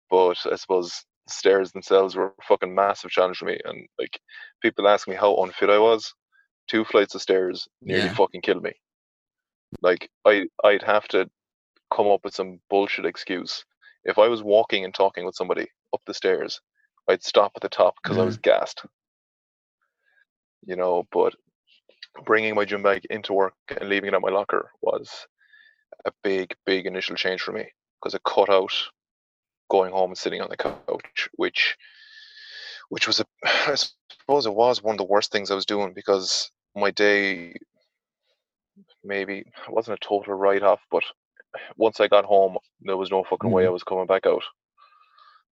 but 0.10 0.38
I 0.52 0.56
suppose 0.56 1.06
stairs 1.38 1.72
themselves 1.72 2.16
were 2.16 2.28
a 2.28 2.44
fucking 2.44 2.74
massive 2.74 3.12
challenge 3.12 3.38
for 3.38 3.46
me. 3.46 3.60
And 3.66 3.88
like 4.00 4.20
people 4.62 4.88
ask 4.88 5.08
me 5.08 5.16
how 5.16 5.36
unfit 5.38 5.70
I 5.70 5.80
was. 5.80 6.14
Two 6.68 6.86
flights 6.86 7.16
of 7.16 7.22
stairs 7.22 7.68
nearly 7.82 8.06
Yeah. 8.06 8.14
fucking 8.14 8.42
killed 8.42 8.64
me. 8.64 8.74
Like 9.82 10.10
I, 10.26 10.48
I'd 10.64 10.84
have 10.84 11.08
to 11.10 11.30
come 11.94 12.08
up 12.08 12.22
with 12.24 12.34
some 12.34 12.60
bullshit 12.70 13.06
excuse. 13.06 13.64
If 14.04 14.18
I 14.18 14.28
was 14.28 14.42
walking 14.44 14.86
and 14.86 14.94
talking 14.94 15.26
with 15.26 15.36
somebody 15.36 15.68
up 15.94 16.02
the 16.06 16.14
stairs, 16.14 16.62
I'd 17.08 17.24
stop 17.24 17.52
at 17.56 17.62
the 17.62 17.70
top 17.70 17.96
because 18.02 18.18
I 18.18 18.24
was 18.24 18.38
mm-hmm. 18.38 18.50
gassed. 18.50 18.86
You 20.66 20.76
know, 20.76 21.08
but 21.12 21.36
bringing 22.26 22.56
my 22.56 22.66
gym 22.66 22.84
bag 22.84 23.06
into 23.10 23.34
work 23.34 23.54
and 23.80 23.90
leaving 23.90 24.10
it 24.10 24.14
at 24.14 24.22
my 24.22 24.30
locker 24.30 24.72
was 24.82 25.28
a 26.06 26.12
big, 26.24 26.54
big 26.66 26.86
initial 26.86 27.16
change 27.16 27.42
for 27.42 27.52
me 27.52 27.66
because 28.00 28.14
it 28.14 28.24
cut 28.24 28.50
out 28.50 28.74
going 29.72 29.92
home 29.94 30.12
and 30.12 30.18
sitting 30.18 30.42
on 30.42 30.50
the 30.50 30.58
couch, 30.58 31.30
which, 31.36 31.78
which 32.90 33.08
was 33.08 33.22
a, 33.22 33.26
I 33.72 33.76
suppose 33.76 34.46
it 34.46 34.54
was 34.54 34.84
one 34.84 34.96
of 34.96 35.00
the 35.00 35.06
worst 35.06 35.32
things 35.32 35.50
I 35.50 35.56
was 35.56 35.66
doing 35.66 35.94
because 35.94 36.52
my 36.76 36.92
day, 36.92 37.56
maybe 39.04 39.40
it 39.40 39.70
wasn't 39.70 39.98
a 39.98 40.08
total 40.08 40.34
write 40.34 40.62
off, 40.62 40.82
but 40.92 41.04
once 41.78 42.00
I 42.00 42.08
got 42.08 42.26
home, 42.26 42.58
there 42.82 42.98
was 42.98 43.12
no 43.12 43.24
fucking 43.24 43.52
way 43.52 43.66
I 43.66 43.70
was 43.70 43.84
coming 43.84 44.06
back 44.06 44.26
out. 44.26 44.44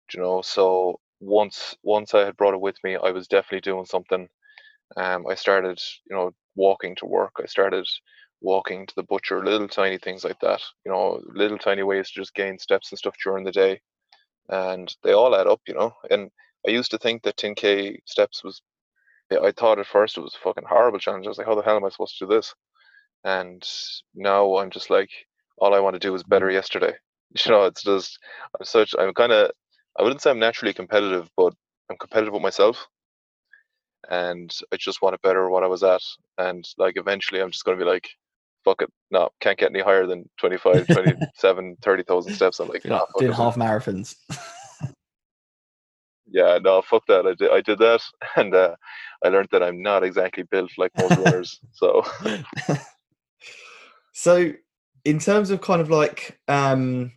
Do 0.09 0.17
you 0.17 0.23
know? 0.23 0.41
So 0.41 0.99
once 1.19 1.75
once 1.83 2.13
I 2.13 2.25
had 2.25 2.37
brought 2.37 2.53
it 2.53 2.61
with 2.61 2.77
me, 2.83 2.97
I 2.97 3.11
was 3.11 3.27
definitely 3.27 3.61
doing 3.61 3.85
something. 3.85 4.27
Um, 4.97 5.25
I 5.27 5.35
started, 5.35 5.79
you 6.09 6.15
know, 6.15 6.31
walking 6.55 6.95
to 6.97 7.05
work. 7.05 7.33
I 7.41 7.45
started 7.45 7.87
walking 8.41 8.87
to 8.87 8.95
the 8.95 9.03
butcher, 9.03 9.43
little 9.43 9.67
tiny 9.67 9.97
things 9.97 10.23
like 10.23 10.39
that. 10.39 10.61
You 10.85 10.91
know, 10.91 11.21
little 11.33 11.57
tiny 11.57 11.83
ways 11.83 12.09
to 12.09 12.21
just 12.21 12.33
gain 12.33 12.57
steps 12.57 12.91
and 12.91 12.97
stuff 12.97 13.15
during 13.23 13.43
the 13.43 13.51
day, 13.51 13.81
and 14.49 14.93
they 15.03 15.13
all 15.13 15.35
add 15.35 15.47
up. 15.47 15.61
You 15.67 15.75
know, 15.75 15.93
and 16.09 16.29
I 16.67 16.71
used 16.71 16.91
to 16.91 16.97
think 16.97 17.23
that 17.23 17.37
10k 17.37 17.99
steps 18.05 18.43
was. 18.43 18.61
I 19.31 19.51
thought 19.51 19.79
at 19.79 19.85
first 19.85 20.17
it 20.17 20.21
was 20.21 20.35
a 20.35 20.43
fucking 20.43 20.63
horrible 20.67 20.97
challenge. 20.99 21.27
I 21.27 21.29
was 21.29 21.37
like, 21.37 21.45
how 21.47 21.53
the 21.55 21.61
hell 21.61 21.75
am 21.75 21.85
I 21.85 21.89
supposed 21.89 22.17
to 22.17 22.25
do 22.25 22.33
this? 22.33 22.55
And 23.23 23.63
now 24.15 24.57
I'm 24.57 24.71
just 24.71 24.89
like, 24.89 25.09
all 25.59 25.75
I 25.75 25.79
want 25.79 25.93
to 25.95 25.99
do 25.99 26.15
is 26.15 26.23
better 26.23 26.49
yesterday. 26.51 26.93
You 27.45 27.51
know, 27.51 27.65
it's 27.65 27.83
just 27.83 28.17
I'm 28.59 28.65
such 28.65 28.95
I'm 28.97 29.13
kind 29.13 29.31
of 29.31 29.51
I 29.99 30.01
wouldn't 30.03 30.21
say 30.21 30.31
I'm 30.31 30.39
naturally 30.39 30.73
competitive, 30.73 31.29
but 31.37 31.53
I'm 31.89 31.97
competitive 31.97 32.33
with 32.33 32.41
myself, 32.41 32.87
and 34.09 34.51
I 34.73 34.77
just 34.77 35.01
want 35.01 35.13
to 35.13 35.19
better 35.27 35.49
what 35.49 35.63
I 35.63 35.67
was 35.67 35.83
at. 35.83 36.01
And 36.39 36.67
like 36.79 36.95
eventually, 36.97 37.41
I'm 37.41 37.51
just 37.51 37.65
going 37.65 37.77
to 37.77 37.85
be 37.85 37.89
like, 37.89 38.09
fuck 38.63 38.81
it, 38.81 38.89
no, 39.11 39.29
can't 39.39 39.57
get 39.57 39.71
any 39.71 39.81
higher 39.81 40.05
than 40.05 40.29
25, 40.39 40.87
27, 40.91 41.77
30,000 41.81 42.31
steps. 42.33 42.59
I'm 42.59 42.69
like, 42.69 42.85
nah, 42.85 43.05
doing 43.17 43.31
it. 43.31 43.35
half 43.35 43.55
marathons. 43.55 44.15
yeah, 46.27 46.59
no, 46.61 46.81
fuck 46.81 47.03
that. 47.07 47.25
I 47.25 47.33
did 47.33 47.51
I 47.51 47.61
did 47.61 47.79
that, 47.79 48.01
and 48.35 48.53
uh, 48.53 48.75
I 49.23 49.29
learned 49.29 49.49
that 49.51 49.63
I'm 49.63 49.81
not 49.81 50.03
exactly 50.03 50.43
built 50.43 50.71
like 50.77 50.91
most 50.97 51.17
runners. 51.17 51.59
So 51.71 52.03
so 54.13 54.51
in 55.05 55.19
terms 55.19 55.49
of 55.49 55.61
kind 55.61 55.81
of 55.81 55.89
like 55.89 56.39
um 56.47 57.11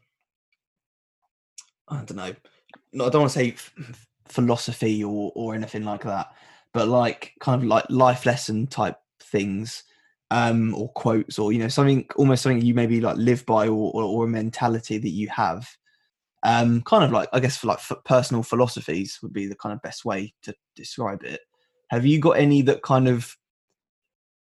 i 1.89 1.97
don't 1.97 2.17
know 2.17 2.35
no, 2.93 3.07
i 3.07 3.09
don't 3.09 3.23
want 3.23 3.33
to 3.33 3.39
say 3.39 3.49
f- 3.49 4.07
philosophy 4.29 5.03
or 5.03 5.33
or 5.35 5.55
anything 5.55 5.85
like 5.85 6.05
that 6.05 6.33
but 6.73 6.89
like 6.89 7.35
kind 7.41 7.63
of 7.63 7.69
like 7.69 7.85
life 7.89 8.25
lesson 8.25 8.67
type 8.67 8.99
things 9.21 9.83
um 10.33 10.75
or 10.75 10.89
quotes 10.93 11.39
or 11.39 11.53
you 11.53 11.59
know 11.59 11.69
something 11.69 12.07
almost 12.17 12.43
something 12.43 12.63
you 12.63 12.73
maybe 12.73 13.01
like 13.03 13.17
live 13.19 13.45
by 13.45 13.69
or 13.69 13.93
or, 13.93 14.03
or 14.03 14.25
a 14.25 14.29
mentality 14.29 14.99
that 14.99 15.11
you 15.11 15.29
have. 15.29 15.69
Um 16.43 16.83
kind 16.83 17.05
of 17.05 17.13
like 17.13 17.29
i 17.33 17.39
guess 17.39 17.57
for 17.59 17.69
like 17.69 17.79
f- 17.79 18.05
personal 18.05 18.43
philosophies 18.43 19.19
would 19.23 19.33
be 19.33 19.47
the 19.47 19.55
kind 19.55 19.73
of 19.73 19.83
best 19.83 20.05
way 20.05 20.35
to 20.43 20.55
describe 20.75 21.23
it. 21.23 21.41
Have 21.91 22.07
you 22.07 22.19
got 22.19 22.39
any 22.39 22.63
that 22.63 22.83
kind 22.83 23.07
of 23.07 23.37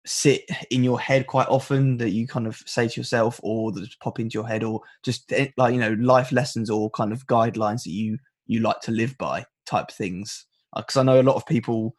sit 0.07 0.43
in 0.71 0.85
your 0.85 1.01
head 1.01 1.27
quite 1.27 1.49
often 1.49 1.97
that 1.99 2.11
you 2.11 2.27
kind 2.27 2.47
of 2.47 2.57
say 2.67 2.87
to 2.89 3.01
yourself 3.01 3.41
or 3.43 3.73
that 3.73 3.85
just 3.85 4.01
pop 4.01 4.21
into 4.21 4.35
your 4.35 4.47
head 4.47 4.63
or 4.63 4.81
just 5.03 5.33
eh, 5.33 5.49
like 5.57 5.73
you 5.75 5.81
know 5.81 5.97
life 6.01 6.33
lessons 6.33 6.71
or 6.71 6.91
kind 6.91 7.13
of 7.13 7.27
guidelines 7.27 7.83
that 7.85 7.91
you 7.91 8.19
you 8.47 8.61
like 8.61 8.81
to 8.81 8.93
live 8.93 9.17
by 9.19 9.45
type 9.67 9.91
things? 9.91 10.47
Because 10.77 10.97
uh, 10.97 11.01
i 11.01 11.03
know 11.03 11.21
a 11.21 11.23
lot 11.23 11.37
of 11.37 11.47
people 11.47 11.95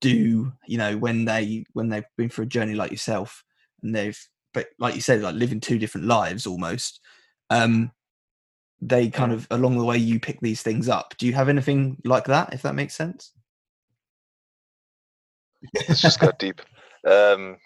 do 0.00 0.52
you 0.66 0.78
know 0.78 0.96
when 0.96 1.24
they 1.24 1.64
when 1.72 1.88
they've 1.88 2.04
been 2.16 2.28
through 2.28 2.44
a 2.44 2.48
journey 2.48 2.74
like 2.74 2.90
yourself 2.90 3.44
and 3.82 3.94
they've 3.94 4.18
but 4.54 4.68
like 4.78 4.94
you 4.94 5.00
said 5.00 5.20
like 5.20 5.34
living 5.34 5.60
two 5.60 5.78
different 5.78 6.06
lives 6.06 6.46
almost 6.46 7.00
um 7.50 7.90
they 8.80 9.08
kind 9.08 9.32
of 9.32 9.46
along 9.50 9.76
the 9.76 9.84
way 9.84 9.96
you 9.96 10.20
pick 10.20 10.40
these 10.40 10.62
things 10.62 10.88
up. 10.88 11.14
Do 11.18 11.26
you 11.26 11.32
have 11.32 11.48
anything 11.48 11.96
like 12.04 12.24
that 12.26 12.52
if 12.54 12.62
that 12.62 12.74
makes 12.74 12.94
sense? 12.94 13.32
It's 15.74 16.00
just 16.00 16.20
got 16.20 16.38
deep. 16.38 16.60
Um 17.04 17.56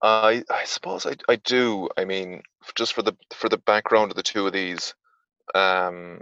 i 0.00 0.44
i 0.48 0.62
suppose 0.64 1.06
i 1.06 1.16
i 1.28 1.34
do 1.36 1.88
i 1.96 2.04
mean 2.04 2.40
just 2.76 2.92
for 2.92 3.02
the 3.02 3.12
for 3.34 3.48
the 3.48 3.58
background 3.58 4.12
of 4.12 4.16
the 4.16 4.22
two 4.22 4.46
of 4.46 4.52
these 4.52 4.94
um 5.56 6.20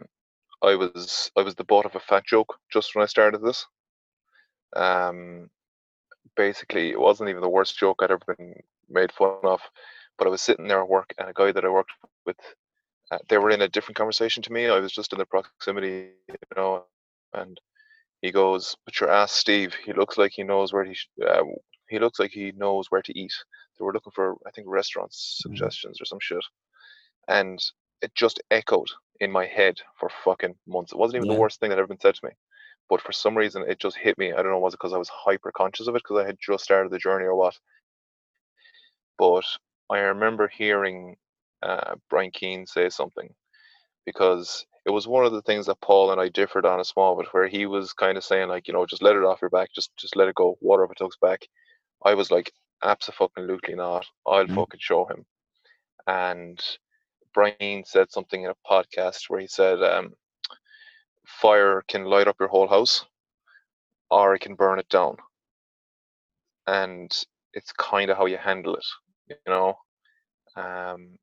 i 0.62 0.74
was 0.74 1.30
i 1.37 1.43
was 1.43 1.55
the 1.57 1.64
butt 1.64 1.84
of 1.84 1.95
a 1.95 2.01
fat 2.01 2.24
joke 2.24 2.59
just 2.72 2.95
when 2.95 3.03
i 3.03 3.07
started 3.07 3.43
this 3.43 3.66
um 4.75 5.49
basically 6.37 6.91
it 6.91 7.01
wasn't 7.01 7.29
even 7.29 7.43
the 7.43 7.49
worst 7.49 7.79
joke 7.79 8.01
i'd 8.03 8.11
ever 8.11 8.37
been 8.37 8.55
made 8.89 9.12
fun 9.12 9.39
of 9.45 9.61
but 10.19 10.27
i 10.27 10.31
was 10.31 10.43
sitting 10.43 10.67
there 10.67 10.81
at 10.81 10.89
work 10.89 11.14
and 11.19 11.29
a 11.29 11.33
guy 11.33 11.53
that 11.53 11.64
i 11.64 11.69
worked 11.69 11.93
with 12.25 12.37
uh, 13.11 13.19
they 13.29 13.39
were 13.39 13.51
in 13.51 13.62
a 13.62 13.69
different 13.69 13.97
conversation 13.97 14.43
to 14.43 14.53
me. 14.53 14.67
I 14.67 14.81
was 14.81 14.93
just 14.93 15.12
in 15.12 15.19
the 15.19 15.27
proximity, 15.27 16.11
you 16.29 16.35
know, 16.57 16.85
and 17.33 17.61
he 18.21 18.33
goes, 18.33 18.77
"But 18.85 19.01
your 19.01 19.11
ass, 19.11 19.33
Steve. 19.33 19.75
He 19.75 19.93
looks 19.93 20.19
like 20.19 20.33
he 20.35 20.43
knows 20.43 20.73
where 20.73 20.85
he 20.85 20.95
sh- 20.95 21.09
uh, 21.25 21.43
he 21.89 21.99
looks 21.99 22.19
like 22.19 22.33
he 22.33 22.53
knows 22.53 22.91
where 22.91 23.03
to 23.03 23.19
eat." 23.19 23.33
They 23.79 23.85
were 23.85 23.93
looking 23.93 24.12
for, 24.12 24.37
I 24.47 24.51
think, 24.51 24.67
restaurant 24.69 25.11
mm-hmm. 25.12 25.51
suggestions 25.51 26.01
or 26.01 26.05
some 26.05 26.19
shit, 26.21 26.45
and 27.29 27.61
it 28.03 28.14
just 28.14 28.40
echoed 28.51 28.88
in 29.20 29.30
my 29.30 29.47
head 29.47 29.80
for 29.99 30.11
fucking 30.24 30.55
months. 30.66 30.92
It 30.92 30.99
wasn't 30.99 31.16
even 31.16 31.28
yeah. 31.28 31.34
the 31.34 31.40
worst 31.40 31.61
thing 31.61 31.70
that 31.70 31.78
ever 31.78 31.88
been 31.88 32.01
said 32.01 32.14
to 32.16 32.26
me, 32.26 32.32
but 32.88 33.01
for 33.01 33.12
some 33.12 33.36
reason 33.36 33.64
it 33.66 33.80
just 33.80 33.97
hit 33.97 34.18
me. 34.18 34.32
I 34.32 34.36
don't 34.36 34.53
know, 34.53 34.59
was 34.59 34.74
it 34.74 34.78
because 34.80 34.92
I 34.92 34.99
was 34.99 35.09
hyper 35.09 35.53
conscious 35.57 35.86
of 35.86 35.94
it 35.97 36.03
because 36.03 36.22
I 36.22 36.26
had 36.26 36.38
just 36.40 36.64
started 36.64 36.92
the 36.92 36.99
journey 36.99 37.24
or 37.24 37.34
what? 37.34 37.59
But 39.18 39.44
I 39.90 39.99
remember 39.99 40.49
hearing 40.49 41.16
uh, 41.62 41.94
Brian 42.11 42.30
Keane 42.30 42.66
say 42.66 42.88
something 42.90 43.32
because 44.05 44.66
it 44.84 44.90
was 44.90 45.09
one 45.09 45.24
of 45.24 45.32
the 45.32 45.42
things 45.42 45.66
that 45.66 45.80
Paul 45.80 46.12
and 46.12 46.20
I 46.20 46.28
differed 46.28 46.64
on 46.64 46.80
a 46.80 46.84
small 46.84 47.16
bit, 47.16 47.26
where 47.32 47.49
he 47.49 47.66
was 47.66 47.92
kind 47.92 48.16
of 48.16 48.24
saying 48.24 48.49
like, 48.49 48.68
you 48.68 48.74
know, 48.74 48.86
just 48.86 49.03
let 49.03 49.16
it 49.16 49.24
off 49.24 49.40
your 49.42 49.51
back, 49.51 49.70
just 49.74 49.90
just 49.97 50.14
let 50.16 50.28
it 50.28 50.34
go, 50.34 50.57
water 50.61 50.84
off 50.84 50.92
a 51.01 51.26
back. 51.26 51.47
I 52.05 52.14
was 52.14 52.30
like, 52.30 52.53
absolutely 52.84 53.74
not. 53.74 54.07
I'll 54.26 54.44
mm-hmm. 54.44 54.55
fucking 54.55 54.80
show 54.80 55.07
him. 55.07 55.24
And 56.07 56.61
Brian 57.37 57.84
said 57.84 58.11
something 58.11 58.45
in 58.45 58.51
a 58.51 58.55
podcast 58.66 59.28
where 59.28 59.41
he 59.41 59.47
said, 59.47 59.82
um, 59.82 60.14
fire 61.26 61.82
can 61.87 62.07
light 62.07 62.28
up 62.28 62.37
your 62.41 62.49
whole 62.49 62.66
house, 62.66 63.05
or 64.11 64.34
it 64.34 64.41
can 64.41 64.55
burn 64.55 64.78
it 64.78 64.89
down. 64.89 65.18
And 66.66 67.12
it's 67.53 67.72
kind 67.72 68.11
of 68.11 68.16
how 68.16 68.24
you 68.24 68.39
handle 68.39 68.74
it, 68.74 68.87
you 69.28 69.37
know. 69.47 69.74
Um, 70.57 71.18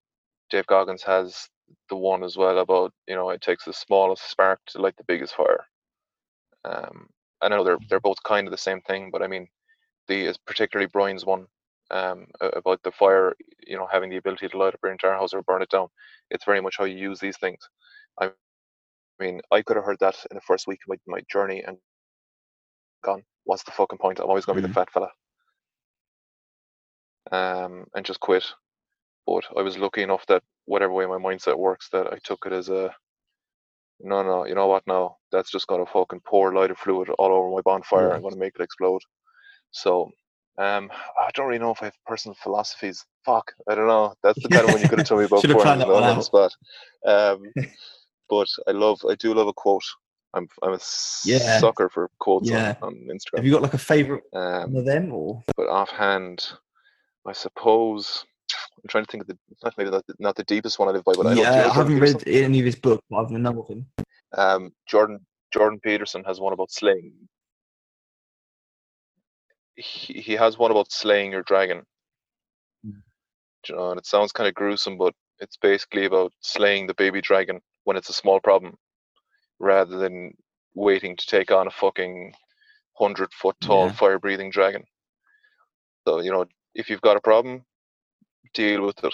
Dave 0.51 0.67
Goggins 0.67 1.01
has 1.01 1.49
the 1.89 1.95
one 1.95 2.23
as 2.23 2.37
well 2.37 2.59
about 2.59 2.93
you 3.07 3.15
know 3.15 3.31
it 3.31 3.41
takes 3.41 3.65
the 3.65 3.73
smallest 3.73 4.29
spark 4.29 4.59
to 4.67 4.81
light 4.81 4.95
the 4.97 5.03
biggest 5.07 5.33
fire. 5.33 5.65
Um, 6.63 7.09
I 7.41 7.49
know 7.49 7.63
they're 7.63 7.79
they're 7.89 7.99
both 7.99 8.21
kind 8.23 8.45
of 8.45 8.51
the 8.51 8.57
same 8.57 8.81
thing, 8.81 9.09
but 9.11 9.23
I 9.23 9.27
mean, 9.27 9.47
the 10.07 10.35
particularly 10.45 10.89
Brian's 10.93 11.25
one 11.25 11.47
um, 11.91 12.25
about 12.41 12.81
the 12.83 12.91
fire, 12.91 13.33
you 13.65 13.77
know, 13.77 13.87
having 13.91 14.09
the 14.09 14.17
ability 14.17 14.47
to 14.47 14.57
light 14.57 14.73
up 14.73 14.79
your 14.83 14.91
entire 14.91 15.13
house 15.13 15.33
or 15.33 15.41
burn 15.43 15.61
it 15.61 15.69
down. 15.69 15.87
It's 16.29 16.45
very 16.45 16.61
much 16.61 16.75
how 16.77 16.85
you 16.85 16.97
use 16.97 17.19
these 17.19 17.37
things. 17.37 17.67
I 18.19 18.31
mean, 19.19 19.41
I 19.51 19.61
could 19.61 19.75
have 19.75 19.85
heard 19.85 19.99
that 19.99 20.15
in 20.31 20.35
the 20.35 20.41
first 20.41 20.67
week 20.67 20.79
of 20.87 20.97
my, 21.07 21.15
my 21.17 21.21
journey 21.31 21.63
and 21.65 21.77
gone, 23.03 23.23
what's 23.43 23.63
the 23.63 23.71
fucking 23.71 23.99
point? 23.99 24.19
I'm 24.19 24.27
always 24.27 24.45
going 24.45 24.57
to 24.57 24.61
be 24.61 24.67
mm-hmm. 24.67 24.73
the 24.73 24.85
fat 24.85 24.91
fella. 24.91 25.09
Um, 27.31 27.85
and 27.95 28.05
just 28.05 28.19
quit. 28.19 28.45
But 29.25 29.45
I 29.57 29.61
was 29.61 29.77
lucky 29.77 30.03
enough 30.03 30.25
that 30.27 30.43
whatever 30.65 30.93
way 30.93 31.05
my 31.05 31.17
mindset 31.17 31.57
works, 31.57 31.89
that 31.91 32.11
I 32.11 32.17
took 32.23 32.45
it 32.45 32.53
as 32.53 32.69
a 32.69 32.93
no, 33.99 34.21
no, 34.21 34.45
you 34.45 34.55
know 34.55 34.67
what? 34.67 34.83
Now 34.85 35.17
that's 35.31 35.51
just 35.51 35.67
gonna 35.67 35.85
fucking 35.85 36.21
pour 36.25 36.53
lighter 36.53 36.75
fluid 36.75 37.09
all 37.17 37.31
over 37.31 37.55
my 37.55 37.61
bonfire. 37.61 38.09
Yeah. 38.09 38.15
I'm 38.15 38.21
gonna 38.21 38.35
make 38.35 38.53
it 38.59 38.63
explode. 38.63 39.01
So, 39.71 40.11
um, 40.57 40.91
I 41.19 41.29
don't 41.33 41.47
really 41.47 41.59
know 41.59 41.71
if 41.71 41.81
I 41.81 41.85
have 41.85 41.97
personal 42.05 42.35
philosophies. 42.35 43.05
Fuck, 43.25 43.53
I 43.67 43.75
don't 43.75 43.87
know. 43.87 44.13
That's 44.21 44.41
the 44.41 44.49
kind 44.49 44.67
of 44.67 44.73
one 44.73 44.81
you 44.81 44.89
could 44.89 44.99
have 44.99 45.07
told 45.07 45.21
me 45.21 45.25
about 45.31 45.41
before. 45.41 45.67
on 45.67 45.79
the 45.79 46.21
spot. 46.21 46.51
Um, 47.05 47.51
but 48.29 48.47
I 48.67 48.71
love, 48.71 48.99
I 49.09 49.15
do 49.15 49.33
love 49.33 49.47
a 49.47 49.53
quote. 49.53 49.83
I'm, 50.35 50.47
I'm 50.63 50.73
a 50.73 50.79
yeah. 51.25 51.59
sucker 51.59 51.89
for 51.89 52.09
quotes 52.19 52.49
yeah. 52.49 52.75
on, 52.81 52.89
on 52.89 52.95
Instagram. 53.11 53.37
Have 53.37 53.45
you 53.45 53.51
got 53.51 53.61
like 53.61 53.73
a 53.75 53.79
favorite 53.79 54.23
um, 54.33 54.75
of 54.75 54.85
them, 54.85 55.13
or? 55.13 55.43
But 55.55 55.67
offhand, 55.67 56.43
I 57.27 57.33
suppose 57.33 58.25
I'm 58.83 58.89
trying 58.89 59.05
to 59.05 59.11
think 59.11 59.21
of 59.21 59.27
the 59.27 59.37
not 59.63 59.73
maybe 59.77 59.91
not 59.91 60.05
the, 60.07 60.15
not 60.19 60.35
the 60.35 60.43
deepest 60.43 60.79
one 60.79 60.89
I 60.89 60.91
live 60.91 61.03
by, 61.03 61.13
but 61.15 61.37
yeah, 61.37 61.51
I, 61.51 61.69
I 61.69 61.73
haven't 61.73 61.99
read 61.99 62.23
any 62.27 62.59
of 62.59 62.65
his 62.65 62.75
book, 62.75 63.03
but 63.09 63.17
I've 63.17 63.31
read 63.31 63.41
know 63.41 63.61
of 63.61 63.67
him. 63.67 63.85
Um, 64.35 64.73
Jordan 64.87 65.19
Jordan 65.53 65.79
Peterson 65.79 66.23
has 66.25 66.39
one 66.39 66.53
about 66.53 66.71
slaying. 66.71 67.13
He, 69.75 70.21
he 70.21 70.33
has 70.33 70.57
one 70.57 70.71
about 70.71 70.91
slaying 70.91 71.31
your 71.31 71.43
dragon. 71.43 71.83
Mm. 72.85 73.01
You 73.67 73.75
know, 73.75 73.91
and 73.91 73.99
it 73.99 74.05
sounds 74.05 74.31
kind 74.31 74.47
of 74.47 74.53
gruesome, 74.53 74.97
but 74.97 75.13
it's 75.39 75.57
basically 75.57 76.05
about 76.05 76.33
slaying 76.41 76.87
the 76.87 76.93
baby 76.93 77.21
dragon 77.21 77.61
when 77.85 77.97
it's 77.97 78.09
a 78.09 78.13
small 78.13 78.39
problem, 78.39 78.77
rather 79.59 79.97
than 79.97 80.33
waiting 80.75 81.15
to 81.15 81.25
take 81.25 81.51
on 81.51 81.67
a 81.67 81.71
fucking 81.71 82.33
hundred 82.97 83.33
foot 83.33 83.55
tall 83.61 83.87
yeah. 83.87 83.93
fire 83.93 84.19
breathing 84.19 84.49
dragon. 84.49 84.83
So 86.07 86.21
you 86.21 86.31
know, 86.31 86.45
if 86.75 86.89
you've 86.89 87.01
got 87.01 87.17
a 87.17 87.21
problem, 87.21 87.65
deal 88.53 88.85
with 88.85 89.03
it. 89.03 89.13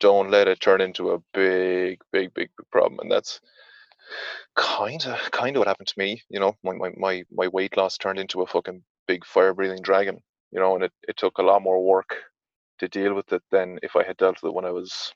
Don't 0.00 0.30
let 0.30 0.48
it 0.48 0.60
turn 0.60 0.80
into 0.80 1.12
a 1.12 1.18
big, 1.32 2.00
big, 2.12 2.34
big, 2.34 2.50
big 2.56 2.68
problem. 2.70 3.00
And 3.00 3.10
that's 3.10 3.40
kind 4.56 5.04
of 5.06 5.30
kind 5.30 5.56
of 5.56 5.60
what 5.60 5.68
happened 5.68 5.88
to 5.88 5.98
me. 5.98 6.22
You 6.28 6.40
know, 6.40 6.56
my, 6.62 6.72
my, 6.72 6.90
my, 6.96 7.24
my 7.32 7.48
weight 7.48 7.76
loss 7.76 7.96
turned 7.96 8.18
into 8.18 8.42
a 8.42 8.46
fucking 8.46 8.82
big 9.06 9.24
fire 9.24 9.54
breathing 9.54 9.82
dragon. 9.82 10.18
You 10.50 10.60
know, 10.60 10.74
and 10.74 10.84
it, 10.84 10.92
it 11.08 11.16
took 11.16 11.38
a 11.38 11.42
lot 11.42 11.62
more 11.62 11.82
work 11.82 12.14
to 12.78 12.88
deal 12.88 13.14
with 13.14 13.32
it 13.32 13.42
than 13.50 13.78
if 13.82 13.96
I 13.96 14.02
had 14.02 14.16
dealt 14.18 14.42
with 14.42 14.50
it 14.50 14.54
when 14.54 14.64
I 14.66 14.70
was 14.70 15.12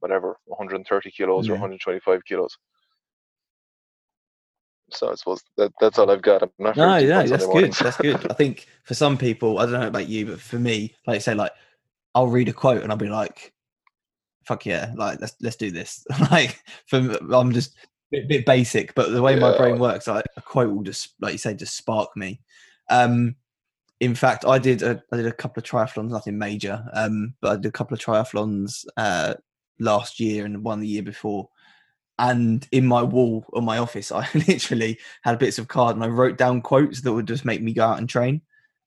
whatever 0.00 0.36
130 0.44 1.10
kilos 1.10 1.46
yeah. 1.46 1.52
or 1.52 1.54
125 1.54 2.24
kilos. 2.24 2.56
So 4.90 5.10
I 5.10 5.14
suppose 5.14 5.42
that 5.56 5.72
that's 5.80 5.98
all 5.98 6.10
I've 6.10 6.22
got. 6.22 6.42
I'm 6.42 6.50
not 6.58 6.76
no, 6.76 6.96
yeah, 6.96 7.22
that's 7.22 7.46
good. 7.46 7.72
that's 7.72 7.96
good. 7.96 8.30
I 8.30 8.34
think 8.34 8.66
for 8.84 8.94
some 8.94 9.18
people, 9.18 9.58
I 9.58 9.62
don't 9.62 9.80
know 9.80 9.88
about 9.88 10.08
you, 10.08 10.26
but 10.26 10.40
for 10.40 10.58
me, 10.58 10.94
like 11.06 11.16
I 11.16 11.18
say, 11.18 11.34
like 11.34 11.50
I'll 12.14 12.28
read 12.28 12.48
a 12.48 12.52
quote 12.52 12.82
and 12.82 12.92
I'll 12.92 12.98
be 12.98 13.08
like, 13.08 13.52
"Fuck 14.44 14.64
yeah!" 14.64 14.92
Like 14.94 15.20
let's 15.20 15.34
let's 15.40 15.56
do 15.56 15.72
this. 15.72 16.04
like 16.30 16.62
for 16.86 16.98
I'm 17.34 17.52
just 17.52 17.74
a 17.74 17.86
bit, 18.12 18.28
bit 18.28 18.46
basic, 18.46 18.94
but 18.94 19.10
the 19.10 19.22
way 19.22 19.34
yeah. 19.34 19.40
my 19.40 19.56
brain 19.56 19.78
works, 19.80 20.06
like 20.06 20.24
a 20.36 20.42
quote 20.42 20.72
will 20.72 20.84
just, 20.84 21.14
like 21.20 21.32
you 21.32 21.38
say, 21.38 21.54
just 21.54 21.76
spark 21.76 22.16
me. 22.16 22.40
Um, 22.88 23.36
in 24.00 24.14
fact, 24.14 24.44
I 24.44 24.58
did 24.58 24.82
a 24.82 25.02
I 25.12 25.16
did 25.16 25.26
a 25.26 25.32
couple 25.32 25.60
of 25.60 25.68
triathlons, 25.68 26.10
nothing 26.10 26.38
major, 26.38 26.84
um, 26.92 27.34
but 27.40 27.52
I 27.52 27.56
did 27.56 27.66
a 27.66 27.72
couple 27.72 27.94
of 27.94 28.00
triathlons 28.00 28.84
uh, 28.96 29.34
last 29.80 30.20
year 30.20 30.44
and 30.44 30.62
one 30.62 30.80
the 30.80 30.88
year 30.88 31.02
before. 31.02 31.48
And 32.18 32.66
in 32.72 32.86
my 32.86 33.02
wall 33.02 33.44
on 33.54 33.64
my 33.64 33.78
office, 33.78 34.12
I 34.12 34.28
literally 34.34 34.98
had 35.22 35.38
bits 35.38 35.58
of 35.58 35.68
card 35.68 35.96
and 35.96 36.04
I 36.04 36.08
wrote 36.08 36.38
down 36.38 36.62
quotes 36.62 37.00
that 37.02 37.12
would 37.12 37.26
just 37.26 37.44
make 37.44 37.62
me 37.62 37.72
go 37.72 37.84
out 37.84 37.98
and 37.98 38.08
train. 38.08 38.42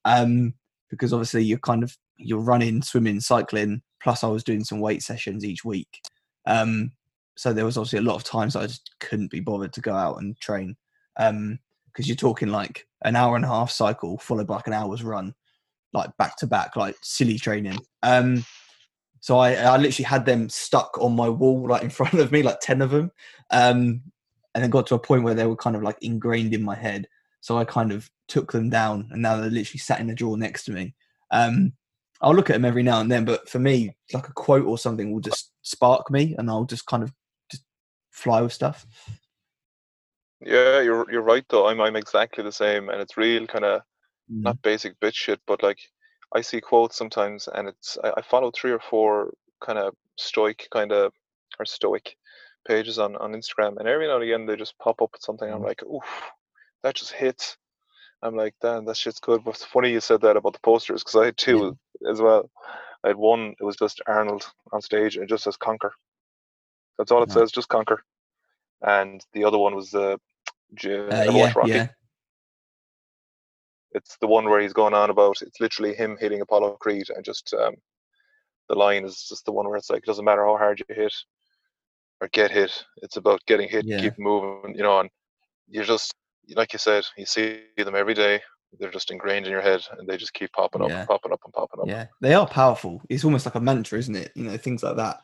Um, 0.06 0.54
because 0.90 1.14
obviously 1.14 1.44
you're 1.44 1.60
kind 1.60 1.84
of 1.84 1.96
you're 2.18 2.40
running, 2.40 2.82
swimming, 2.82 3.20
cycling. 3.20 3.82
Plus, 4.02 4.24
I 4.24 4.28
was 4.28 4.44
doing 4.44 4.64
some 4.64 4.80
weight 4.80 5.04
sessions 5.04 5.44
each 5.44 5.66
week. 5.66 6.02
Um, 6.46 6.92
so 7.36 7.54
there 7.54 7.66
was 7.66 7.78
obviously 7.78 8.00
a 8.00 8.04
lot 8.04 8.16
of 8.16 8.24
times 8.24 8.56
I 8.56 8.68
just 8.68 8.92
couldn't 9.00 9.32
be 9.32 9.40
bothered 9.40 9.74
to 9.74 9.82
go 9.82 9.94
out 9.94 10.20
and 10.20 10.40
train 10.40 10.76
because 11.92 12.08
you're 12.08 12.16
talking 12.16 12.50
like 12.50 12.88
an 13.04 13.16
hour 13.16 13.36
and 13.36 13.46
a 13.46 13.50
half 13.50 13.72
cycle 13.72 14.18
followed 14.18 14.48
by 14.48 14.56
like 14.56 14.68
an 14.68 14.74
hour's 14.74 15.04
run, 15.04 15.34
like 15.94 16.16
back 16.18 16.38
to 16.38 16.48
back, 16.48 16.76
like 16.76 16.96
silly 17.02 17.38
training. 17.38 17.80
Um, 18.04 18.46
so 19.22 19.38
I, 19.38 19.54
I 19.54 19.78
literally 19.78 20.06
had 20.06 20.26
them 20.26 20.50
stuck 20.50 20.98
on 21.00 21.16
my 21.16 21.30
wall, 21.30 21.68
like 21.68 21.84
in 21.84 21.90
front 22.00 22.16
of 22.16 22.32
me, 22.32 22.44
like 22.44 22.60
ten 22.62 22.82
of 22.82 22.92
them, 22.92 23.12
um, 23.52 24.02
and 24.56 24.64
then 24.64 24.70
got 24.70 24.88
to 24.88 24.96
a 24.96 25.00
point 25.00 25.24
where 25.24 25.34
they 25.34 25.46
were 25.46 25.56
kind 25.56 25.76
of 25.76 25.84
like 25.84 25.98
ingrained 26.02 26.54
in 26.54 26.64
my 26.64 26.76
head. 26.76 27.08
So 27.42 27.58
I 27.58 27.66
kind 27.66 27.92
of 27.92 28.10
took 28.28 28.52
them 28.52 28.70
down, 28.70 29.10
and 29.12 29.22
now 29.22 29.38
they're 29.38 29.50
literally 29.50 29.80
sat 29.80 30.00
in 30.00 30.08
the 30.08 30.16
drawer 30.16 30.38
next 30.38 30.66
to 30.66 30.72
me. 30.72 30.96
Um, 31.32 31.74
I'll 32.22 32.36
look 32.36 32.50
at 32.50 32.54
them 32.54 32.66
every 32.66 32.84
now 32.84 33.00
and 33.00 33.10
then, 33.10 33.24
but 33.24 33.48
for 33.48 33.60
me, 33.60 33.96
like 34.14 34.28
a 34.28 34.34
quote 34.34 34.66
or 34.66 34.78
something 34.78 35.12
will 35.12 35.22
just 35.22 35.52
spark 35.62 36.12
me, 36.12 36.36
and 36.38 36.50
I'll 36.50 36.66
just 36.66 36.86
kind 36.86 37.04
of 37.04 37.14
just 37.50 37.64
fly 38.12 38.42
with 38.42 38.54
stuff. 38.54 38.86
Yeah, 40.42 40.82
you're 40.82 41.12
you're 41.12 41.22
right 41.24 41.46
though. 41.50 41.68
I'm 41.68 41.82
I'm 41.82 41.96
exactly 41.96 42.44
the 42.44 42.52
same, 42.52 42.90
and 42.90 43.02
it's 43.02 43.18
real 43.18 43.48
kind 43.48 43.66
of 43.66 43.82
Mm. 44.32 44.44
not 44.46 44.62
basic 44.64 45.00
bitch 45.00 45.16
shit, 45.16 45.42
but 45.48 45.64
like 45.64 45.80
I 46.36 46.42
see 46.42 46.62
quotes 46.62 46.98
sometimes, 46.98 47.48
and 47.54 47.68
it's 47.70 47.98
I, 48.04 48.14
I 48.18 48.22
follow 48.22 48.52
three 48.52 48.72
or 48.72 48.80
four 48.80 49.34
kind 49.62 49.80
of 49.80 49.96
stoic 50.18 50.68
kind 50.74 50.92
of 50.94 51.14
or 51.60 51.66
stoic 51.66 52.16
pages 52.68 53.00
on 53.00 53.16
on 53.18 53.34
Instagram, 53.34 53.78
and 53.80 53.88
every 53.88 54.08
now 54.08 54.16
and 54.16 54.24
again 54.24 54.46
they 54.46 54.56
just 54.56 54.78
pop 54.80 55.02
up 55.02 55.12
with 55.14 55.24
something. 55.24 55.50
I'm 55.52 55.62
Mm. 55.62 55.66
like, 55.66 55.84
oof, 55.84 56.32
that 56.84 56.96
just 56.96 57.14
hits. 57.14 57.58
I'm 58.24 58.36
like, 58.36 58.56
damn, 58.62 58.86
that 58.86 58.98
shit's 58.98 59.20
good. 59.20 59.44
But 59.44 59.56
it's 59.56 59.66
funny 59.66 59.92
you 59.92 60.02
said 60.02 60.22
that 60.22 60.38
about 60.38 60.54
the 60.54 60.60
posters 60.62 61.04
because 61.04 61.16
I 61.22 61.26
had 61.26 61.38
two 61.38 61.78
as 62.10 62.22
well. 62.22 62.50
I 63.04 63.10
had 63.10 63.18
one. 63.18 63.56
It 63.60 63.64
was 63.66 63.78
just 63.78 64.02
Arnold 64.08 64.46
on 64.74 64.82
stage, 64.82 65.16
and 65.16 65.24
it 65.26 65.30
just 65.30 65.46
says 65.46 65.58
conquer. 65.58 65.94
That's 66.98 67.12
all 67.12 67.24
it 67.24 67.32
says, 67.32 67.52
just 67.52 67.70
conquer. 67.70 68.04
And 68.82 69.24
the 69.34 69.44
other 69.44 69.58
one 69.58 69.76
was 69.76 69.92
the 69.92 70.20
J- 70.76 70.98
Uh, 71.00 71.26
Never 71.26 71.38
yeah, 71.38 71.54
Rocky. 71.56 71.70
yeah, 71.72 71.88
It's 73.92 74.18
the 74.22 74.28
one 74.28 74.46
where 74.50 74.62
he's 74.62 74.74
going 74.74 74.94
on 74.94 75.10
about. 75.10 75.42
It's 75.42 75.60
literally 75.60 75.96
him 75.96 76.18
hitting 76.20 76.42
Apollo 76.42 76.78
Creed, 76.80 77.10
and 77.10 77.26
just 77.26 77.54
um, 77.54 77.76
the 78.70 78.76
line 78.76 79.04
is 79.04 79.26
just 79.28 79.46
the 79.46 79.52
one 79.52 79.68
where 79.68 79.78
it's 79.78 79.90
like, 79.90 80.00
it 80.04 80.06
doesn't 80.06 80.26
matter 80.26 80.46
how 80.46 80.58
hard 80.58 80.80
you 80.80 80.96
hit 80.96 81.14
or 82.22 82.28
get 82.30 82.52
hit. 82.52 82.86
It's 82.98 83.18
about 83.18 83.44
getting 83.48 83.68
hit, 83.68 83.86
Yeah. 83.86 84.00
keep 84.00 84.20
moving, 84.20 84.76
you 84.76 84.84
know. 84.84 85.00
And 85.00 85.10
you're 85.68 85.86
just 85.86 86.14
like 86.56 86.74
you 86.74 86.80
said, 86.80 87.06
you 87.18 87.26
see 87.26 87.62
them 87.78 87.96
every 87.96 88.14
day. 88.14 88.42
They're 88.80 88.92
just 88.92 89.10
ingrained 89.12 89.48
in 89.48 89.52
your 89.52 89.62
head, 89.62 89.82
and 89.98 90.08
they 90.08 90.18
just 90.18 90.34
keep 90.34 90.52
popping 90.54 90.82
up 90.84 90.90
Yeah. 90.90 91.00
and 91.00 91.08
popping 91.08 91.32
up 91.34 91.42
and 91.44 91.54
popping 91.54 91.82
up. 91.82 91.88
yeah. 91.88 92.06
They 92.22 92.36
are 92.36 92.48
powerful. 92.48 93.02
It's 93.10 93.26
almost 93.26 93.46
like 93.46 93.56
a 93.56 93.60
mantra, 93.60 93.98
isn't 93.98 94.16
it? 94.16 94.32
You 94.36 94.44
know, 94.44 94.58
things 94.58 94.84
like 94.84 94.98
that. 94.98 95.22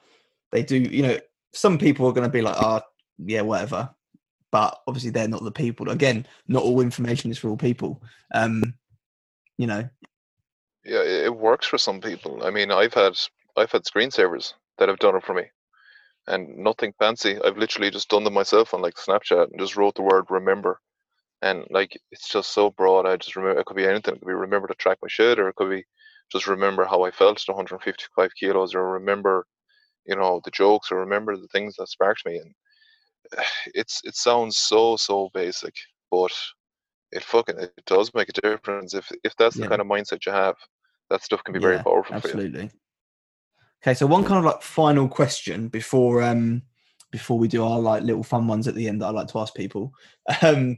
They 0.52 0.64
do. 0.64 0.78
You 0.78 1.04
know, 1.04 1.20
some 1.54 1.78
people 1.78 2.08
are 2.08 2.14
going 2.14 2.28
to 2.28 2.32
be 2.32 2.42
like, 2.42 2.56
"Ah, 2.58 2.82
yeah, 3.18 3.42
whatever," 3.42 3.90
but 4.52 4.80
obviously 4.88 5.12
they're 5.12 5.28
not 5.28 5.44
the 5.44 5.52
people. 5.52 5.90
Again, 5.90 6.26
not 6.48 6.64
all 6.64 6.82
information 6.82 7.32
is 7.32 7.38
for 7.38 7.50
all 7.50 7.58
people. 7.58 8.02
Um, 8.34 8.74
you 9.58 9.68
know, 9.68 9.88
yeah 10.86 11.02
it 11.02 11.36
works 11.36 11.68
for 11.68 11.78
some 11.78 12.00
people. 12.00 12.46
I 12.46 12.52
mean 12.52 12.72
i've 12.72 12.94
had 12.94 13.18
i've 13.58 13.72
had 13.72 13.84
screensavers 13.84 14.54
that 14.78 14.90
have 14.90 15.00
done 15.00 15.16
it 15.16 15.24
for 15.24 15.34
me. 15.34 15.44
And 16.28 16.58
nothing 16.58 16.94
fancy. 17.00 17.38
I've 17.44 17.58
literally 17.58 17.92
just 17.92 18.10
done 18.10 18.24
them 18.24 18.34
myself 18.34 18.74
on 18.74 18.82
like 18.82 18.96
snapchat 18.96 19.52
and 19.52 19.60
just 19.60 19.76
wrote 19.76 19.96
the 19.96 20.02
word 20.02 20.26
remember. 20.30 20.80
And 21.42 21.66
like 21.70 22.00
it's 22.12 22.30
just 22.30 22.54
so 22.54 22.72
broad. 22.72 23.06
I 23.06 23.18
just 23.18 23.36
remember 23.36 23.60
it 23.60 23.66
could 23.66 23.78
be 23.78 23.86
anything. 23.86 24.16
It 24.16 24.20
could 24.22 24.28
be 24.28 24.34
remember 24.34 24.68
to 24.68 24.76
track 24.76 24.98
my 25.02 25.08
shit 25.10 25.40
or 25.40 25.50
it 25.50 25.56
could 25.56 25.70
be 25.70 25.86
just 26.32 26.48
remember 26.48 26.86
how 26.86 27.04
i 27.04 27.12
felt 27.12 27.40
at 27.48 27.54
155 27.54 28.32
kilos 28.36 28.74
or 28.74 28.94
remember 28.94 29.46
you 30.06 30.16
know 30.16 30.42
the 30.44 30.52
jokes 30.52 30.92
or 30.92 31.00
remember 31.00 31.38
the 31.38 31.48
things 31.50 31.76
that 31.76 31.88
sparked 31.88 32.26
me. 32.26 32.38
And 32.38 32.54
it's 33.74 34.02
it 34.04 34.16
sounds 34.16 34.58
so 34.58 34.96
so 34.96 35.30
basic 35.34 35.74
but 36.12 36.32
it 37.12 37.24
fucking 37.24 37.58
it 37.60 37.74
does 37.86 38.14
make 38.14 38.30
a 38.30 38.34
difference 38.34 38.94
if 38.94 39.10
if 39.24 39.36
that's 39.38 39.56
Yeah. 39.58 39.64
the 39.64 39.70
kind 39.70 39.82
of 39.82 39.88
mindset 39.88 40.26
you 40.26 40.32
have 40.32 40.56
that 41.10 41.24
stuff 41.24 41.44
can 41.44 41.54
be 41.54 41.60
very 41.60 41.78
powerful 41.80 42.16
absolutely. 42.16 42.72
Okay, 43.84 43.94
so 43.94 44.08
one 44.08 44.24
kind 44.24 44.40
of 44.40 44.46
like 44.46 44.64
final 44.64 45.08
question 45.08 45.68
before 45.68 46.24
um 46.24 46.64
before 47.12 47.38
we 47.38 47.48
do 47.48 47.64
our 47.64 47.80
like 47.80 48.04
little 48.04 48.24
fun 48.24 48.48
ones 48.48 48.68
at 48.68 48.74
the 48.76 48.88
end 48.88 49.02
that 49.02 49.08
I 49.08 49.12
like 49.12 49.28
to 49.28 49.40
ask 49.40 49.54
people. 49.54 49.94
Um 50.42 50.78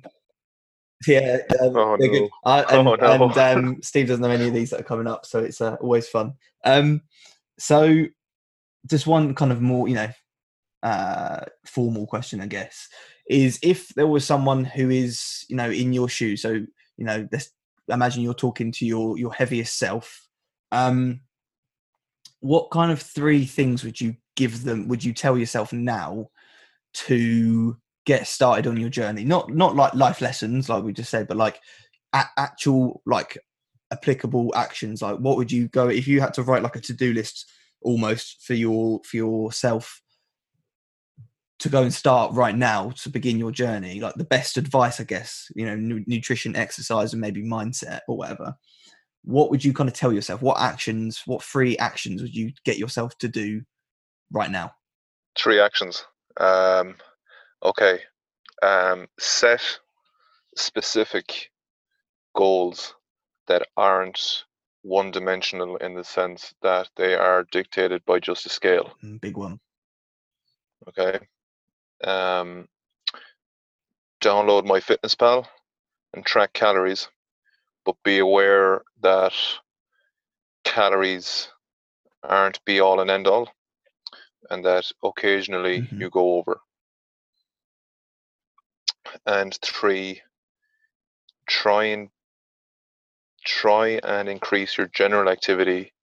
yeah, 1.07 1.37
um, 1.61 1.77
Oh, 1.77 1.97
they're 1.99 2.09
good. 2.09 2.21
no. 2.21 2.29
Uh, 2.43 2.65
and, 2.71 2.87
Oh, 2.87 2.95
no. 2.95 3.29
and 3.29 3.37
um, 3.37 3.77
Steve 3.83 4.07
doesn't 4.07 4.21
know 4.21 4.31
any 4.31 4.47
of 4.47 4.53
these 4.53 4.71
that 4.71 4.79
are 4.79 4.83
coming 4.83 5.07
up, 5.07 5.25
so 5.25 5.39
it's 5.39 5.61
uh, 5.61 5.75
always 5.75 6.07
fun. 6.09 6.33
Um, 6.65 7.01
so 7.59 8.05
just 8.87 9.05
one 9.05 9.35
kind 9.35 9.51
of 9.51 9.61
more, 9.61 9.87
you 9.87 9.95
know, 9.95 10.09
uh, 10.83 11.45
formal 11.65 12.07
question, 12.07 12.41
I 12.41 12.47
guess, 12.47 12.87
is 13.29 13.59
if 13.61 13.89
there 13.89 14.07
was 14.07 14.25
someone 14.25 14.63
who 14.63 14.89
is, 14.89 15.45
you 15.49 15.55
know, 15.55 15.69
in 15.69 15.93
your 15.93 16.09
shoes. 16.09 16.41
So 16.41 16.51
you 16.51 17.05
know, 17.05 17.27
let's 17.31 17.51
imagine 17.87 18.23
you're 18.23 18.33
talking 18.33 18.71
to 18.73 18.85
your 18.85 19.17
your 19.17 19.33
heaviest 19.33 19.77
self. 19.77 20.27
Um, 20.71 21.21
what 22.39 22.71
kind 22.71 22.91
of 22.91 23.01
three 23.01 23.45
things 23.45 23.83
would 23.83 23.99
you 23.99 24.15
give 24.35 24.63
them? 24.63 24.87
Would 24.87 25.03
you 25.03 25.13
tell 25.13 25.37
yourself 25.37 25.73
now 25.73 26.29
to 26.93 27.77
get 28.05 28.27
started 28.27 28.67
on 28.67 28.77
your 28.77 28.89
journey? 28.89 29.23
Not 29.23 29.53
not 29.53 29.75
like 29.75 29.93
life 29.93 30.21
lessons, 30.21 30.69
like 30.69 30.83
we 30.83 30.93
just 30.93 31.09
said, 31.09 31.27
but 31.27 31.37
like 31.37 31.59
a- 32.13 32.29
actual 32.37 33.01
like 33.05 33.37
applicable 33.91 34.53
actions. 34.55 35.01
Like 35.01 35.17
what 35.17 35.37
would 35.37 35.51
you 35.51 35.67
go 35.69 35.87
if 35.87 36.07
you 36.07 36.21
had 36.21 36.33
to 36.35 36.43
write 36.43 36.63
like 36.63 36.75
a 36.75 36.81
to 36.81 36.93
do 36.93 37.13
list 37.13 37.49
almost 37.81 38.43
for 38.43 38.53
your 38.53 39.01
for 39.03 39.17
yourself 39.17 40.01
to 41.59 41.69
go 41.69 41.81
and 41.81 41.93
start 41.93 42.33
right 42.33 42.55
now 42.55 42.91
to 42.91 43.09
begin 43.09 43.39
your 43.39 43.51
journey 43.51 43.99
like 43.99 44.13
the 44.15 44.23
best 44.23 44.57
advice 44.57 44.99
i 44.99 45.03
guess 45.03 45.51
you 45.55 45.65
know 45.65 45.75
nu- 45.75 46.03
nutrition 46.05 46.55
exercise 46.55 47.13
and 47.13 47.21
maybe 47.21 47.43
mindset 47.43 48.01
or 48.07 48.15
whatever 48.17 48.55
what 49.27 49.51
would 49.51 49.63
you 49.63 49.73
kind 49.73 49.89
of 49.89 49.93
tell 49.93 50.13
yourself? 50.13 50.41
What 50.41 50.59
actions 50.59 51.21
what 51.25 51.43
three 51.43 51.77
actions 51.77 52.21
would 52.21 52.33
you 52.33 52.53
get 52.63 52.77
yourself 52.77 53.17
to 53.17 53.27
do 53.27 53.61
right 54.31 54.49
now? 54.49 54.71
Three 55.37 55.59
actions. 55.59 56.05
Um 56.37 56.95
okay. 57.61 57.99
Um 58.63 59.07
set 59.19 59.61
specific 60.55 61.51
goals 62.35 62.95
that 63.47 63.67
aren't 63.75 64.45
one 64.83 65.11
dimensional 65.11 65.75
in 65.77 65.93
the 65.93 66.05
sense 66.05 66.53
that 66.61 66.89
they 66.95 67.13
are 67.13 67.45
dictated 67.51 68.05
by 68.05 68.19
just 68.19 68.45
a 68.45 68.49
scale. 68.49 68.93
Mm, 69.03 69.19
big 69.19 69.35
one. 69.35 69.59
Okay 70.87 71.19
um 72.03 72.67
download 74.21 74.65
MyFitnessPal 74.65 75.45
and 76.13 76.25
track 76.25 76.53
calories 76.53 77.07
but 77.85 77.95
be 78.03 78.19
aware 78.19 78.81
that 79.01 79.33
calories 80.63 81.49
aren't 82.23 82.63
be 82.65 82.79
all 82.79 82.99
and 82.99 83.09
end 83.09 83.27
all 83.27 83.49
and 84.49 84.63
that 84.65 84.91
occasionally 85.03 85.81
Mhm. 85.81 86.01
you 86.01 86.09
go 86.09 86.37
over 86.37 86.59
and 89.25 89.55
three 89.61 90.21
try 91.47 91.85
and 91.85 92.09
try 93.45 93.99
and 94.03 94.27
increase 94.27 94.77
your 94.77 94.87
general 94.87 95.29
activity 95.29 95.93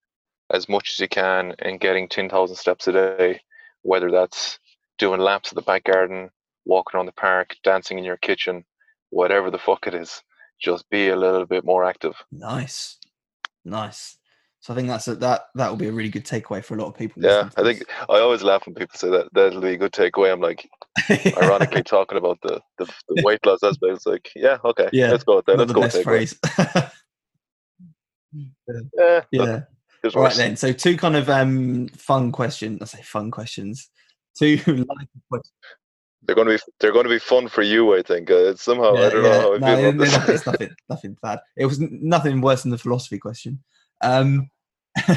as 0.51 0.69
much 0.69 0.91
as 0.93 1.01
you 1.01 1.09
can 1.09 1.55
in 1.59 1.79
getting 1.79 2.09
10,000 2.09 2.57
steps 2.57 2.87
a 2.89 2.93
day 2.93 3.41
whether 3.83 4.11
that's 4.11 4.59
doing 4.99 5.21
laps 5.21 5.51
of 5.51 5.57
the 5.57 5.63
back 5.63 5.85
garden 5.85 6.31
walking 6.65 6.97
around 6.97 7.07
the 7.07 7.13
park 7.13 7.57
dancing 7.63 7.99
in 7.99 8.05
your 8.05 8.17
kitchen 8.17 8.65
whatever 9.11 9.51
the 9.51 9.59
fuck 9.59 9.87
it 9.87 9.95
is 9.95 10.23
just 10.61 10.89
be 10.91 11.09
a 11.09 11.17
little 11.17 11.47
bit 11.47 11.65
more 11.65 11.85
active. 11.85 12.15
Nice. 12.33 12.99
Nice. 13.65 14.19
So 14.61 14.73
i 14.73 14.77
think 14.77 14.89
that's 14.89 15.07
a, 15.09 15.15
that 15.17 15.49
that 15.57 15.69
will 15.69 15.77
be 15.77 15.89
a 15.89 15.93
really 15.93 16.09
good 16.09 16.25
takeaway 16.25 16.65
for 16.65 16.75
a 16.75 16.79
lot 16.79 16.87
of 16.87 16.97
people 16.97 17.23
yeah 17.23 17.51
i 17.59 17.63
think 17.63 17.85
i 18.09 18.19
always 18.19 18.43
laugh 18.43 18.65
when 18.65 18.75
people 18.75 18.97
say 18.97 19.11
that 19.11 19.29
that'll 19.35 19.61
be 19.61 19.75
a 19.75 19.77
good 19.77 19.93
takeaway. 19.93 20.33
I'm 20.33 20.41
like 20.41 20.67
ironically 21.37 21.83
talking 21.83 22.17
about 22.17 22.39
the, 22.41 22.63
the, 22.79 22.87
the 23.11 23.23
weight 23.23 23.45
loss 23.45 23.63
aspect. 23.63 23.93
It's 23.93 24.07
like 24.07 24.31
yeah 24.35 24.57
okay 24.65 24.89
Yeah, 24.91 25.11
let's 25.11 25.23
go 25.23 25.37
with 25.37 25.45
that. 25.47 25.59
let's 25.59 25.73
go 25.73 25.83
best 25.83 26.03
phrase. 26.03 26.39
Yeah, 28.99 29.21
yeah. 29.31 29.61
All 30.15 30.23
right 30.23 30.35
then. 30.35 30.57
So 30.57 30.73
two 30.73 30.97
kind 30.97 31.17
of 31.17 31.29
um 31.31 31.89
fun 31.89 32.33
questions. 32.33 32.83
I 32.83 32.87
say 32.87 33.03
fun 33.03 33.31
questions. 33.31 33.91
Two 34.37 34.57
they're 36.27 36.35
going 36.35 36.49
to 36.49 36.55
be 36.57 36.63
they're 36.81 36.93
going 36.93 37.05
to 37.05 37.11
be 37.11 37.19
fun 37.19 37.49
for 37.49 37.61
you 37.63 37.95
i 37.95 38.01
think 38.03 38.31
uh, 38.31 38.35
it's 38.51 38.63
somehow 38.63 38.95
i 38.97 39.11
don't 39.11 39.23
yeah. 39.25 39.31
know 39.31 39.41
how 39.41 39.55
i 39.55 39.59
No, 39.59 39.67
feel 39.67 39.77
they're- 39.77 39.89
about 39.89 39.99
they're 39.99 40.07
this 40.07 40.13
not- 40.17 40.29
it's 40.29 40.47
nothing, 40.47 40.77
nothing 40.89 41.17
bad. 41.23 41.41
It 41.57 41.67
was 41.67 41.81
nothing 41.81 42.41
worse 42.41 42.63
than 42.63 42.71
the 42.71 42.79
philosophy 42.79 43.19
question. 43.19 43.63
Um, 44.03 44.49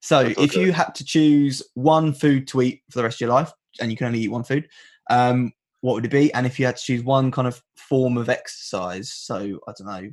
so 0.00 0.24
That's 0.24 0.38
if 0.40 0.56
you 0.56 0.72
had 0.72 0.94
to 0.94 1.04
choose 1.04 1.62
one 1.74 2.12
food 2.12 2.48
to 2.48 2.62
eat 2.62 2.82
for 2.90 2.98
the 2.98 3.04
rest 3.04 3.16
of 3.16 3.20
your 3.22 3.30
life, 3.30 3.52
and 3.80 3.90
you 3.90 3.96
can 3.96 4.06
only 4.06 4.20
eat 4.20 4.28
one 4.28 4.44
food, 4.44 4.68
um, 5.10 5.52
what 5.82 5.94
would 5.94 6.04
it 6.06 6.10
be? 6.10 6.32
And 6.32 6.46
if 6.46 6.58
you 6.58 6.66
had 6.66 6.76
to 6.76 6.82
choose 6.82 7.02
one 7.02 7.30
kind 7.30 7.46
of 7.48 7.62
form 7.76 8.16
of 8.16 8.28
exercise, 8.28 9.12
so 9.12 9.60
I 9.68 9.72
don't 9.76 9.86
know, 9.86 10.10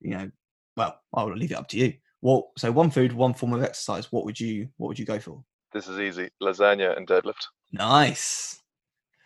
you 0.00 0.10
know, 0.10 0.30
well, 0.76 1.00
I'll 1.14 1.34
leave 1.34 1.52
it 1.52 1.58
up 1.58 1.68
to 1.68 1.78
you. 1.78 1.94
What? 2.20 2.46
So 2.58 2.70
one 2.70 2.90
food, 2.90 3.12
one 3.12 3.32
form 3.34 3.52
of 3.54 3.62
exercise. 3.62 4.12
What 4.12 4.24
would 4.26 4.38
you? 4.38 4.68
What 4.76 4.88
would 4.88 4.98
you 4.98 5.06
go 5.06 5.18
for? 5.18 5.42
this 5.74 5.86
is 5.86 5.98
easy 6.00 6.30
lasagna 6.42 6.96
and 6.96 7.06
deadlift 7.06 7.44
Nice. 7.72 8.62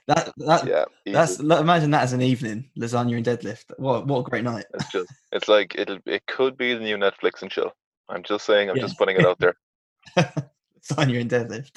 That 0.09 0.33
that 0.39 0.67
yeah 0.67 0.85
easy. 1.07 1.13
that's 1.13 1.39
imagine 1.39 1.93
that 1.93 2.03
as 2.03 2.13
an 2.13 2.23
evening, 2.23 2.69
lasagna 2.77 3.17
and 3.17 3.25
deadlift. 3.25 3.67
What 3.79 4.07
what 4.07 4.21
a 4.27 4.31
great 4.31 4.43
night. 4.45 4.65
it's 4.75 4.91
just 4.91 5.13
it's 5.31 5.49
like 5.49 5.75
it'll 5.79 5.99
it 6.07 6.27
could 6.27 6.57
be 6.57 6.75
the 6.75 6.81
new 6.81 6.97
netflix 6.97 7.41
and 7.43 7.51
chill 7.51 7.73
i'm 8.09 8.25
just 8.25 8.45
saying 8.45 8.69
i'm 8.69 8.77
Yeah. 8.77 8.83
just 8.83 8.99
putting 8.99 9.17
it 9.17 9.25
out 9.25 9.39
there 9.39 9.55
lasagna 10.19 11.21
and 11.21 11.31
deadlift. 11.31 11.77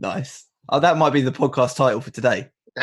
Nice. 0.00 0.46
Oh, 0.68 0.80
that 0.80 0.96
might 0.96 1.12
be 1.12 1.22
the 1.22 1.30
podcast 1.32 1.76
title 1.76 2.00
for 2.00 2.10
today. 2.10 2.50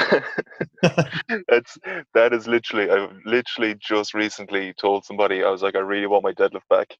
That's 1.47 1.77
that 2.13 2.33
is 2.33 2.47
literally 2.47 2.89
I 2.89 3.07
literally 3.25 3.75
just 3.79 4.13
recently 4.13 4.73
told 4.79 5.05
somebody 5.05 5.43
I 5.43 5.49
was 5.49 5.61
like 5.61 5.75
I 5.75 5.79
really 5.79 6.07
want 6.07 6.23
my 6.23 6.33
deadlift 6.33 6.67
back, 6.69 6.95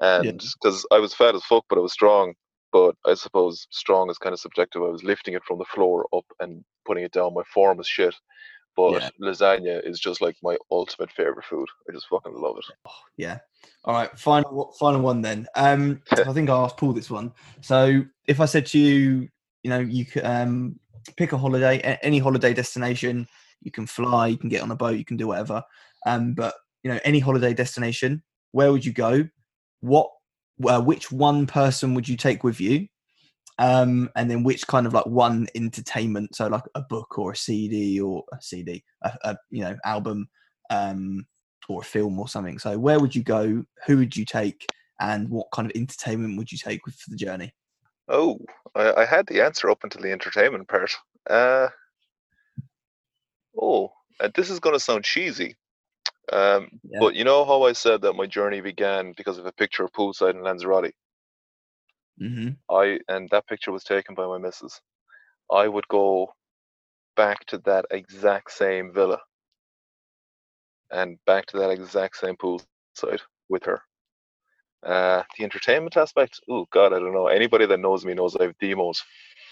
and 0.00 0.42
because 0.62 0.86
I 0.92 0.98
was 0.98 1.14
fat 1.14 1.34
as 1.34 1.44
fuck 1.44 1.64
but 1.68 1.78
I 1.78 1.82
was 1.82 1.92
strong, 1.92 2.34
but 2.74 2.96
I 3.06 3.14
suppose 3.14 3.68
strong 3.70 4.10
is 4.10 4.18
kind 4.18 4.32
of 4.32 4.40
subjective. 4.40 4.82
I 4.82 4.86
was 4.88 5.04
lifting 5.04 5.34
it 5.34 5.44
from 5.44 5.58
the 5.58 5.64
floor 5.64 6.08
up 6.12 6.24
and 6.40 6.64
putting 6.84 7.04
it 7.04 7.12
down. 7.12 7.32
My 7.32 7.44
form 7.44 7.78
was 7.78 7.86
shit, 7.86 8.14
But 8.76 8.94
Yeah. 8.94 9.10
lasagna 9.20 9.86
is 9.86 10.00
just 10.00 10.20
like 10.20 10.34
my 10.42 10.58
ultimate 10.72 11.12
favorite 11.12 11.44
food. 11.44 11.68
I 11.88 11.92
just 11.92 12.08
fucking 12.08 12.34
love 12.34 12.56
it. 12.58 12.64
Yeah. 13.16 13.38
All 13.84 13.94
right. 13.94 14.10
Final 14.18 14.74
final 14.80 15.00
one 15.02 15.22
then. 15.22 15.46
Um, 15.54 16.02
I 16.10 16.32
think 16.32 16.50
I 16.50 16.56
asked 16.56 16.76
Paul 16.76 16.92
this 16.92 17.08
one. 17.08 17.32
So 17.60 18.04
if 18.26 18.40
I 18.40 18.46
said 18.46 18.66
to 18.66 18.78
you, 18.80 19.28
you 19.62 19.70
know, 19.70 19.78
you 19.78 20.04
could 20.04 20.24
um 20.24 20.80
pick 21.16 21.32
a 21.32 21.38
holiday, 21.38 21.78
any 22.02 22.18
holiday 22.18 22.52
destination, 22.52 23.28
you 23.62 23.70
can 23.70 23.86
fly, 23.86 24.26
you 24.26 24.36
can 24.36 24.48
get 24.48 24.62
on 24.62 24.72
a 24.72 24.76
boat, 24.76 24.98
you 24.98 25.04
can 25.04 25.16
do 25.16 25.28
whatever. 25.28 25.62
Um, 26.06 26.34
but 26.34 26.54
you 26.82 26.90
know, 26.90 26.98
any 27.04 27.20
holiday 27.20 27.54
destination, 27.54 28.24
where 28.50 28.72
would 28.72 28.84
you 28.84 28.92
go? 28.92 29.28
What, 29.80 30.10
uh, 30.66 30.80
which 30.80 31.10
one 31.10 31.46
person 31.46 31.94
would 31.94 32.08
you 32.08 32.16
take 32.16 32.44
with 32.44 32.60
you? 32.60 32.86
Um, 33.58 34.10
and 34.16 34.30
then 34.30 34.42
which 34.42 34.66
kind 34.66 34.86
of 34.86 34.92
like 34.92 35.06
one 35.06 35.46
entertainment, 35.54 36.34
so 36.34 36.48
like 36.48 36.64
a 36.74 36.82
book 36.82 37.18
or 37.18 37.32
a 37.32 37.36
CD 37.36 38.00
or 38.00 38.24
a 38.32 38.38
CD, 38.40 38.82
a, 39.02 39.12
a 39.22 39.36
you 39.50 39.62
know 39.62 39.76
album, 39.84 40.28
um, 40.70 41.24
or 41.68 41.82
a 41.82 41.84
film 41.84 42.18
or 42.18 42.28
something. 42.28 42.58
So 42.58 42.78
where 42.78 42.98
would 42.98 43.14
you 43.14 43.22
go? 43.22 43.64
Who 43.86 43.96
would 43.98 44.16
you 44.16 44.24
take? 44.24 44.66
And 45.00 45.28
what 45.28 45.48
kind 45.52 45.66
of 45.70 45.76
entertainment 45.76 46.36
would 46.38 46.50
you 46.50 46.58
take 46.58 46.84
with 46.86 46.94
for 46.96 47.10
the 47.10 47.16
journey? 47.16 47.52
Oh, 48.08 48.38
I, 48.74 48.92
I 48.92 49.04
had 49.04 49.26
the 49.26 49.42
answer 49.42 49.70
up 49.70 49.82
until 49.82 50.02
the 50.02 50.12
entertainment 50.12 50.68
part. 50.68 50.92
Uh, 51.28 51.68
oh, 53.60 53.92
and 54.20 54.32
this 54.34 54.50
is 54.50 54.60
going 54.60 54.74
to 54.74 54.80
sound 54.80 55.04
cheesy. 55.04 55.56
Um, 56.32 56.70
Yeah. 56.84 57.00
But 57.00 57.14
you 57.14 57.24
know 57.24 57.44
how 57.44 57.62
I 57.64 57.72
said 57.72 58.02
that 58.02 58.14
my 58.14 58.26
journey 58.26 58.60
began 58.60 59.12
because 59.16 59.38
of 59.38 59.46
a 59.46 59.52
picture 59.52 59.84
of 59.84 59.92
poolside 59.92 60.34
in 60.34 60.42
Lanzarote? 60.42 60.92
hmm 62.18 62.56
I 62.70 63.00
and 63.08 63.28
that 63.30 63.46
picture 63.46 63.72
was 63.72 63.84
taken 63.84 64.14
by 64.14 64.26
my 64.26 64.38
missus. 64.38 64.80
I 65.50 65.68
would 65.68 65.88
go 65.88 66.34
back 67.16 67.44
to 67.46 67.58
that 67.58 67.86
exact 67.90 68.52
same 68.52 68.92
villa 68.92 69.20
and 70.90 71.18
back 71.26 71.46
to 71.46 71.58
that 71.58 71.70
exact 71.70 72.16
same 72.16 72.36
poolside 72.36 72.90
with 73.18 73.30
her. 73.36 73.48
Uh, 74.50 74.94
the 75.08 75.18
entertainment 75.44 75.96
aspect, 75.96 76.20
oh 76.48 76.48
god, 76.48 76.92
I 76.92 76.98
don't 76.98 77.12
know. 77.14 77.26
Anybody 77.28 77.66
that 77.66 77.68
knows 77.68 78.04
me 78.04 78.14
knows 78.14 78.24
I 78.36 78.44
have 78.44 78.54
the 78.60 78.74
most 78.74 79.04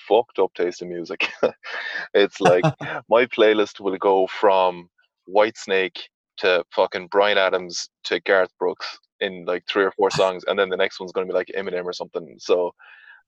fucked 0.09 0.39
up 0.39 0.53
taste 0.55 0.83
in 0.83 0.89
music. 0.89 1.29
it's 2.15 2.41
like 2.41 2.69
my 3.09 3.27
playlist 3.27 3.81
will 3.81 3.97
go 3.99 4.27
from 4.27 4.91
Whitesnake 5.29 6.09
to 6.39 6.65
fucking 6.75 7.09
Bryan 7.09 7.39
Adams 7.39 7.89
to 8.05 8.21
Garth 8.21 8.51
Brooks 8.59 8.99
in 9.21 9.45
like 9.45 9.65
three 9.69 9.85
or 9.85 9.93
four 9.93 10.11
songs, 10.21 10.45
and 10.47 10.59
then 10.59 10.69
the 10.69 10.77
next 10.77 10.99
one's 11.01 11.13
gonna 11.13 11.27
be 11.27 11.33
like 11.33 11.51
Eminem 11.57 11.85
or 11.85 11.93
something. 11.93 12.37
So 12.39 12.73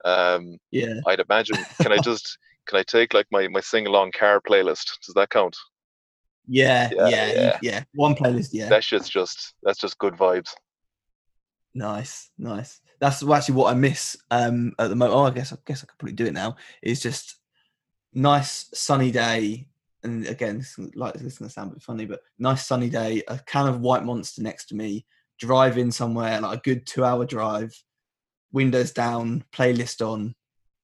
um 0.04 0.58
Yeah. 0.70 1.00
I'd 1.06 1.20
imagine 1.20 1.56
can 1.80 1.92
I 1.92 1.98
just 2.02 2.38
can 2.66 2.78
I 2.78 2.82
take 2.82 3.12
like 3.12 3.26
my, 3.30 3.46
my 3.48 3.60
sing 3.60 3.86
along 3.86 4.12
car 4.12 4.40
playlist? 4.40 4.86
Does 5.04 5.14
that 5.14 5.30
count? 5.30 5.56
Yeah. 6.46 6.90
Yeah, 6.94 7.08
Yeah. 7.08 7.32
yeah. 7.32 7.58
Yeah. 7.62 7.84
One 7.94 8.14
playlist. 8.14 8.50
Yeah. 8.52 8.68
That 8.68 8.84
shit's 8.84 9.08
just 9.08 9.54
that's 9.62 9.78
just 9.78 9.98
good 9.98 10.14
vibes. 10.14 10.50
Nice, 11.74 12.30
nice. 12.38 12.80
That's 13.00 13.22
actually 13.28 13.56
what 13.56 13.72
I 13.72 13.76
miss 13.76 14.16
um, 14.30 14.72
at 14.78 14.88
the 14.88 14.96
moment. 14.96 15.16
Oh, 15.16 15.24
I 15.24 15.30
guess 15.30 15.52
I 15.52 15.56
guess 15.66 15.82
I 15.82 15.86
could 15.86 15.98
probably 15.98 16.14
do 16.14 16.26
it 16.26 16.32
now. 16.32 16.56
Is 16.82 17.00
just 17.02 17.36
nice 18.12 18.70
sunny 18.72 19.10
day, 19.10 19.66
and 20.04 20.26
again, 20.26 20.58
this 20.58 20.78
like 20.94 21.14
this 21.14 21.22
is 21.22 21.38
gonna 21.38 21.50
sound 21.50 21.70
a 21.70 21.74
bit 21.74 21.82
funny, 21.82 22.04
but 22.06 22.20
nice 22.38 22.66
sunny 22.66 22.88
day, 22.88 23.22
a 23.28 23.38
can 23.38 23.66
of 23.66 23.80
White 23.80 24.04
Monster 24.04 24.42
next 24.42 24.66
to 24.66 24.74
me, 24.74 25.04
driving 25.38 25.90
somewhere 25.90 26.40
like 26.40 26.58
a 26.58 26.62
good 26.62 26.86
two-hour 26.86 27.24
drive, 27.24 27.74
windows 28.52 28.92
down, 28.92 29.44
playlist 29.52 30.06
on. 30.06 30.34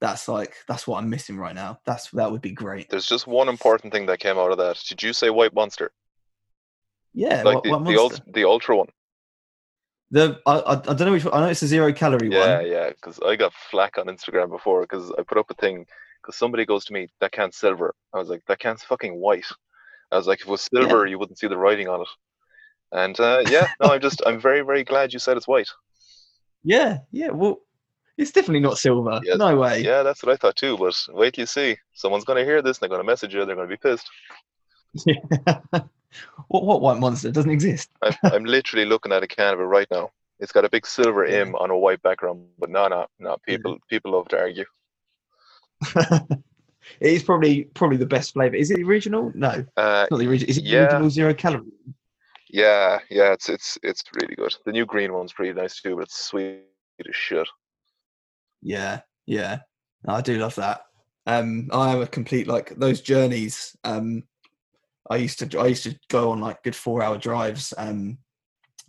That's 0.00 0.28
like 0.28 0.54
that's 0.66 0.86
what 0.86 0.98
I'm 0.98 1.10
missing 1.10 1.36
right 1.36 1.54
now. 1.54 1.78
That's 1.84 2.10
that 2.12 2.32
would 2.32 2.40
be 2.40 2.52
great. 2.52 2.88
There's 2.88 3.06
just 3.06 3.26
one 3.26 3.48
important 3.48 3.92
thing 3.92 4.06
that 4.06 4.18
came 4.18 4.38
out 4.38 4.50
of 4.50 4.58
that. 4.58 4.82
Did 4.88 5.02
you 5.02 5.12
say 5.12 5.28
White 5.30 5.54
Monster? 5.54 5.92
Yeah, 7.12 7.42
Like 7.42 7.56
White, 7.56 7.64
the, 7.64 7.70
White 7.70 7.78
the, 7.78 7.84
Monster. 7.96 8.00
ult- 8.00 8.34
the 8.34 8.44
ultra 8.44 8.76
one. 8.76 8.88
The 10.12 10.40
I, 10.46 10.52
I 10.58 10.72
I 10.72 10.76
don't 10.76 11.00
know 11.00 11.12
which 11.12 11.24
one. 11.24 11.34
I 11.34 11.40
know 11.40 11.48
it's 11.48 11.62
a 11.62 11.66
zero 11.66 11.92
calorie 11.92 12.30
Yeah, 12.30 12.38
one. 12.38 12.48
Yeah, 12.48 12.60
yeah. 12.60 12.88
Because 12.90 13.20
I 13.20 13.36
got 13.36 13.52
flack 13.52 13.98
on 13.98 14.06
Instagram 14.06 14.48
before 14.50 14.80
because 14.82 15.12
I 15.18 15.22
put 15.22 15.38
up 15.38 15.50
a 15.50 15.54
thing 15.54 15.86
because 16.30 16.38
somebody 16.38 16.64
goes 16.64 16.84
to 16.84 16.92
me 16.92 17.08
that 17.20 17.32
can't 17.32 17.52
silver. 17.54 17.92
I 18.14 18.18
was 18.18 18.28
like 18.28 18.44
that 18.46 18.60
can't 18.60 18.80
fucking 18.80 19.16
white. 19.16 19.46
I 20.12 20.16
was 20.16 20.28
like 20.28 20.40
if 20.40 20.46
it 20.46 20.50
was 20.50 20.68
silver 20.72 21.06
you 21.06 21.18
wouldn't 21.18 21.38
see 21.38 21.48
the 21.48 21.58
writing 21.58 21.88
on 21.88 22.02
it. 22.02 22.08
And 22.92 23.18
uh, 23.18 23.42
yeah, 23.46 23.66
no, 23.80 23.92
I'm 23.92 24.00
just 24.00 24.22
I'm 24.24 24.40
very 24.40 24.60
very 24.60 24.84
glad 24.84 25.12
you 25.12 25.18
said 25.18 25.36
it's 25.36 25.48
white. 25.48 25.68
Yeah, 26.62 26.98
yeah. 27.10 27.30
Well, 27.30 27.60
it's 28.16 28.30
definitely 28.30 28.60
not 28.60 28.78
silver. 28.78 29.20
Yeah, 29.24 29.34
no 29.36 29.56
way. 29.56 29.82
Yeah, 29.82 30.02
that's 30.04 30.22
what 30.22 30.32
I 30.32 30.36
thought 30.36 30.56
too. 30.56 30.76
But 30.76 30.94
wait 31.08 31.34
till 31.34 31.42
you 31.42 31.46
see. 31.46 31.76
Someone's 31.94 32.24
gonna 32.24 32.44
hear 32.44 32.62
this 32.62 32.78
and 32.78 32.82
they're 32.82 32.96
gonna 32.96 33.06
message 33.06 33.34
you. 33.34 33.44
They're 33.44 33.56
gonna 33.56 33.66
be 33.66 33.76
pissed. 33.76 34.08
what 36.48 36.64
what 36.64 36.80
white 36.80 37.00
monster 37.00 37.32
doesn't 37.32 37.50
exist? 37.50 37.90
I'm, 38.02 38.14
I'm 38.22 38.44
literally 38.44 38.84
looking 38.84 39.12
at 39.12 39.24
a 39.24 39.28
can 39.28 39.54
of 39.54 39.60
it 39.60 39.64
right 39.64 39.88
now. 39.90 40.10
It's 40.38 40.52
got 40.52 40.64
a 40.64 40.70
big 40.70 40.86
silver 40.86 41.26
Yeah. 41.26 41.38
M 41.38 41.56
on 41.56 41.70
a 41.70 41.76
white 41.76 42.02
background, 42.02 42.46
but 42.58 42.70
no, 42.70 42.86
no, 42.88 43.06
no. 43.18 43.36
People, 43.46 43.78
people 43.88 44.12
love 44.12 44.28
to 44.28 44.38
argue. 44.38 44.64
it 45.96 46.38
is 47.00 47.22
probably 47.22 47.64
probably 47.74 47.96
the 47.96 48.06
best 48.06 48.32
flavor. 48.32 48.56
Is 48.56 48.70
it 48.70 48.76
the 48.78 48.84
original? 48.84 49.32
No, 49.34 49.64
Uh, 49.76 50.06
not 50.10 50.18
the 50.18 50.28
original. 50.28 50.50
Is 50.50 50.58
it 50.58 50.64
yeah. 50.64 50.84
original 50.84 51.10
zero 51.10 51.34
calorie? 51.34 51.64
yeah, 52.48 52.98
yeah. 53.10 53.32
It's 53.32 53.48
it's 53.48 53.78
it's 53.82 54.02
really 54.20 54.34
good. 54.34 54.54
The 54.66 54.72
new 54.72 54.86
green 54.86 55.12
one's 55.12 55.32
pretty 55.32 55.52
nice 55.52 55.80
too, 55.80 55.96
but 55.96 56.02
it's 56.04 56.18
sweet 56.24 56.60
as 57.08 57.14
shit. 57.16 57.48
Yeah, 58.62 59.00
yeah. 59.26 59.60
I 60.06 60.20
do 60.20 60.38
love 60.38 60.54
that. 60.56 60.82
Um, 61.26 61.68
I 61.72 61.92
am 61.92 62.02
a 62.02 62.06
complete 62.06 62.46
like 62.48 62.74
those 62.76 63.00
journeys. 63.00 63.76
Um, 63.84 64.24
I 65.08 65.16
used 65.16 65.38
to 65.40 65.58
I 65.60 65.66
used 65.66 65.84
to 65.84 65.98
go 66.08 66.30
on 66.30 66.40
like 66.40 66.62
good 66.62 66.76
four 66.76 67.02
hour 67.02 67.18
drives. 67.18 67.72
Um, 67.76 68.18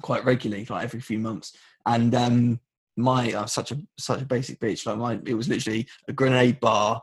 quite 0.01 0.25
regularly, 0.25 0.65
like 0.69 0.83
every 0.83 0.99
few 0.99 1.19
months. 1.19 1.55
And 1.85 2.13
um, 2.15 2.59
my 2.97 3.33
uh, 3.33 3.45
such 3.45 3.71
a 3.71 3.77
such 3.99 4.21
a 4.21 4.25
basic 4.25 4.59
bitch. 4.59 4.85
Like 4.85 4.97
my 4.97 5.19
it 5.25 5.35
was 5.35 5.49
literally 5.49 5.87
a 6.07 6.13
grenade 6.13 6.59
bar, 6.59 7.01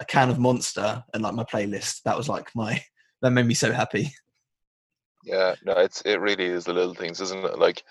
a 0.00 0.04
can 0.04 0.30
of 0.30 0.38
Monster, 0.38 1.04
and 1.14 1.22
like 1.22 1.34
my 1.34 1.44
playlist. 1.44 2.02
That 2.04 2.16
was 2.16 2.28
like 2.28 2.50
my 2.54 2.82
that 3.22 3.30
made 3.30 3.46
me 3.46 3.54
so 3.54 3.72
happy. 3.72 4.12
Yeah, 5.22 5.56
no, 5.62 5.72
it's 5.74 6.02
it 6.02 6.20
really 6.20 6.44
is 6.46 6.64
the 6.64 6.72
little 6.72 6.94
things, 6.94 7.20
isn't 7.20 7.44
it? 7.44 7.58
Like 7.58 7.82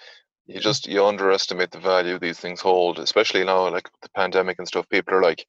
you 0.48 0.60
just 0.60 0.88
you 0.88 1.06
underestimate 1.06 1.72
the 1.72 1.80
value 1.80 2.20
these 2.20 2.40
things 2.40 2.62
hold, 2.62 3.00
especially 3.00 3.44
now 3.44 3.70
like 3.70 3.90
the 4.02 4.10
pandemic 4.12 4.60
and 4.60 4.68
stuff. 4.68 4.90
People 4.90 5.16
are 5.16 5.22
like, 5.24 5.46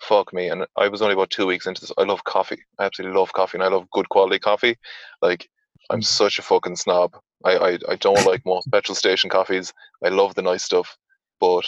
"Fuck 0.00 0.32
me," 0.34 0.48
and 0.50 0.66
I 0.76 0.88
was 0.88 1.02
only 1.02 1.14
about 1.14 1.30
two 1.30 1.46
weeks 1.46 1.66
into 1.66 1.80
this. 1.82 1.92
I 1.98 2.04
love 2.04 2.24
coffee. 2.24 2.62
I 2.78 2.84
absolutely 2.86 3.18
love 3.18 3.32
coffee, 3.32 3.58
and 3.58 3.64
I 3.64 3.68
love 3.68 3.90
good 3.92 4.08
quality 4.10 4.38
coffee. 4.40 4.78
Like 5.22 5.48
I'm 5.90 6.02
Mm. 6.02 6.02
such 6.02 6.38
a 6.38 6.42
fucking 6.42 6.76
snob. 6.76 7.16
I 7.44 7.56
I, 7.58 7.78
I 7.90 7.96
don't 7.96 8.24
like 8.24 8.44
most 8.46 8.70
petrol 8.72 8.96
station 8.96 9.30
coffees. 9.30 9.72
I 10.04 10.08
love 10.10 10.34
the 10.36 10.42
nice 10.42 10.64
stuff, 10.64 10.96
but 11.40 11.66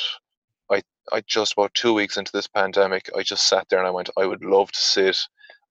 I 0.71 0.83
I 1.11 1.23
just 1.27 1.55
about 1.55 1.75
two 1.75 1.95
weeks 1.95 2.17
into 2.17 2.33
this 2.33 2.47
pandemic, 2.47 3.11
I 3.17 3.23
just 3.23 3.49
sat 3.49 3.69
there 3.69 3.79
and 3.79 3.89
I 3.89 3.93
went, 3.93 4.11
I 4.17 4.27
would 4.27 4.45
love 4.45 4.71
to 4.73 4.81
sit 4.81 5.19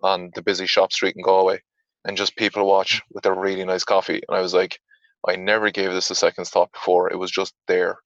on 0.03 0.31
the 0.35 0.41
busy 0.41 0.65
shop 0.65 0.91
street 0.91 1.15
in 1.15 1.21
Galway 1.21 1.61
and 2.05 2.17
just 2.17 2.35
people 2.35 2.65
watch 2.65 3.01
with 3.11 3.23
their 3.23 3.35
really 3.35 3.63
nice 3.65 3.83
coffee. 3.83 4.21
And 4.27 4.37
I 4.37 4.41
was 4.41 4.53
like, 4.53 4.79
I 5.27 5.35
never 5.35 5.69
gave 5.69 5.91
this 5.91 6.09
a 6.09 6.15
second's 6.15 6.49
thought 6.49 6.71
before. 6.71 7.11
It 7.11 7.17
was 7.17 7.31
just 7.31 7.53
there. 7.67 7.99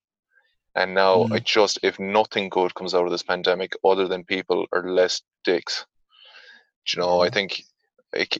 And 0.75 0.93
now 0.93 1.25
hmm. 1.25 1.33
I 1.33 1.39
just, 1.39 1.79
if 1.83 1.99
nothing 1.99 2.49
good 2.49 2.75
comes 2.75 2.93
out 2.93 3.05
of 3.05 3.11
this 3.11 3.23
pandemic 3.23 3.73
other 3.85 4.07
than 4.07 4.25
people 4.25 4.65
are 4.73 4.89
less 4.89 5.21
dicks, 5.43 5.85
do 6.85 6.97
you 6.97 7.01
know, 7.01 7.21
I 7.21 7.29
hmm. 7.29 7.33
think 7.33 7.63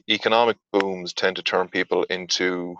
economic 0.08 0.56
booms 0.72 1.12
tend 1.12 1.36
to 1.36 1.42
turn 1.42 1.68
people 1.68 2.04
into, 2.04 2.76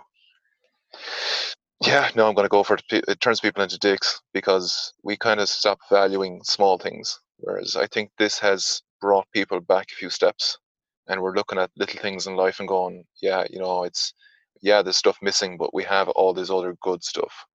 yeah, 1.87 2.09
no, 2.15 2.27
I'm 2.27 2.35
going 2.35 2.45
to 2.45 2.49
go 2.49 2.63
for 2.63 2.75
it. 2.75 2.83
It 2.91 3.21
turns 3.21 3.39
people 3.39 3.63
into 3.63 3.77
dicks 3.79 4.21
because 4.33 4.93
we 5.03 5.17
kind 5.17 5.39
of 5.39 5.49
stop 5.49 5.79
valuing 5.89 6.41
small 6.43 6.77
things. 6.77 7.19
Whereas 7.39 7.75
I 7.75 7.87
think 7.87 8.11
this 8.17 8.39
has 8.39 8.81
brought 9.01 9.31
people 9.33 9.61
back 9.61 9.87
a 9.91 9.95
few 9.95 10.09
steps 10.09 10.57
and 11.07 11.21
we're 11.21 11.35
looking 11.35 11.59
at 11.59 11.71
little 11.77 12.01
things 12.01 12.27
in 12.27 12.35
life 12.35 12.59
and 12.59 12.67
going, 12.67 13.05
yeah, 13.21 13.45
you 13.49 13.59
know, 13.59 13.83
it's, 13.83 14.13
yeah, 14.61 14.81
there's 14.81 14.97
stuff 14.97 15.17
missing, 15.21 15.57
but 15.57 15.73
we 15.73 15.83
have 15.83 16.09
all 16.09 16.33
this 16.33 16.49
other 16.49 16.75
good 16.81 17.03
stuff, 17.03 17.45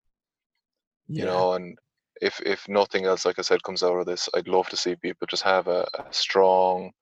you 1.16 1.24
know, 1.24 1.54
and 1.54 1.78
if, 2.20 2.40
if 2.46 2.68
nothing 2.68 3.04
else, 3.06 3.26
like 3.26 3.38
I 3.38 3.42
said, 3.42 3.62
comes 3.64 3.82
out 3.82 3.96
of 3.98 4.06
this, 4.06 4.28
I'd 4.34 4.48
love 4.48 4.68
to 4.70 4.76
see 4.76 4.94
people 4.96 5.26
just 5.28 5.42
have 5.42 5.68
a, 5.68 5.86
a 5.98 6.04
strong, 6.12 6.92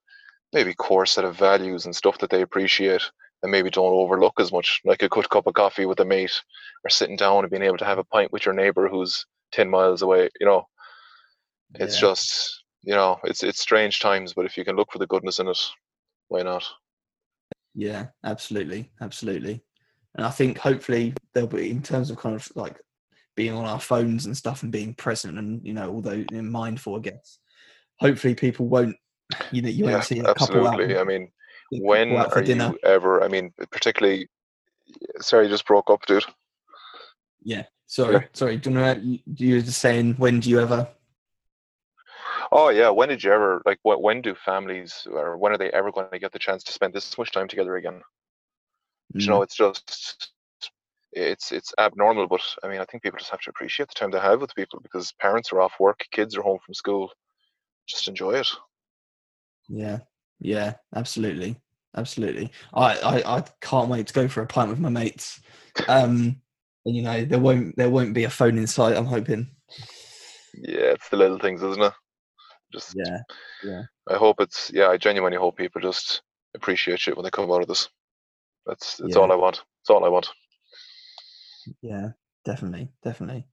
maybe 0.53 0.74
core 0.74 1.07
set 1.07 1.24
of 1.24 1.37
values 1.37 1.85
and 1.87 1.95
stuff 1.95 2.18
that 2.18 2.31
they 2.31 2.43
appreciate 2.43 3.03
and 3.43 3.51
maybe 3.51 3.70
don't 3.70 3.93
overlook 3.93 4.38
as 4.38 4.53
much, 4.53 4.80
like 4.84 5.03
a 5.03 5.09
good 5.09 5.28
cup 5.28 5.47
of 5.47 5.55
coffee 5.55 5.86
with 5.86 6.01
a 6.01 6.05
mate 6.05 6.41
or 6.84 6.91
sitting 6.91 7.16
down 7.16 7.45
and 7.45 7.51
being 7.51 7.62
able 7.62 7.78
to 7.78 7.84
have 7.84 7.99
a 7.99 8.05
pint 8.05 8.32
with 8.32 8.45
your 8.45 8.55
neighbor 8.55 8.88
who's 8.88 9.24
10 9.53 9.68
miles 9.70 10.03
away, 10.03 10.28
you 10.41 10.47
know, 10.47 10.66
it's 11.74 11.95
Yeah. 11.97 12.01
just, 12.01 12.64
you 12.82 12.95
know, 12.95 13.18
it's, 13.24 13.43
it's 13.43 13.61
strange 13.61 14.01
times, 14.01 14.34
but 14.34 14.47
if 14.47 14.57
you 14.57 14.64
can 14.64 14.76
look 14.76 14.93
for 14.93 14.99
the 14.99 15.07
goodness 15.07 15.38
in 15.38 15.49
it, 15.49 15.59
why 16.28 16.43
not? 16.43 16.64
Yeah, 17.74 18.09
absolutely, 18.24 18.91
absolutely. 19.01 19.62
And 20.16 20.26
I 20.26 20.30
think 20.30 20.59
hopefully 20.59 21.14
there'll 21.32 21.49
be 21.49 21.70
in 21.70 21.82
terms 21.82 22.11
of 22.11 22.16
kind 22.16 22.34
of 22.34 22.51
like 22.57 22.80
being 23.36 23.53
on 23.53 23.64
our 23.64 23.80
phones 23.80 24.26
and 24.26 24.36
stuff 24.36 24.62
and 24.62 24.72
being 24.72 24.93
present 24.93 25.38
and 25.38 25.64
you 25.64 25.72
know 25.72 25.88
although 25.88 26.12
you 26.12 26.26
know, 26.30 26.43
mindful, 26.43 26.97
I 26.97 27.01
guess. 27.01 27.38
Hopefully 28.01 28.34
people 28.34 28.66
won't, 28.66 28.97
you 29.53 29.62
know, 29.62 29.68
you 29.68 29.84
Yeah, 29.84 29.93
won't 29.93 30.05
see 30.05 30.18
a 30.18 30.34
couple 30.34 30.66
out. 30.66 30.74
absolutely. 30.74 30.99
I 30.99 31.05
mean, 31.05 31.30
when 31.71 32.11
are 32.11 32.43
dinner. 32.43 32.73
you 32.73 32.79
ever? 32.83 33.23
I 33.23 33.29
mean, 33.29 33.53
particularly. 33.71 34.29
Sorry, 35.21 35.45
you 35.47 35.51
just 35.51 35.66
broke 35.66 35.91
up, 35.91 36.05
dude. 36.07 36.25
Yeah. 37.43 37.64
Sorry. 37.87 38.29
Sorry. 38.33 38.57
Do 38.57 38.71
you 38.71 38.77
know? 38.77 38.93
You 39.37 39.55
were 39.55 39.61
just 39.61 39.81
saying 39.81 40.14
when 40.14 40.41
do 40.41 40.51
you 40.51 40.61
ever? 40.61 40.89
Oh 42.53 42.68
yeah, 42.71 42.91
when 42.91 43.09
did 43.09 43.23
you 43.23 43.33
ever 43.33 43.62
like? 43.64 43.79
What? 43.83 44.03
When 44.03 44.23
do 44.23 44.35
families 44.35 45.07
or 45.11 45.37
when 45.37 45.53
are 45.53 45.59
they 45.59 45.71
ever 45.71 45.93
going 45.93 46.11
to 46.11 46.18
get 46.18 46.33
the 46.33 46.39
chance 46.39 46.64
to 46.64 46.73
spend 46.73 46.93
this 46.95 47.16
much 47.16 47.33
time 47.33 47.49
together 47.49 47.77
again? 47.77 48.03
You 49.14 49.27
Mm, 49.27 49.29
know, 49.29 49.43
it's 49.43 49.57
just 49.57 50.33
it's 51.12 51.53
it's 51.53 51.73
abnormal. 51.79 52.27
But 52.29 52.41
I 52.62 52.68
mean, 52.68 52.81
I 52.81 52.85
think 52.85 53.03
people 53.03 53.18
just 53.18 53.31
have 53.31 53.41
to 53.43 53.51
appreciate 53.51 53.89
the 53.89 53.95
time 53.95 54.11
they 54.11 54.21
have 54.21 54.41
with 54.41 54.55
people 54.55 54.81
because 54.81 55.12
parents 55.21 55.53
are 55.53 55.61
off 55.61 55.75
work, 55.81 56.05
kids 56.11 56.37
are 56.37 56.43
home 56.43 56.59
from 56.64 56.75
school. 56.75 57.11
Just 57.87 58.09
enjoy 58.09 58.33
it. 58.33 58.49
Yeah. 59.68 60.01
Yeah. 60.41 60.74
Absolutely. 60.95 61.57
Absolutely. 61.97 62.51
I, 62.72 62.97
I 62.99 63.36
I 63.38 63.45
can't 63.61 63.88
wait 63.88 64.07
to 64.09 64.14
go 64.14 64.28
for 64.28 64.43
a 64.43 64.47
pint 64.47 64.70
with 64.70 64.78
my 64.78 64.88
mates. 64.88 65.41
Um, 65.88 66.41
and 66.86 66.97
you 66.97 67.03
know 67.03 67.24
there 67.24 67.38
won't 67.41 67.76
there 67.76 67.91
won't 67.91 68.14
be 68.14 68.24
a 68.24 68.30
phone 68.30 68.59
in 68.59 68.66
sight. 68.66 68.97
I'm 68.97 69.07
hoping. 69.07 69.49
Yeah, 70.55 70.93
it's 70.93 71.09
the 71.09 71.16
little 71.16 71.38
things, 71.38 71.62
isn't 71.62 71.82
it? 71.82 71.93
Just 72.72 72.95
Yeah. 72.97 73.18
Yeah. 73.64 73.82
I 74.09 74.16
hope 74.16 74.41
it's 74.41 74.70
yeah. 74.72 74.88
I 74.88 74.97
genuinely 74.97 75.38
hope 75.38 75.57
people 75.57 75.80
just 75.80 76.22
appreciate 76.55 77.07
it 77.09 77.16
when 77.16 77.24
they 77.24 77.30
come 77.30 77.51
out 77.51 77.62
of 77.62 77.68
this. 77.68 77.88
That's 78.66 78.97
that's 78.97 79.14
Yeah. 79.14 79.22
all 79.22 79.32
I 79.32 79.36
want. 79.36 79.62
It's 79.82 79.91
all 79.91 80.05
I 80.05 80.09
want. 80.09 80.28
Yeah, 81.82 82.11
definitely, 82.45 82.88
definitely. 83.03 83.47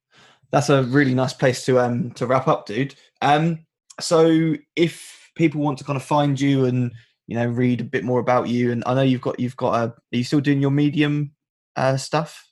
That's 0.52 0.70
a 0.70 0.84
really 0.84 1.14
nice 1.14 1.34
place 1.34 1.66
to 1.66 1.80
um 1.80 2.12
to 2.12 2.26
wrap 2.28 2.48
up, 2.48 2.66
dude. 2.66 2.96
Um, 3.22 3.66
so 4.00 4.56
if 4.76 5.27
people 5.38 5.62
want 5.62 5.78
to 5.78 5.84
kind 5.84 5.98
of 5.98 6.04
find 6.04 6.40
you 6.40 6.66
and 6.66 6.92
you 7.28 7.36
know 7.38 7.48
read 7.48 7.82
a 7.82 7.86
bit 7.86 8.04
more 8.04 8.20
about 8.20 8.48
you, 8.48 8.72
and 8.72 8.84
I 8.86 8.94
know 8.94 9.02
you've 9.02 9.22
got 9.22 9.40
you've 9.40 9.58
got 9.58 9.74
a, 9.74 9.84
are 9.90 9.96
you 10.12 10.24
still 10.24 10.42
doing 10.42 10.62
your 10.62 10.72
medium 10.72 11.32
uh 11.76 11.98
stuff? 11.98 12.48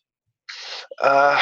Uh, 1.01 1.39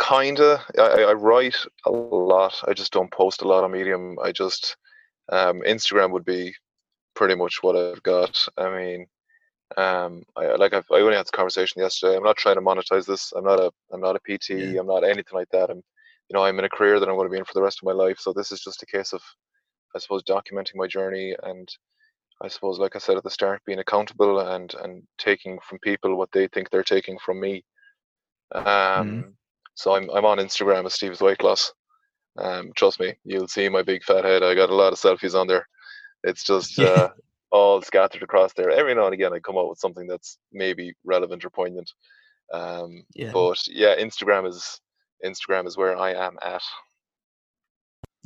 kinda. 0.00 0.62
I, 0.78 1.04
I 1.04 1.12
write 1.12 1.56
a 1.84 1.90
lot. 1.90 2.62
I 2.66 2.72
just 2.72 2.92
don't 2.92 3.10
post 3.10 3.42
a 3.42 3.48
lot 3.48 3.64
on 3.64 3.72
Medium. 3.72 4.16
I 4.22 4.32
just 4.32 4.76
um, 5.30 5.62
Instagram 5.62 6.10
would 6.12 6.24
be 6.24 6.54
pretty 7.14 7.34
much 7.34 7.62
what 7.62 7.76
I've 7.76 8.02
got. 8.02 8.46
I 8.56 8.70
mean, 8.70 9.06
um, 9.76 10.22
I 10.36 10.54
like 10.56 10.72
I've, 10.72 10.86
I 10.90 10.96
only 11.00 11.16
had 11.16 11.24
this 11.24 11.30
conversation 11.30 11.82
yesterday. 11.82 12.16
I'm 12.16 12.22
not 12.22 12.36
trying 12.36 12.56
to 12.56 12.60
monetize 12.60 13.06
this. 13.06 13.32
I'm 13.32 13.44
not 13.44 13.60
a 13.60 13.70
I'm 13.92 14.00
not 14.00 14.16
a 14.16 14.20
PT. 14.20 14.50
Yeah. 14.50 14.80
I'm 14.80 14.86
not 14.86 15.04
anything 15.04 15.34
like 15.34 15.50
that. 15.50 15.70
I'm 15.70 15.82
you 16.28 16.34
know 16.34 16.44
I'm 16.44 16.58
in 16.58 16.64
a 16.64 16.68
career 16.68 16.98
that 16.98 17.08
I'm 17.08 17.16
going 17.16 17.28
to 17.28 17.32
be 17.32 17.38
in 17.38 17.44
for 17.44 17.54
the 17.54 17.62
rest 17.62 17.78
of 17.80 17.86
my 17.86 17.92
life. 17.92 18.18
So 18.18 18.32
this 18.32 18.52
is 18.52 18.60
just 18.60 18.82
a 18.82 18.86
case 18.86 19.12
of 19.12 19.22
I 19.94 19.98
suppose 19.98 20.22
documenting 20.24 20.76
my 20.76 20.86
journey 20.86 21.34
and 21.42 21.68
I 22.42 22.48
suppose 22.48 22.78
like 22.78 22.96
I 22.96 22.98
said 22.98 23.16
at 23.16 23.24
the 23.24 23.30
start, 23.30 23.62
being 23.64 23.78
accountable 23.78 24.40
and 24.40 24.74
and 24.82 25.02
taking 25.18 25.58
from 25.66 25.78
people 25.78 26.16
what 26.16 26.30
they 26.32 26.48
think 26.48 26.68
they're 26.68 26.82
taking 26.82 27.18
from 27.18 27.40
me. 27.40 27.64
Um, 28.52 29.34
so 29.74 29.94
I'm 29.94 30.10
I'm 30.10 30.26
on 30.26 30.38
Instagram 30.38 30.86
as 30.86 30.94
Steve's 30.94 31.20
Weight 31.20 31.42
Loss. 31.42 31.72
Um, 32.38 32.72
trust 32.76 33.00
me, 33.00 33.14
you'll 33.24 33.48
see 33.48 33.68
my 33.68 33.82
big 33.82 34.04
fat 34.04 34.24
head. 34.24 34.42
I 34.42 34.54
got 34.54 34.70
a 34.70 34.74
lot 34.74 34.92
of 34.92 34.98
selfies 34.98 35.38
on 35.38 35.46
there. 35.46 35.66
It's 36.24 36.44
just 36.44 36.78
Yeah. 36.78 36.86
uh, 36.88 37.08
all 37.50 37.80
scattered 37.80 38.22
across 38.22 38.52
there. 38.52 38.70
Every 38.70 38.94
now 38.94 39.06
and 39.06 39.14
again, 39.14 39.32
I 39.32 39.38
come 39.38 39.56
up 39.56 39.68
with 39.68 39.78
something 39.78 40.06
that's 40.06 40.38
maybe 40.52 40.94
relevant 41.04 41.44
or 41.44 41.50
poignant. 41.50 41.90
Um, 42.52 43.04
Yeah, 43.14 43.30
but 43.32 43.66
yeah, 43.68 43.96
Instagram 43.96 44.46
is 44.46 44.80
Instagram 45.24 45.66
is 45.66 45.76
where 45.76 45.96
I 45.96 46.12
am 46.12 46.36
at. 46.42 46.62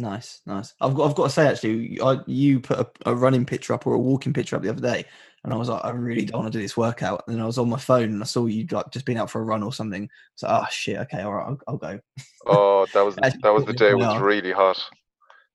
Nice, 0.00 0.40
nice. 0.46 0.74
I've 0.80 0.94
got 0.94 1.08
I've 1.08 1.14
got 1.14 1.24
to 1.24 1.30
say 1.30 1.46
actually, 1.46 2.00
I, 2.00 2.18
you 2.26 2.60
put 2.60 2.78
a, 2.78 3.10
a 3.10 3.14
running 3.14 3.44
picture 3.44 3.74
up 3.74 3.86
or 3.86 3.94
a 3.94 3.98
walking 3.98 4.32
picture 4.32 4.56
up 4.56 4.62
the 4.62 4.70
other 4.70 4.80
day, 4.80 5.04
and 5.44 5.52
I 5.52 5.56
was 5.56 5.68
like, 5.68 5.84
I 5.84 5.90
really 5.90 6.24
don't 6.24 6.40
want 6.40 6.52
to 6.52 6.58
do 6.58 6.62
this 6.62 6.76
workout. 6.76 7.22
And 7.26 7.36
then 7.36 7.42
I 7.42 7.46
was 7.46 7.58
on 7.58 7.68
my 7.68 7.78
phone 7.78 8.04
and 8.04 8.22
I 8.22 8.26
saw 8.26 8.46
you 8.46 8.66
like 8.70 8.90
just 8.90 9.06
been 9.06 9.18
out 9.18 9.30
for 9.30 9.40
a 9.40 9.44
run 9.44 9.62
or 9.62 9.72
something. 9.72 10.08
So 10.34 10.48
oh 10.48 10.66
shit, 10.70 10.98
okay, 10.98 11.22
all 11.22 11.34
right, 11.34 11.46
I'll, 11.46 11.60
I'll 11.68 11.76
go. 11.76 12.00
Oh, 12.46 12.86
that 12.92 13.02
was 13.02 13.16
Actually 13.22 13.40
that 13.42 13.54
was 13.54 13.64
the 13.66 13.72
day. 13.72 13.90
It 13.90 13.98
was 13.98 14.20
really 14.20 14.52
hot. 14.52 14.82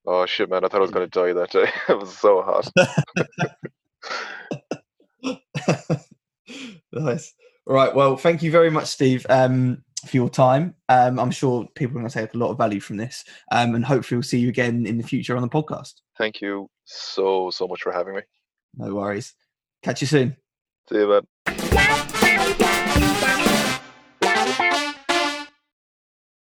Oh 0.06 0.26
shit, 0.26 0.50
man! 0.50 0.64
I 0.64 0.68
thought 0.68 0.78
I 0.78 0.82
was 0.82 0.92
gonna 0.92 1.08
die 1.08 1.34
that 1.34 1.52
day. 1.52 1.70
it 1.90 2.00
was 2.00 2.16
so 2.16 2.42
hot. 2.42 2.72
nice. 6.94 7.34
All 7.68 7.74
right. 7.74 7.96
Well, 7.96 8.16
thank 8.16 8.44
you 8.44 8.52
very 8.52 8.70
much, 8.70 8.86
Steve, 8.86 9.26
um, 9.28 9.84
for 10.06 10.18
your 10.18 10.30
time. 10.30 10.76
Um, 10.90 11.20
I'm 11.20 11.32
sure 11.32 11.68
people 11.76 11.98
are 11.98 12.02
going 12.02 12.10
to 12.10 12.14
take 12.14 12.34
a 12.34 12.38
lot 12.38 12.52
of 12.52 12.58
value 12.58 12.80
from 12.80 12.98
this, 12.98 13.26
um, 13.52 13.76
and 13.76 13.86
hopefully 13.86 14.18
we'll 14.18 14.24
see 14.24 14.40
you 14.40 14.50
again 14.50 14.86
in 14.86 14.98
the 14.98 15.04
future 15.04 15.36
on 15.36 15.42
the 15.42 15.50
podcast. 15.50 15.96
Thank 16.18 16.42
you 16.42 16.70
so 16.86 17.50
so 17.52 17.68
much 17.68 17.82
for 17.82 17.92
having 17.92 18.16
me. 18.16 18.22
No 18.78 18.94
worries. 18.96 19.34
Catch 19.84 20.02
you 20.02 20.08
soon. 20.08 20.38
See 20.90 20.98
you, 20.98 21.08
man. 21.48 21.65